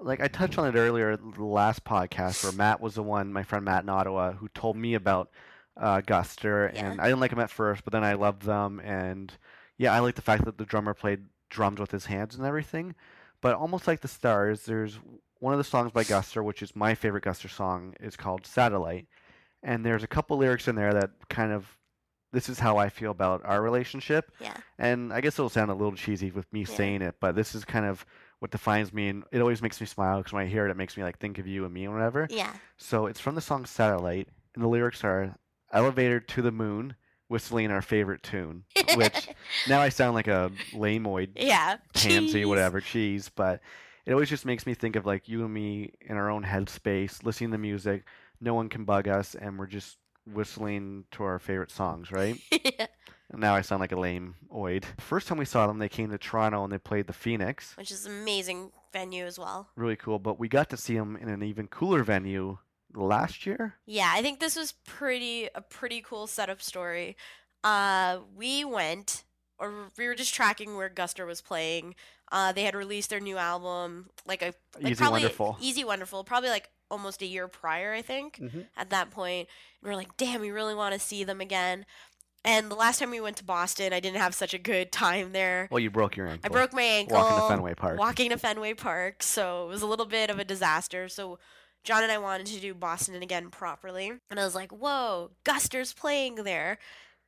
[0.00, 3.42] like I touched on it earlier, the last podcast where Matt was the one, my
[3.42, 5.30] friend Matt in Ottawa, who told me about
[5.76, 6.90] uh, Guster, Yeah.
[6.90, 9.32] and I didn't like him at first, but then I loved them, and
[9.76, 12.94] yeah, I like the fact that the drummer played drums with his hands and everything.
[13.40, 14.98] But almost like the Stars, there's
[15.40, 19.06] one of the songs by Guster, which is my favorite Guster song, is called Satellite,
[19.62, 21.76] and there's a couple lyrics in there that kind of
[22.30, 24.30] this is how I feel about our relationship.
[24.38, 24.54] Yeah.
[24.78, 26.66] And I guess it'll sound a little cheesy with me Yeah.
[26.76, 28.04] saying it, but this is kind of
[28.40, 30.76] what defines me, and it always makes me smile because when I hear it, it
[30.76, 32.26] makes me like think of you and me and whatever.
[32.30, 32.52] Yeah.
[32.76, 35.36] So it's from the song Satellite, and the lyrics are
[35.72, 36.96] "Elevator to the moon,
[37.28, 38.64] whistling our favorite tune,"
[38.96, 39.28] which
[39.68, 41.76] now I sound like a lameoid Yeah.
[41.94, 42.46] pansy, Cheese.
[42.46, 43.60] whatever, cheese, but
[44.06, 47.24] it always just makes me think of like you and me in our own headspace,
[47.24, 48.04] listening to music.
[48.40, 52.38] No one can bug us, and we're just whistling to our favorite songs, right?
[52.50, 52.86] yeah.
[53.34, 54.84] Now I sound like a lame oid.
[54.98, 57.76] First time we saw them, they came to Toronto and they played the Phoenix.
[57.76, 59.68] Which is an amazing venue as well.
[59.76, 60.18] really cool.
[60.18, 62.56] But we got to see them in an even cooler venue
[62.94, 63.74] last year.
[63.86, 67.16] Yeah, I think this was pretty a pretty cool setup story.
[67.64, 69.24] Uh, we went,
[69.58, 71.94] or we were just tracking where Guster was playing.
[72.30, 75.56] Uh, they had released their new album, like a like Easy probably Wonderful.
[75.60, 78.38] Easy Wonderful, probably like almost a year prior, I think.
[78.38, 78.66] Mhm.
[78.76, 79.48] At that point,
[79.82, 81.84] and we are like, damn, we really want to see them again.
[82.44, 85.32] And the last time we went to Boston, I didn't have such a good time
[85.32, 85.68] there.
[85.70, 86.40] Well, you broke your ankle.
[86.44, 87.98] I broke my ankle Walking to Fenway Park.
[87.98, 91.08] Walking to Fenway Park, so it was a little bit of a disaster.
[91.08, 91.38] So
[91.84, 95.92] John and I wanted to do Boston again properly, and I was like, "Whoa, Guster's
[95.92, 96.78] playing there."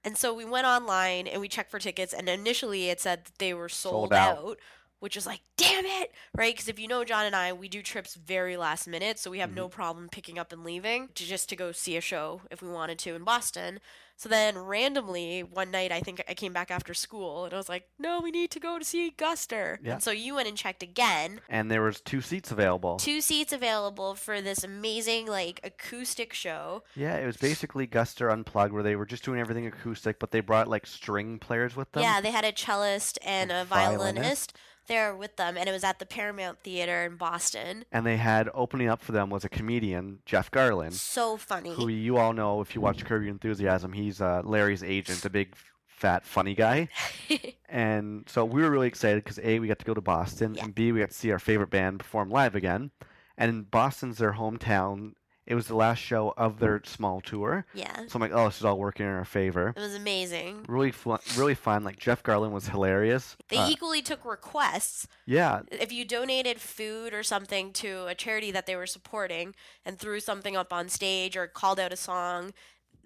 [0.02, 3.38] And so we went online and we checked for tickets, and initially it said that
[3.38, 4.38] they were sold, Sold out.
[4.38, 4.58] out.
[5.00, 6.54] Which was like, damn it, right?
[6.54, 9.38] Because if you know John and I, we do trips very last minute, so we
[9.38, 9.74] have no mm-hmm.
[9.74, 12.98] problem picking up and leaving to just to go see a show if we wanted
[13.00, 13.80] to in Boston.
[14.20, 17.70] So then randomly one night, I think I came back after school and I was
[17.70, 19.78] like, no, we need to go to see Guster.
[19.82, 19.94] Yeah.
[19.94, 21.40] And so you went and checked again.
[21.48, 22.98] and there was two seats available.
[22.98, 26.82] Two seats available for this amazing like acoustic show.
[26.94, 30.40] Yeah, it was basically Guster Unplugged, where they were just doing everything acoustic, but they
[30.40, 32.02] brought like string players with them.
[32.02, 34.12] Yeah, they had a cellist and a violinist.
[34.18, 34.52] violinist
[34.90, 37.84] there with them, and it was at the Paramount Theater in Boston.
[37.90, 41.72] And they had opening up for them was a comedian, Jeff Garlin, So funny.
[41.72, 43.92] who you all know if you watch Curb Your Enthusiasm.
[43.94, 45.54] He's uh, Larry's agent, a big,
[45.86, 46.88] fat, funny guy.
[47.72, 50.64] And so we were really excited because A, we got to go to Boston, Yeah.
[50.64, 52.90] and B, we got to see our favorite band perform live again.
[53.38, 55.12] And Boston's their hometown.
[55.50, 57.66] It was the last show of their small tour.
[57.74, 59.74] yeah, So I'm like, oh, this is all working in our favor.
[59.76, 60.64] it was amazing.
[60.68, 61.82] Really fun, really fun.
[61.82, 63.36] Like Jeff Garlin was hilarious.
[63.48, 65.08] They Uh, equally took requests.
[65.26, 69.54] yeah, If you donated food or something to a charity that they were supporting
[69.84, 72.52] and threw something up on stage or called out a song,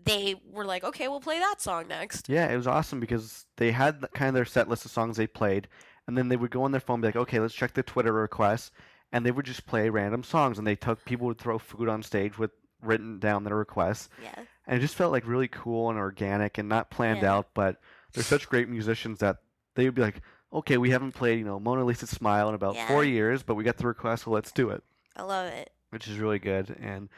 [0.04, 2.28] they were like, okay, we'll play that song next.
[2.28, 5.16] Yeah, it was awesome because they had th- kind of their set list of songs
[5.16, 5.66] they played,
[6.06, 7.82] and then they would go on their phone and be like, okay, let's check the
[7.82, 8.70] Twitter requests,
[9.14, 12.02] and they would just play random songs, and they took people would throw food on
[12.02, 12.50] stage with
[12.82, 14.34] written down their requests, Yeah.
[14.66, 17.32] and it just felt like really cool and organic and not planned Yeah.
[17.36, 17.80] out, but
[18.12, 19.36] they're such great musicians that
[19.76, 20.20] they would be like,
[20.52, 23.62] okay, we haven't played, you know, Mona Lisa Smile in about four years, but we
[23.64, 24.82] got the request, so let's do it,
[25.16, 25.70] I love it.
[25.90, 27.08] which is really good, and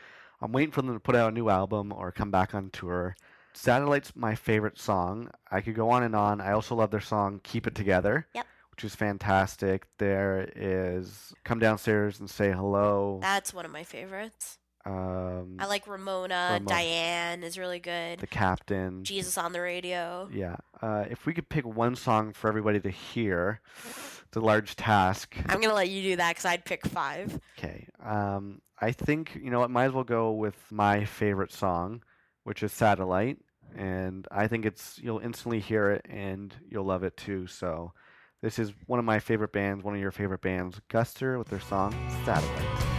[0.42, 3.16] I'm waiting for them to put out a new album or come back on tour.
[3.54, 5.30] Satellite's my favorite song.
[5.50, 6.42] I could go on and on.
[6.42, 8.46] I also love their song "Keep It Together," Yep.
[8.76, 9.86] Which is fantastic.
[9.98, 14.58] There is "Come Downstairs and Say Hello." That's one of my favorites.
[14.84, 16.50] Um, I like Ramona.
[16.52, 16.66] Ramona.
[16.66, 18.20] Diane is really good.
[18.20, 19.02] the Captain.
[19.02, 20.28] Jesus on the radio.
[20.32, 20.56] Yeah.
[20.80, 25.34] Uh, if we could pick one song for everybody to hear, it's a large task.
[25.46, 27.40] I'm gonna let you do that because I'd pick five.
[27.58, 27.88] Okay.
[28.04, 29.70] Um, I think you know what.
[29.70, 32.02] Might as well go with my favorite song,
[32.44, 33.38] which is "Satellite,"
[33.74, 37.46] and I think it's you'll instantly hear it and you'll love it too.
[37.46, 37.92] So,
[38.42, 41.60] this is one of my favorite bands, one of your favorite bands, Guster, with their
[41.60, 41.92] song
[42.24, 42.95] "Satellite."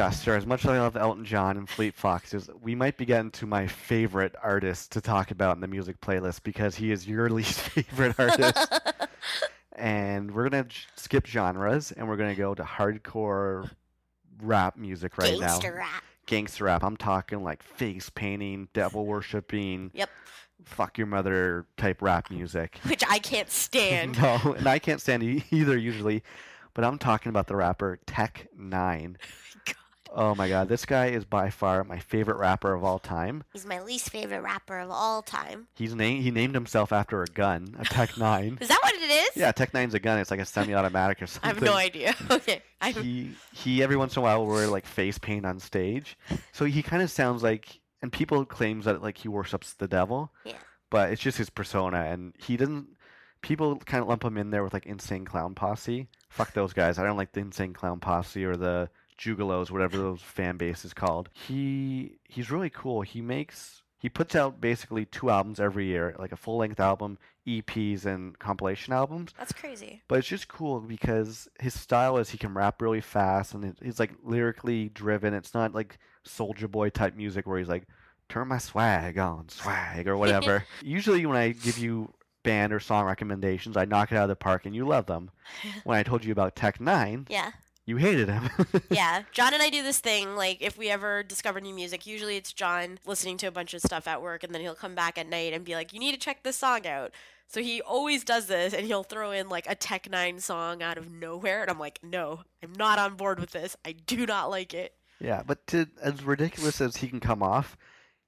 [0.00, 2.48] Much as I love Guster, as much as I love Elton John and Fleet Foxes,
[2.62, 6.42] we might be getting to my favorite artist to talk about in the music playlist
[6.42, 8.80] because he is your least favorite artist.
[9.74, 10.66] and we're gonna
[10.96, 13.70] skip genres and we're gonna go to hardcore
[14.42, 15.76] rap music right Gangster now.
[15.78, 16.02] rap.
[16.26, 16.82] Gangster rap.
[16.82, 20.08] I'm talking like face painting, devil worshipping, Yep.
[20.64, 22.78] fuck your mother type rap music.
[22.88, 24.18] Which I can't stand.
[24.20, 26.22] no, and I can't stand either usually,
[26.72, 29.16] but I'm talking about the rapper Tech N9ne.
[30.12, 33.44] Oh my god, this guy is by far my favorite rapper of all time.
[33.52, 35.68] He's my least favorite rapper of all time.
[35.74, 38.58] He's named he named himself after a gun, a Tech Nine.
[38.60, 39.30] Is that what it is?
[39.36, 40.18] Yeah, Tech Nine's a gun.
[40.18, 41.50] It's like a semi-automatic or something.
[41.50, 42.14] I have no idea.
[42.30, 42.62] Okay.
[42.80, 46.16] I He he every once in a while will wear like face paint on stage,
[46.52, 47.80] so he kind of sounds like.
[48.02, 50.32] And people claims that like he worships the devil.
[50.44, 50.54] Yeah.
[50.90, 52.88] But it's just his persona, and he doesn't.
[53.42, 56.08] People kind of lump him in there with like Insane Clown Posse.
[56.30, 56.98] Fuck those guys.
[56.98, 58.88] I don't like the Insane Clown Posse or the
[59.20, 61.28] Juggalos, whatever those fan base is called.
[61.32, 63.02] He he's really cool.
[63.02, 67.18] He makes he puts out basically two albums every year, like a full length album
[67.46, 69.34] EPs and compilation albums.
[69.38, 70.02] That's crazy.
[70.08, 74.00] But it's just cool because his style is he can rap really fast and he's
[74.00, 75.34] like lyrically driven.
[75.34, 77.84] It's not like Soulja Boy type music where he's like,
[78.30, 80.64] turn my swag on, swag, or whatever.
[80.82, 82.10] Usually when I give you
[82.42, 85.30] band or song recommendations, I knock it out of the park and you love them.
[85.84, 87.50] when I told you about Tech N9ne, Yeah.
[87.90, 88.48] You hated him.
[88.88, 90.36] yeah, John and I do this thing.
[90.36, 93.80] Like, if we ever discover new music, usually it's John listening to a bunch of
[93.80, 96.12] stuff at work, and then he'll come back at night and be like, "You need
[96.12, 97.10] to check this song out."
[97.48, 100.98] So he always does this, and he'll throw in like a Tech N9ne song out
[100.98, 103.76] of nowhere, and I'm like, "No, I'm not on board with this.
[103.84, 107.76] I do not like it." Yeah, but to, as ridiculous as he can come off,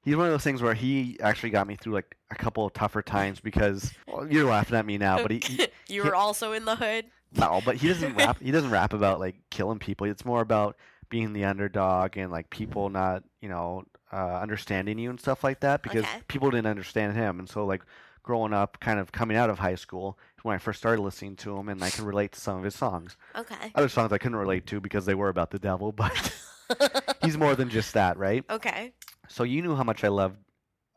[0.02, 2.72] he's one of those things where he actually got me through like a couple of
[2.72, 6.52] tougher times because well, you're laughing at me now, but he, he you were also
[6.52, 7.04] in the hood.
[7.34, 8.38] No, but he doesn't rap.
[8.42, 10.06] He doesn't rap about like killing people.
[10.06, 10.76] It's more about
[11.08, 15.60] being the underdog and like people not you know uh, understanding you and stuff like
[15.60, 16.18] that because Okay.
[16.28, 17.82] people didn't understand him, and so like
[18.22, 21.56] growing up, kind of coming out of high school when I first started listening to
[21.56, 23.16] him, and I can relate to some of his songs.
[23.36, 23.72] Okay.
[23.74, 26.32] Other songs I couldn't relate to because they were about the devil, but
[27.22, 28.44] he's more than just that, right?
[28.50, 28.92] okay.
[29.28, 30.36] So you knew how much I loved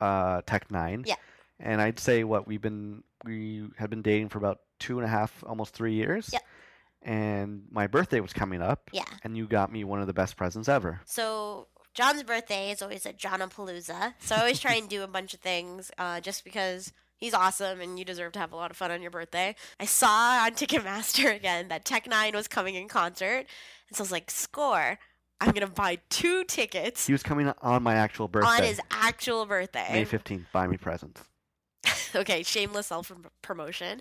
[0.01, 1.07] uh, Tech N9ne.
[1.07, 1.15] Yeah.
[1.59, 5.09] And I'd say what we've been we had been dating for about two and a
[5.09, 6.29] half, almost three years.
[6.33, 6.41] Yep.
[7.01, 8.89] And my birthday was coming up.
[8.91, 9.03] Yeah.
[9.23, 11.01] And you got me one of the best presents ever.
[11.05, 14.15] So John's birthday is always a Johnapalooza.
[14.19, 17.79] So I always try and do a bunch of things uh, just because he's awesome
[17.79, 19.55] and you deserve to have a lot of fun on your birthday.
[19.79, 23.45] I saw on Ticketmaster again that Tech N9ne was coming in concert.
[23.87, 24.97] And so I was like, score.
[25.41, 28.49] I'm going to buy two tickets He was coming on my actual birthday.
[28.49, 29.89] on his actual birthday.
[29.91, 30.45] May fifteenth.
[30.53, 31.21] Buy me presents.
[32.15, 33.11] okay, shameless self
[33.41, 33.99] promotion.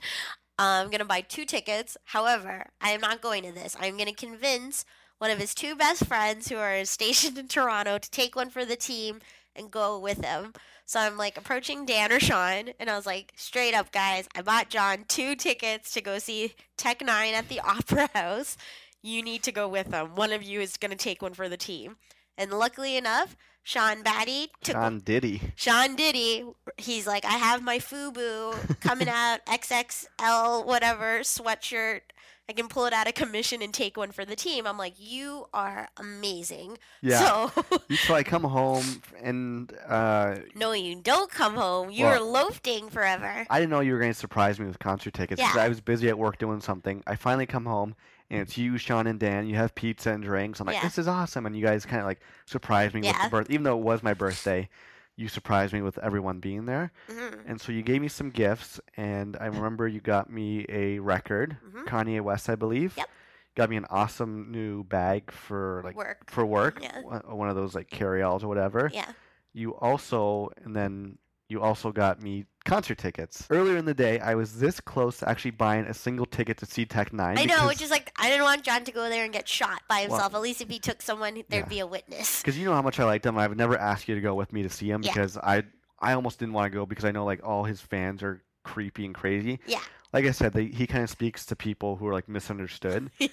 [0.58, 1.96] I'm gonna buy two tickets.
[2.04, 3.76] However, I am not going to this.
[3.80, 4.84] I'm gonna convince
[5.18, 8.64] one of his two best friends who are stationed in Toronto to take one for
[8.64, 9.20] the team
[9.56, 10.52] and go with him.
[10.86, 14.42] So I'm like approaching Dan or Sean, and I was like, straight up, guys, I
[14.42, 18.56] bought John two tickets to go see Tech N9ne at the Opera House.
[19.02, 20.14] You need to go with them.
[20.14, 21.96] One of you is gonna take one for the team.
[22.36, 25.40] And luckily enough, Sean Batty took John Diddy.
[25.56, 26.44] Sean Diddy,
[26.76, 32.00] he's like, I have my FUBU coming out, XXL, whatever, sweatshirt.
[32.46, 34.66] I can pull it out of commission and take one for the team.
[34.66, 36.76] I'm like, you are amazing.
[37.00, 37.48] Yeah.
[37.48, 37.64] So,
[38.06, 38.84] So I come home
[39.22, 41.90] and uh, no, you don't come home.
[41.90, 43.46] You Well- loafing forever.
[43.48, 45.40] I didn't know you were going to surprise me with concert tickets.
[45.40, 45.54] Yeah.
[45.56, 47.02] I was busy at work doing something.
[47.06, 47.94] I finally come home
[48.30, 49.46] and it's you, Sean, and Dan.
[49.46, 50.60] You have pizza and drinks.
[50.60, 50.82] I'm like, Yeah.
[50.82, 51.46] this is awesome.
[51.46, 53.24] And you guys kind of like surprised me with Yeah.
[53.24, 53.50] the birth.
[53.50, 54.68] Even though it was my birthday,
[55.16, 56.90] you surprised me with everyone being there.
[57.08, 57.42] Mhm.
[57.46, 58.80] And so you gave me some gifts.
[58.96, 61.84] And I remember you got me a record, Mhm.
[61.86, 62.96] Kanye West, I believe.
[62.96, 63.08] Yep.
[63.54, 66.28] Got me an awesome new bag for like Work.
[66.30, 66.78] for work.
[66.82, 67.00] Yeah.
[67.02, 69.12] one- One of those like carry-alls or whatever Yeah.
[69.52, 71.18] you also and then
[71.48, 75.28] you also got me concert tickets earlier in the day i was this close to
[75.28, 78.30] actually buying a single ticket to see Tech N9ne I know, which is like, I
[78.30, 80.34] didn't want John to go there and get shot by Well- himself.
[80.34, 81.68] At least if he took someone, there'd Yeah.
[81.68, 82.40] be a witness.
[82.40, 84.34] because you know how much i liked him i would never ask you to go
[84.34, 85.12] with me to see him Yeah.
[85.12, 85.62] because i
[86.00, 89.04] i almost didn't want to go because i know like all his fans are creepy
[89.04, 89.80] and crazy Yeah.
[90.12, 93.28] like i said they, he kind of speaks to people who are like misunderstood yeah.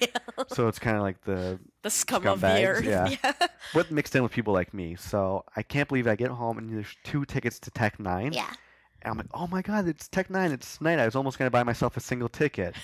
[0.49, 2.85] so it's kind of like the The scum of the earth.
[2.85, 3.15] yeah.
[3.73, 6.69] what mixed in with people like me so i can't believe i get home and
[6.71, 8.51] there's two tickets to Tech N9ne yeah.
[9.03, 10.53] And I'm like, oh my god, it's Tech N9ne.
[10.53, 10.99] It's tonight.
[10.99, 12.75] I was almost gonna buy myself a single ticket,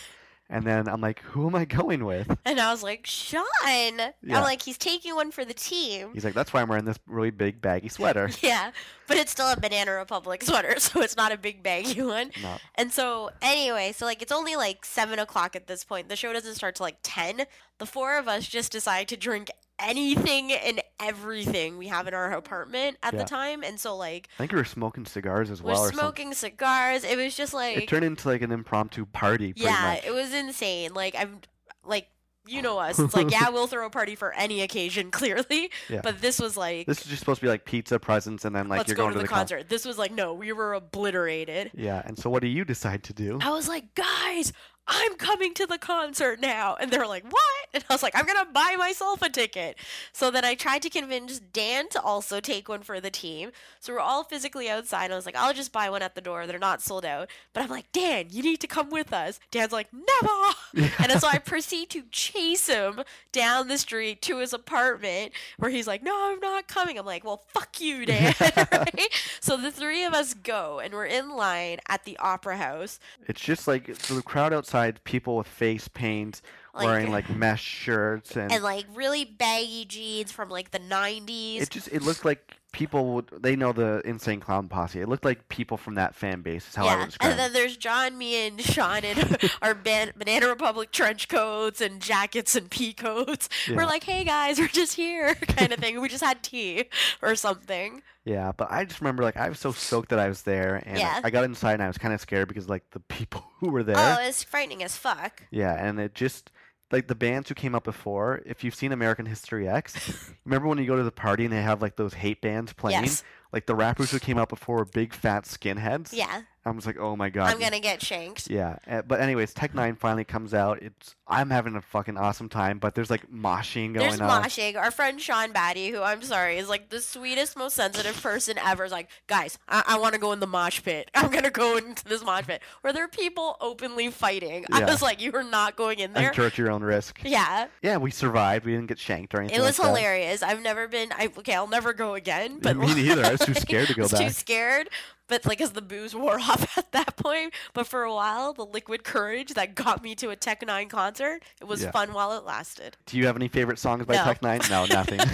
[0.49, 2.27] and then I'm like, who am I going with?
[2.45, 3.43] And I was like, Sean.
[3.65, 4.11] Yeah.
[4.37, 6.11] I'm like, he's taking one for the team.
[6.13, 8.29] He's like, that's why I'm wearing this really big baggy sweater.
[8.41, 8.71] Yeah,
[9.07, 12.31] but it's still a Banana Republic sweater, so it's not a big baggy one.
[12.41, 16.07] no, And so, anyway, so like it's only like seven o'clock at this point.
[16.09, 17.43] The show doesn't start till like ten.
[17.79, 22.31] The four of us just decide to drink anything and everything we have in our
[22.33, 23.19] apartment at Yeah.
[23.19, 25.99] the time, and so like I think we were smoking cigars as we're well, something.
[25.99, 27.03] smoking cigars.
[27.03, 29.53] It was just like It turned into like an impromptu party.
[29.53, 30.05] Pretty yeah, much.
[30.05, 30.93] it was insane.
[30.93, 31.41] Like I'm
[31.85, 32.07] like.
[32.49, 32.97] You know us.
[32.97, 35.69] It's like, yeah, we'll throw a party for any occasion, clearly.
[35.89, 35.99] Yeah.
[36.01, 38.69] But this was like, This is just supposed to be like pizza presents, and then
[38.69, 39.67] like let's you're go going to the, the con- concert.
[39.67, 41.71] This was like, no, we were obliterated.
[41.73, 43.37] Yeah, and so what do you decide to do?
[43.41, 44.53] I was like, guys,
[44.87, 46.75] I'm coming to the concert now.
[46.79, 47.67] And they're like, what?
[47.73, 49.77] And I was like, I'm going to buy myself a ticket.
[50.13, 53.51] So then I tried to convince Dan to also take one for the team.
[53.79, 55.11] So we're all physically outside.
[55.11, 56.47] I was like, I'll just buy one at the door.
[56.47, 57.29] They're not sold out.
[57.53, 59.39] But I'm like, Dan, you need to come with us.
[59.51, 60.87] Dan's like, never.
[60.99, 63.01] And so I proceed to chase him
[63.31, 66.97] down the street to his apartment where he's like, no, I'm not coming.
[66.97, 68.33] I'm like, well, fuck you, Dan.
[68.71, 69.09] right?
[69.39, 72.99] So the three of us go and we're in line at the Opera House.
[73.27, 76.41] It's just like so the crowd outside, people with face paint,
[76.73, 81.61] Like- wearing like mesh shirts, and, and like really baggy jeans from like the 90s.
[81.61, 84.99] it just it looked like people would they know the Insane Clown Posse.
[84.99, 86.67] It looked like people from that fan base.
[86.67, 87.31] Is how I would yeah, describe.
[87.31, 92.01] and then there's John, me, and Sean in our ban- Banana Republic trench coats and
[92.01, 93.49] jackets and pea coats.
[93.67, 93.77] Yeah.
[93.77, 95.99] We're like, hey guys, we're just here, kind of thing.
[96.01, 96.85] We just had tea
[97.21, 98.01] or something.
[98.25, 100.99] Yeah, but I just remember like I was so soaked that I was there, and
[100.99, 101.21] Yeah.
[101.23, 103.79] I got inside and I was kind of scared because like the people who were
[103.79, 103.95] oh, there.
[103.97, 105.43] Oh, it's frightening as fuck.
[105.51, 106.51] Yeah, and it just
[106.91, 108.41] like the bands who came up before.
[108.45, 111.61] If you've seen American History X, remember when you go to the party and they
[111.61, 113.03] have like those hate bands playing?
[113.03, 113.23] Yes.
[113.53, 116.09] Like the rappers who came out before were big fat skinheads.
[116.13, 117.49] Yeah, I was like, oh my god.
[117.53, 118.49] I'm gonna get shanked.
[118.49, 120.81] Yeah, uh, but anyways, Tech N9ne finally comes out.
[120.81, 124.43] It's I'm having a fucking awesome time, but there's like moshing going There's on.
[124.43, 124.75] moshing.
[124.77, 128.83] Our friend Sean Batty, who I'm sorry is like the sweetest, most sensitive person ever,
[128.85, 131.09] is like, guys, I, I want to go in the mosh pit.
[131.15, 134.65] I'm gonna go into this mosh pit where there are people openly fighting.
[134.71, 134.85] I Yeah.
[134.91, 136.27] was like, you are not going in there.
[136.27, 137.19] Enter at your own risk.
[137.23, 138.65] Yeah, Yeah, we survived.
[138.65, 139.57] We didn't get shanked or anything.
[139.57, 139.97] it was like that.
[139.99, 140.43] hilarious.
[140.43, 141.11] I've never been.
[141.13, 142.59] I okay, I'll never go again.
[142.67, 143.36] But Me neither.
[143.39, 144.89] Was too scared to go I was too scared.
[145.27, 148.65] But like, as the booze wore off at that point, but for a while, the
[148.65, 151.91] liquid courage that got me to a Tech N9ne concert, it was Yeah.
[151.91, 152.95] fun while it lasted.
[153.05, 154.23] Do you have any favorite songs by No.
[154.23, 154.61] Tech N9ne?
[154.69, 155.19] No, nothing.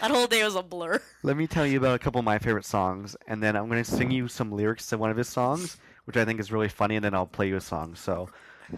[0.00, 1.00] That whole day was a blur.
[1.22, 3.82] Let me tell you about a couple of my favorite songs, and then I'm going
[3.82, 6.68] to sing you some lyrics to one of his songs, which I think is really
[6.68, 7.94] funny, and then I'll play you a song.
[7.94, 8.28] So,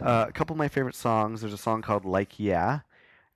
[0.03, 1.41] uh, a couple of my favorite songs.
[1.41, 2.81] There's a song called Like Yeah,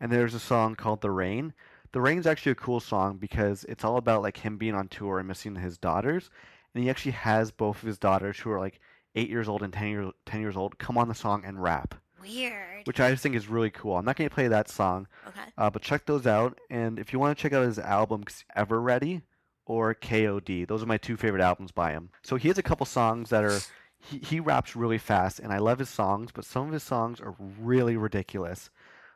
[0.01, 1.53] and there's a song called The Rain.
[1.93, 5.19] The Rain's actually a cool song because it's all about like him being on tour
[5.19, 6.31] and missing his daughters,
[6.75, 8.81] and he actually has both of his daughters who are like
[9.17, 11.95] eight years old and ten years ten years old come on the song and rap,
[12.21, 12.87] Weird.
[12.87, 13.97] which I just think is really cool.
[13.97, 15.41] I'm not going to play that song, Okay.
[15.59, 16.59] uh, but check those out.
[16.71, 19.23] And if you want to check out his albums, Everready
[19.67, 22.11] or KOD, those are my two favorite albums by him.
[22.23, 23.59] So he has a couple songs that are.
[24.03, 27.21] He, he raps really fast, and I love his songs, but some of his songs
[27.21, 28.71] are really ridiculous.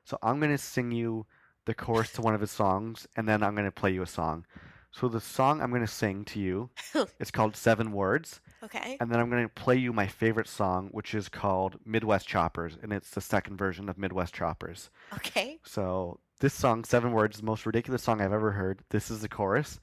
[0.05, 1.25] So I'm going to sing you
[1.67, 4.07] the chorus to one of his songs, and then I'm going to play you a
[4.07, 4.45] song.
[4.93, 6.71] So the song I'm going to sing to you
[7.19, 8.97] it's called Seven Words, Okay.
[9.01, 12.79] and then I'm going to play you my favorite song, which is called Midwest Choppers,
[12.83, 14.91] and it's the second version of Midwest Choppers.
[15.15, 15.59] Okay.
[15.65, 18.83] So this song, Seven Words, is the most ridiculous song I've ever heard.
[18.91, 19.81] This is the chorus,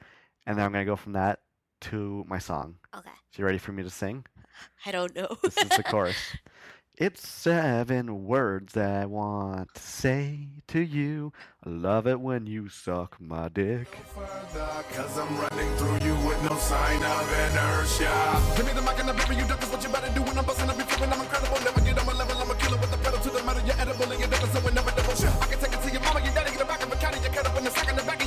[0.47, 1.39] and then I'm gonna go from that
[1.81, 2.75] to my song.
[2.95, 3.09] Okay.
[3.31, 4.25] So you ready for me to sing?
[4.85, 5.35] I don't know.
[5.43, 6.15] This is the chorus.
[7.01, 11.33] It's seven words I want to say to you.
[11.65, 13.89] I love it when you suck my dick.
[14.93, 18.05] Cause I'm running through you with no sign of inertia.
[18.55, 20.37] Give me the mic and the baby, you duck is what you better do when
[20.37, 21.09] I'm busting up your feeling.
[21.11, 22.37] I'm incredible, never get on my level.
[22.37, 23.65] I'm a killer with the pedal to the metal.
[23.65, 25.41] You're edible and you're never so inevitable.
[25.41, 27.17] I can take it to your mama, your daddy, get it back of a caddy.
[27.17, 28.20] You cut up in the second, the back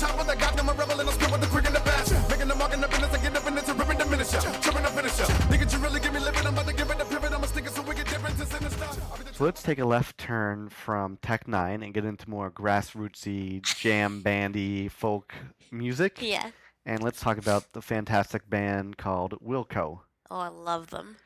[0.00, 2.30] chopper that got them, a rebel and I'm spit with the quick and the fast.
[2.30, 4.40] Making the mark in the business, I get up and it's a ripping diminish ya.
[4.40, 5.24] Tripping the finisher.
[5.50, 7.32] Nigga, you really give me living, I'm about to give it a pivot.
[7.32, 8.84] I'm a stinker, so we get different and sinister.
[9.10, 12.28] I'll be the So let's take a left turn from Tech N9ne and get into
[12.30, 15.34] more grassrootsy, jam bandy, folk
[15.70, 16.18] music.
[16.20, 16.50] yeah.
[16.86, 20.00] And let's talk about the fantastic band called Wilco.
[20.30, 21.16] Oh, I love them.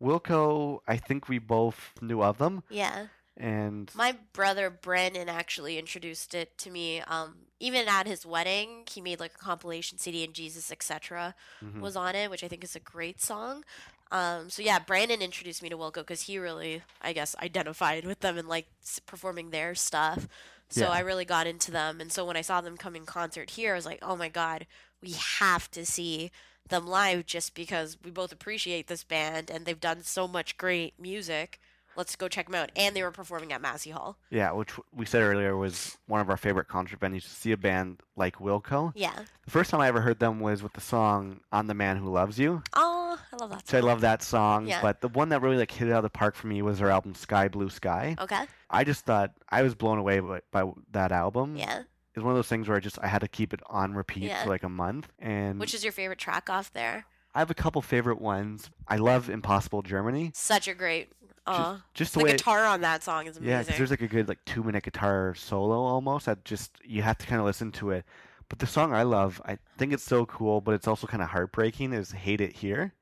[0.00, 3.06] Wilco, I think we both knew of them, Yeah.
[3.40, 7.00] And My brother Brandon actually introduced it to me.
[7.00, 11.34] Um, even at his wedding, he made like a compilation CD and Jesus etc.
[11.62, 11.80] Mhm.
[11.80, 13.64] was on it, which I think is a great song.
[14.12, 18.20] Um, so yeah, Brandon introduced me to Wilco because he really, I guess, identified with
[18.20, 18.66] them and like
[19.06, 20.26] performing their stuff.
[20.68, 20.90] So Yeah.
[20.90, 23.72] I really got into them, and so when I saw them come in concert here,
[23.72, 24.66] I was like, oh my god,
[25.02, 26.30] we have to see
[26.68, 30.94] them live just because we both appreciate this band and they've done so much great
[30.98, 31.60] music.
[31.96, 32.70] Let's go check them out.
[32.76, 34.16] And they were performing at Massey Hall.
[34.30, 37.56] yeah, which we said earlier was one of our favorite concert venues to see a
[37.56, 38.92] band like Wilco.
[38.94, 39.12] Yeah.
[39.44, 42.10] The first time I ever heard them was with the song "I'm the Man Who
[42.10, 44.80] Loves You." Oh, I love that So I love that song, Yeah.
[44.82, 46.78] but the one that really like hit it out of the park for me was
[46.78, 48.44] their album "Sky Blue Sky." Okay.
[48.70, 51.56] I just thought I was blown away by, by that album.
[51.56, 51.82] Yeah.
[52.14, 54.24] It's one of those things where I just I had to keep it on repeat
[54.24, 54.42] Yeah.
[54.44, 57.06] for like a month, and Which is your favorite track off there?
[57.34, 58.70] I have a couple favorite ones.
[58.88, 61.10] I love "Impossible Germany." Such a great.
[61.46, 63.74] Uh, just, just the the guitar on that song is Yeah, 'cause amazing.
[63.78, 66.26] there's like a good like two minute guitar solo almost.
[66.26, 68.04] That just you have to kind of listen to it.
[68.48, 71.30] But the song I love, I think it's so cool, but it's also kind of
[71.30, 71.92] heartbreaking.
[71.92, 72.94] Is "Hate It Here."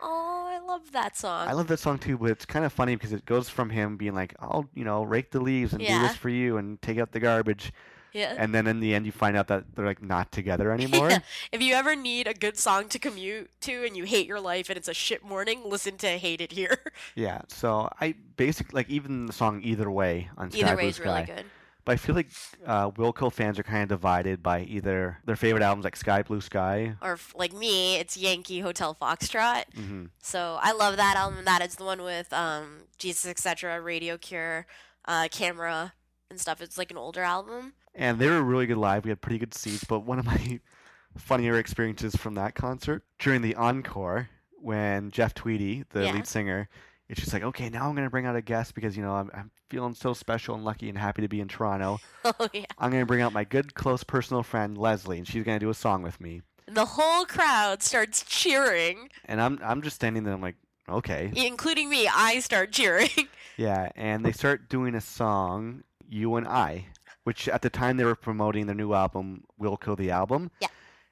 [0.00, 1.48] oh, I love that song.
[1.48, 3.96] I love that song too, but it's kind of funny because it goes from him
[3.96, 6.98] being like, "I'll you know rake the leaves and do this for you and take
[6.98, 7.72] out the garbage,"
[8.14, 8.34] yeah.
[8.38, 11.10] and then in the end you find out that they're like not together anymore.
[11.10, 11.18] Yeah.
[11.52, 14.70] If you ever need a good song to commute to and you hate your life
[14.70, 16.78] and it's a shit morning, listen to Hate It Here.
[17.16, 20.88] Yeah, so I basically like even the song "Either Way" on Sky Either Blue way
[20.88, 21.44] is really good.
[21.84, 22.28] But I feel like
[22.66, 26.40] uh, Wilco fans are kind of divided by either their favorite albums like Sky Blue
[26.40, 26.94] Sky.
[27.02, 29.64] Or like me, it's Yankee Hotel Foxtrot.
[29.74, 31.44] hmm So I love that album.
[31.44, 34.66] That is the one with um, Jesus Etc., Radio Cure,
[35.04, 35.92] uh, Camera,
[36.30, 36.62] and stuff.
[36.62, 37.74] It's like an older album.
[37.94, 39.04] And they were really good live.
[39.04, 39.84] We had pretty good seats.
[39.84, 40.60] But one of my
[41.16, 44.28] funnier experiences from that concert during the encore,
[44.60, 46.12] when Jeff Tweedy, the Yeah.
[46.12, 46.68] lead singer,
[47.08, 49.30] it's just like, okay, now I'm gonna bring out a guest because you know I'm,
[49.34, 51.98] I'm feeling so special and lucky and happy to be in Toronto.
[52.24, 52.64] Oh yeah.
[52.78, 55.74] I'm gonna bring out my good, close personal friend Leslie, and she's gonna do a
[55.74, 56.40] song with me.
[56.66, 60.32] The whole crowd starts cheering, And I'm I'm just standing there.
[60.32, 60.56] I'm like,
[60.88, 62.08] okay, including me.
[62.08, 63.10] I start cheering.
[63.58, 63.90] yeah.
[63.94, 66.86] And they start doing a song, "You and I,"
[67.24, 70.68] which at the time they were promoting their new album, Wilco the Album." Yeah.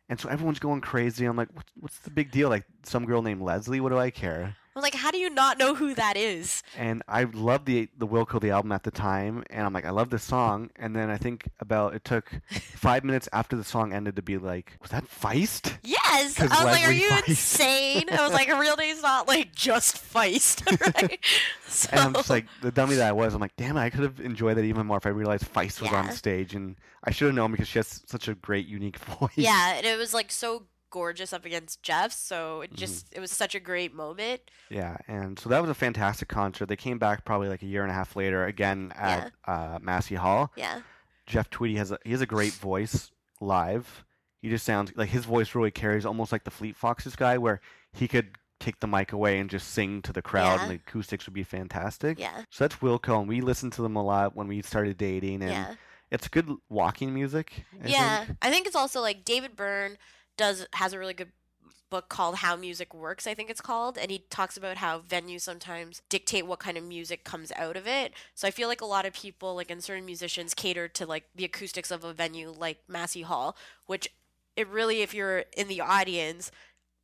[0.09, 1.25] And so everyone's going crazy.
[1.25, 2.49] I'm like, what's, what's the big deal?
[2.49, 3.81] Like some girl named Leslie.
[3.81, 4.57] What do I care?
[4.75, 6.63] I'm like, how do you not know who that is?
[6.79, 9.91] And I loved the the Wilco the album at the time, and I'm like, I
[9.91, 10.71] love this song.
[10.77, 14.39] And then I think about it took five minutes after the song ended to be
[14.39, 15.77] like, was that Feist?
[15.83, 16.41] Yes.
[16.41, 17.29] I was like, are you Feist.
[17.29, 18.05] insane?
[18.11, 20.65] I was like, a real name's not like just Feist,
[21.03, 21.19] right?
[21.67, 23.35] So, And I'm just like the dummy that I was.
[23.35, 25.81] I'm like, damn it, I could have enjoyed that even more if I realized Feist
[25.83, 28.97] was on stage, and I should have known because she has such a great, unique
[28.99, 29.31] voice.
[29.37, 32.13] yeah, and it was like so gorgeous up against Jeff.
[32.13, 32.65] so Mm-hmm.
[32.75, 34.43] it just it was such a great moment.
[34.71, 36.67] Yeah, and so that was a fantastic concert.
[36.67, 40.15] They came back probably like a year and a half later again at uh, Massey
[40.15, 40.53] Hall.
[40.57, 40.83] Yeah.
[41.27, 43.11] Jeff Tweedy has a he has a great voice
[43.41, 44.05] live.
[44.41, 47.61] He just sounds like his voice really carries almost like the Fleet Foxes guy, where
[47.93, 51.27] he could take the mic away and just sing to the crowd, and the acoustics
[51.27, 52.19] would be fantastic.
[52.19, 52.43] Yeah.
[52.51, 55.51] So that's Wilco, and we listened to them a lot when we started dating, and
[55.51, 55.75] Yeah.
[56.11, 57.65] it's good walking music.
[57.85, 58.25] I yeah.
[58.25, 58.39] think.
[58.43, 59.97] I think it's also like David Byrne
[60.37, 61.33] does has a really good
[61.93, 65.43] book called How Music Works, I think it's called, and he talks about how venues
[65.43, 68.15] sometimes dictate what kind of music comes out of it.
[68.35, 71.25] So I feel like a lot of people like and certain musicians cater to like
[71.35, 74.09] the acoustics of a venue like Massey Hall, which
[74.57, 76.51] it really if you're in the audience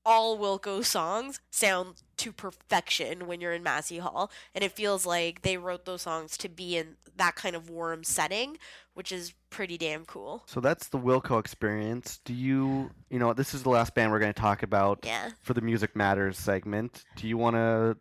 [0.09, 5.43] all Wilco songs sound to perfection when you're in Massey Hall, and it feels like
[5.43, 8.56] they wrote those songs to be in that kind of warm setting,
[8.94, 10.44] which is pretty damn cool.
[10.47, 12.20] So that's the Wilco experience.
[12.24, 15.30] Do you, you know, this is the last band we're going to talk about Yeah.
[15.43, 17.05] for the Music Matters segment.
[17.16, 17.98] Do you want to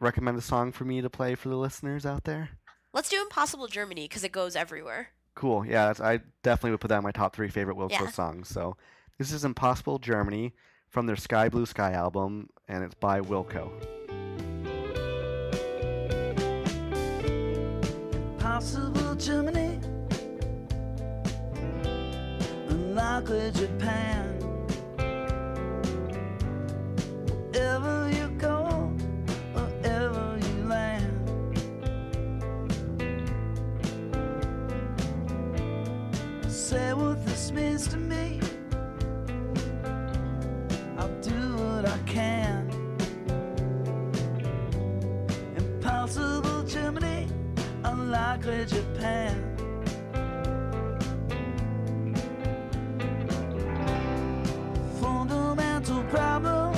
[0.00, 2.48] recommend a song for me to play for the listeners out there?
[2.94, 5.08] Let's do Impossible Germany because it goes everywhere.
[5.34, 5.66] Cool.
[5.66, 8.08] Yeah, I definitely would put that in my top three favorite Wilco Yeah.
[8.08, 8.48] songs.
[8.48, 8.76] So
[9.18, 10.54] this is Impossible Germany
[10.92, 13.72] from their Sky Blue Sky album, and it's by Wilco.
[18.38, 19.80] Possible Germany,
[22.68, 24.38] unlikely Japan.
[27.54, 28.92] Wherever you go,
[29.54, 31.30] wherever you land.
[36.48, 38.41] Say what this means to me.
[48.12, 49.34] Unlikely Japan.
[55.00, 56.74] Fundamental problem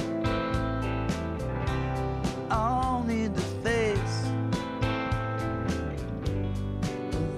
[2.52, 4.28] all need to face.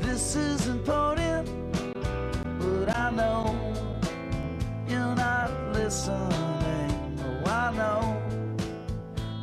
[0.01, 1.49] This is important,
[2.59, 3.57] but I know
[4.87, 7.19] you're not listening.
[7.25, 8.23] Oh, I know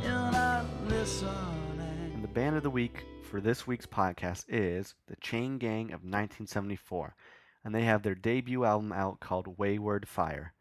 [0.00, 2.12] you're not listening.
[2.14, 3.04] And the band of the week
[3.34, 7.16] for this week's podcast is the Chain Gang of 1974,
[7.64, 10.54] and they have their debut album out called Wayward Fire.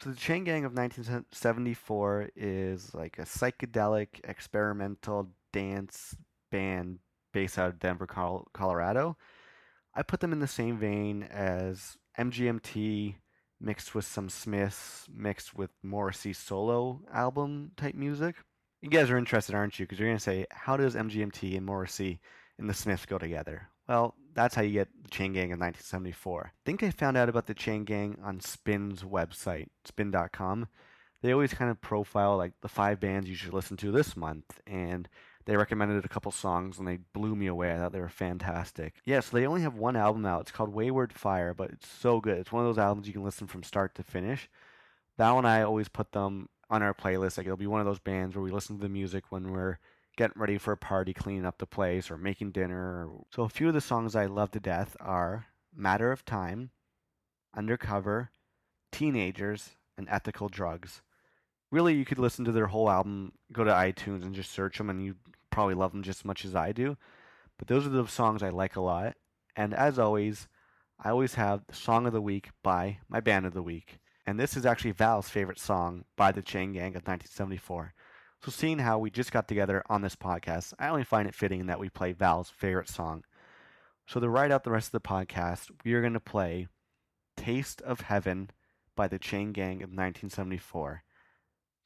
[0.00, 6.14] So the Chain Gang of 1974 is like a psychedelic experimental dance
[6.52, 7.00] band
[7.32, 9.16] based out of Denver, Colorado.
[9.92, 13.16] I put them in the same vein as MGMT
[13.60, 18.36] mixed with some Smiths mixed with Morrissey solo album type music.
[18.82, 19.86] You guys are interested, aren't you?
[19.86, 22.20] Because you're going to say, how does MGMT and Morrissey
[22.58, 23.68] and the Smiths go together?
[23.88, 26.46] Well, that's how you get the Chain Gang in 1974.
[26.46, 30.68] I think I found out about the Chain Gang on Spin's website, spin.com.
[31.22, 34.60] They always kind of profile like the five bands you should listen to this month,
[34.66, 35.08] and
[35.46, 37.72] they recommended a couple songs and they blew me away.
[37.72, 38.94] I thought they were fantastic.
[39.04, 40.42] Yeah, so they only have one album out.
[40.42, 42.38] It's called Wayward Fire, but it's so good.
[42.38, 44.50] It's one of those albums you can listen from start to finish.
[45.16, 47.36] Val and I always put them on our playlist.
[47.38, 49.78] Like it'll be one of those bands where we listen to the music when we're
[50.16, 53.08] getting ready for a party, cleaning up the place, or making dinner.
[53.34, 56.70] So a few of the songs I love to death are Matter of Time,
[57.54, 58.30] Undercover,
[58.90, 61.02] Teenagers, and Ethical Drugs.
[61.70, 64.88] Really, you could listen to their whole album, go to iTunes and just search them,
[64.88, 65.16] and you
[65.50, 66.96] probably love them just as much as I do.
[67.58, 69.16] But those are the songs I like a lot.
[69.56, 70.48] And as always,
[71.02, 73.98] I always have the song of the week by my band of the week.
[74.26, 77.94] And this is actually Val's favorite song by the Chain Gang of 1974.
[78.44, 81.66] So, seeing how we just got together on this podcast, I only find it fitting
[81.66, 83.24] that we play Val's favorite song.
[84.06, 86.66] So, to write out the rest of the podcast, we are going to play
[87.36, 88.50] Taste of Heaven
[88.96, 91.04] by the Chain Gang of 1974.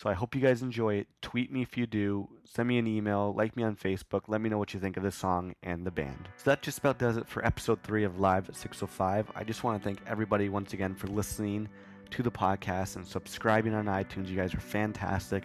[0.00, 1.08] So I hope you guys enjoy it.
[1.20, 2.26] Tweet me if you do.
[2.46, 3.34] Send me an email.
[3.36, 4.22] Like me on Facebook.
[4.28, 6.26] Let me know what you think of the song and the band.
[6.38, 9.30] So that just about does it for episode three of Live at 605.
[9.34, 11.68] I just want to thank everybody once again for listening
[12.10, 14.28] to the podcast and subscribing on iTunes.
[14.28, 15.44] You guys are fantastic.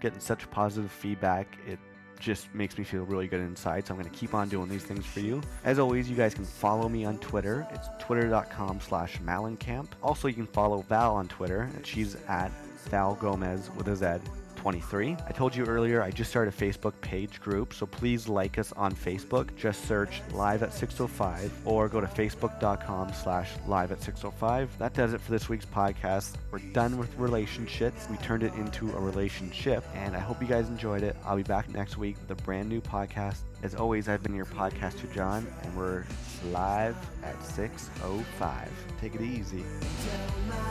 [0.00, 1.58] Getting such positive feedback.
[1.66, 1.78] It
[2.18, 3.86] just makes me feel really good inside.
[3.86, 5.40] So I'm going to keep on doing these things for you.
[5.64, 7.66] As always, you guys can follow me on Twitter.
[7.72, 9.88] It's twitter.com slash malencamp.
[10.02, 12.50] Also, you can follow Val on Twitter, and she's at
[12.90, 14.30] Val Gomez with a Z.
[14.66, 15.16] 23.
[15.24, 18.72] I told you earlier I just started a Facebook page group, so please like us
[18.72, 19.54] on Facebook.
[19.54, 24.76] Just search Live at 605 or go to facebook.com slash live at 605.
[24.78, 26.34] That does it for this week's podcast.
[26.50, 28.08] We're done with relationships.
[28.10, 31.14] We turned it into a relationship, and I hope you guys enjoyed it.
[31.24, 33.42] I'll be back next week with a brand new podcast.
[33.62, 36.04] As always, I've been your podcaster, John, and we're
[36.52, 38.68] live at 605.
[39.00, 39.64] Take it easy.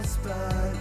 [0.03, 0.77] spine,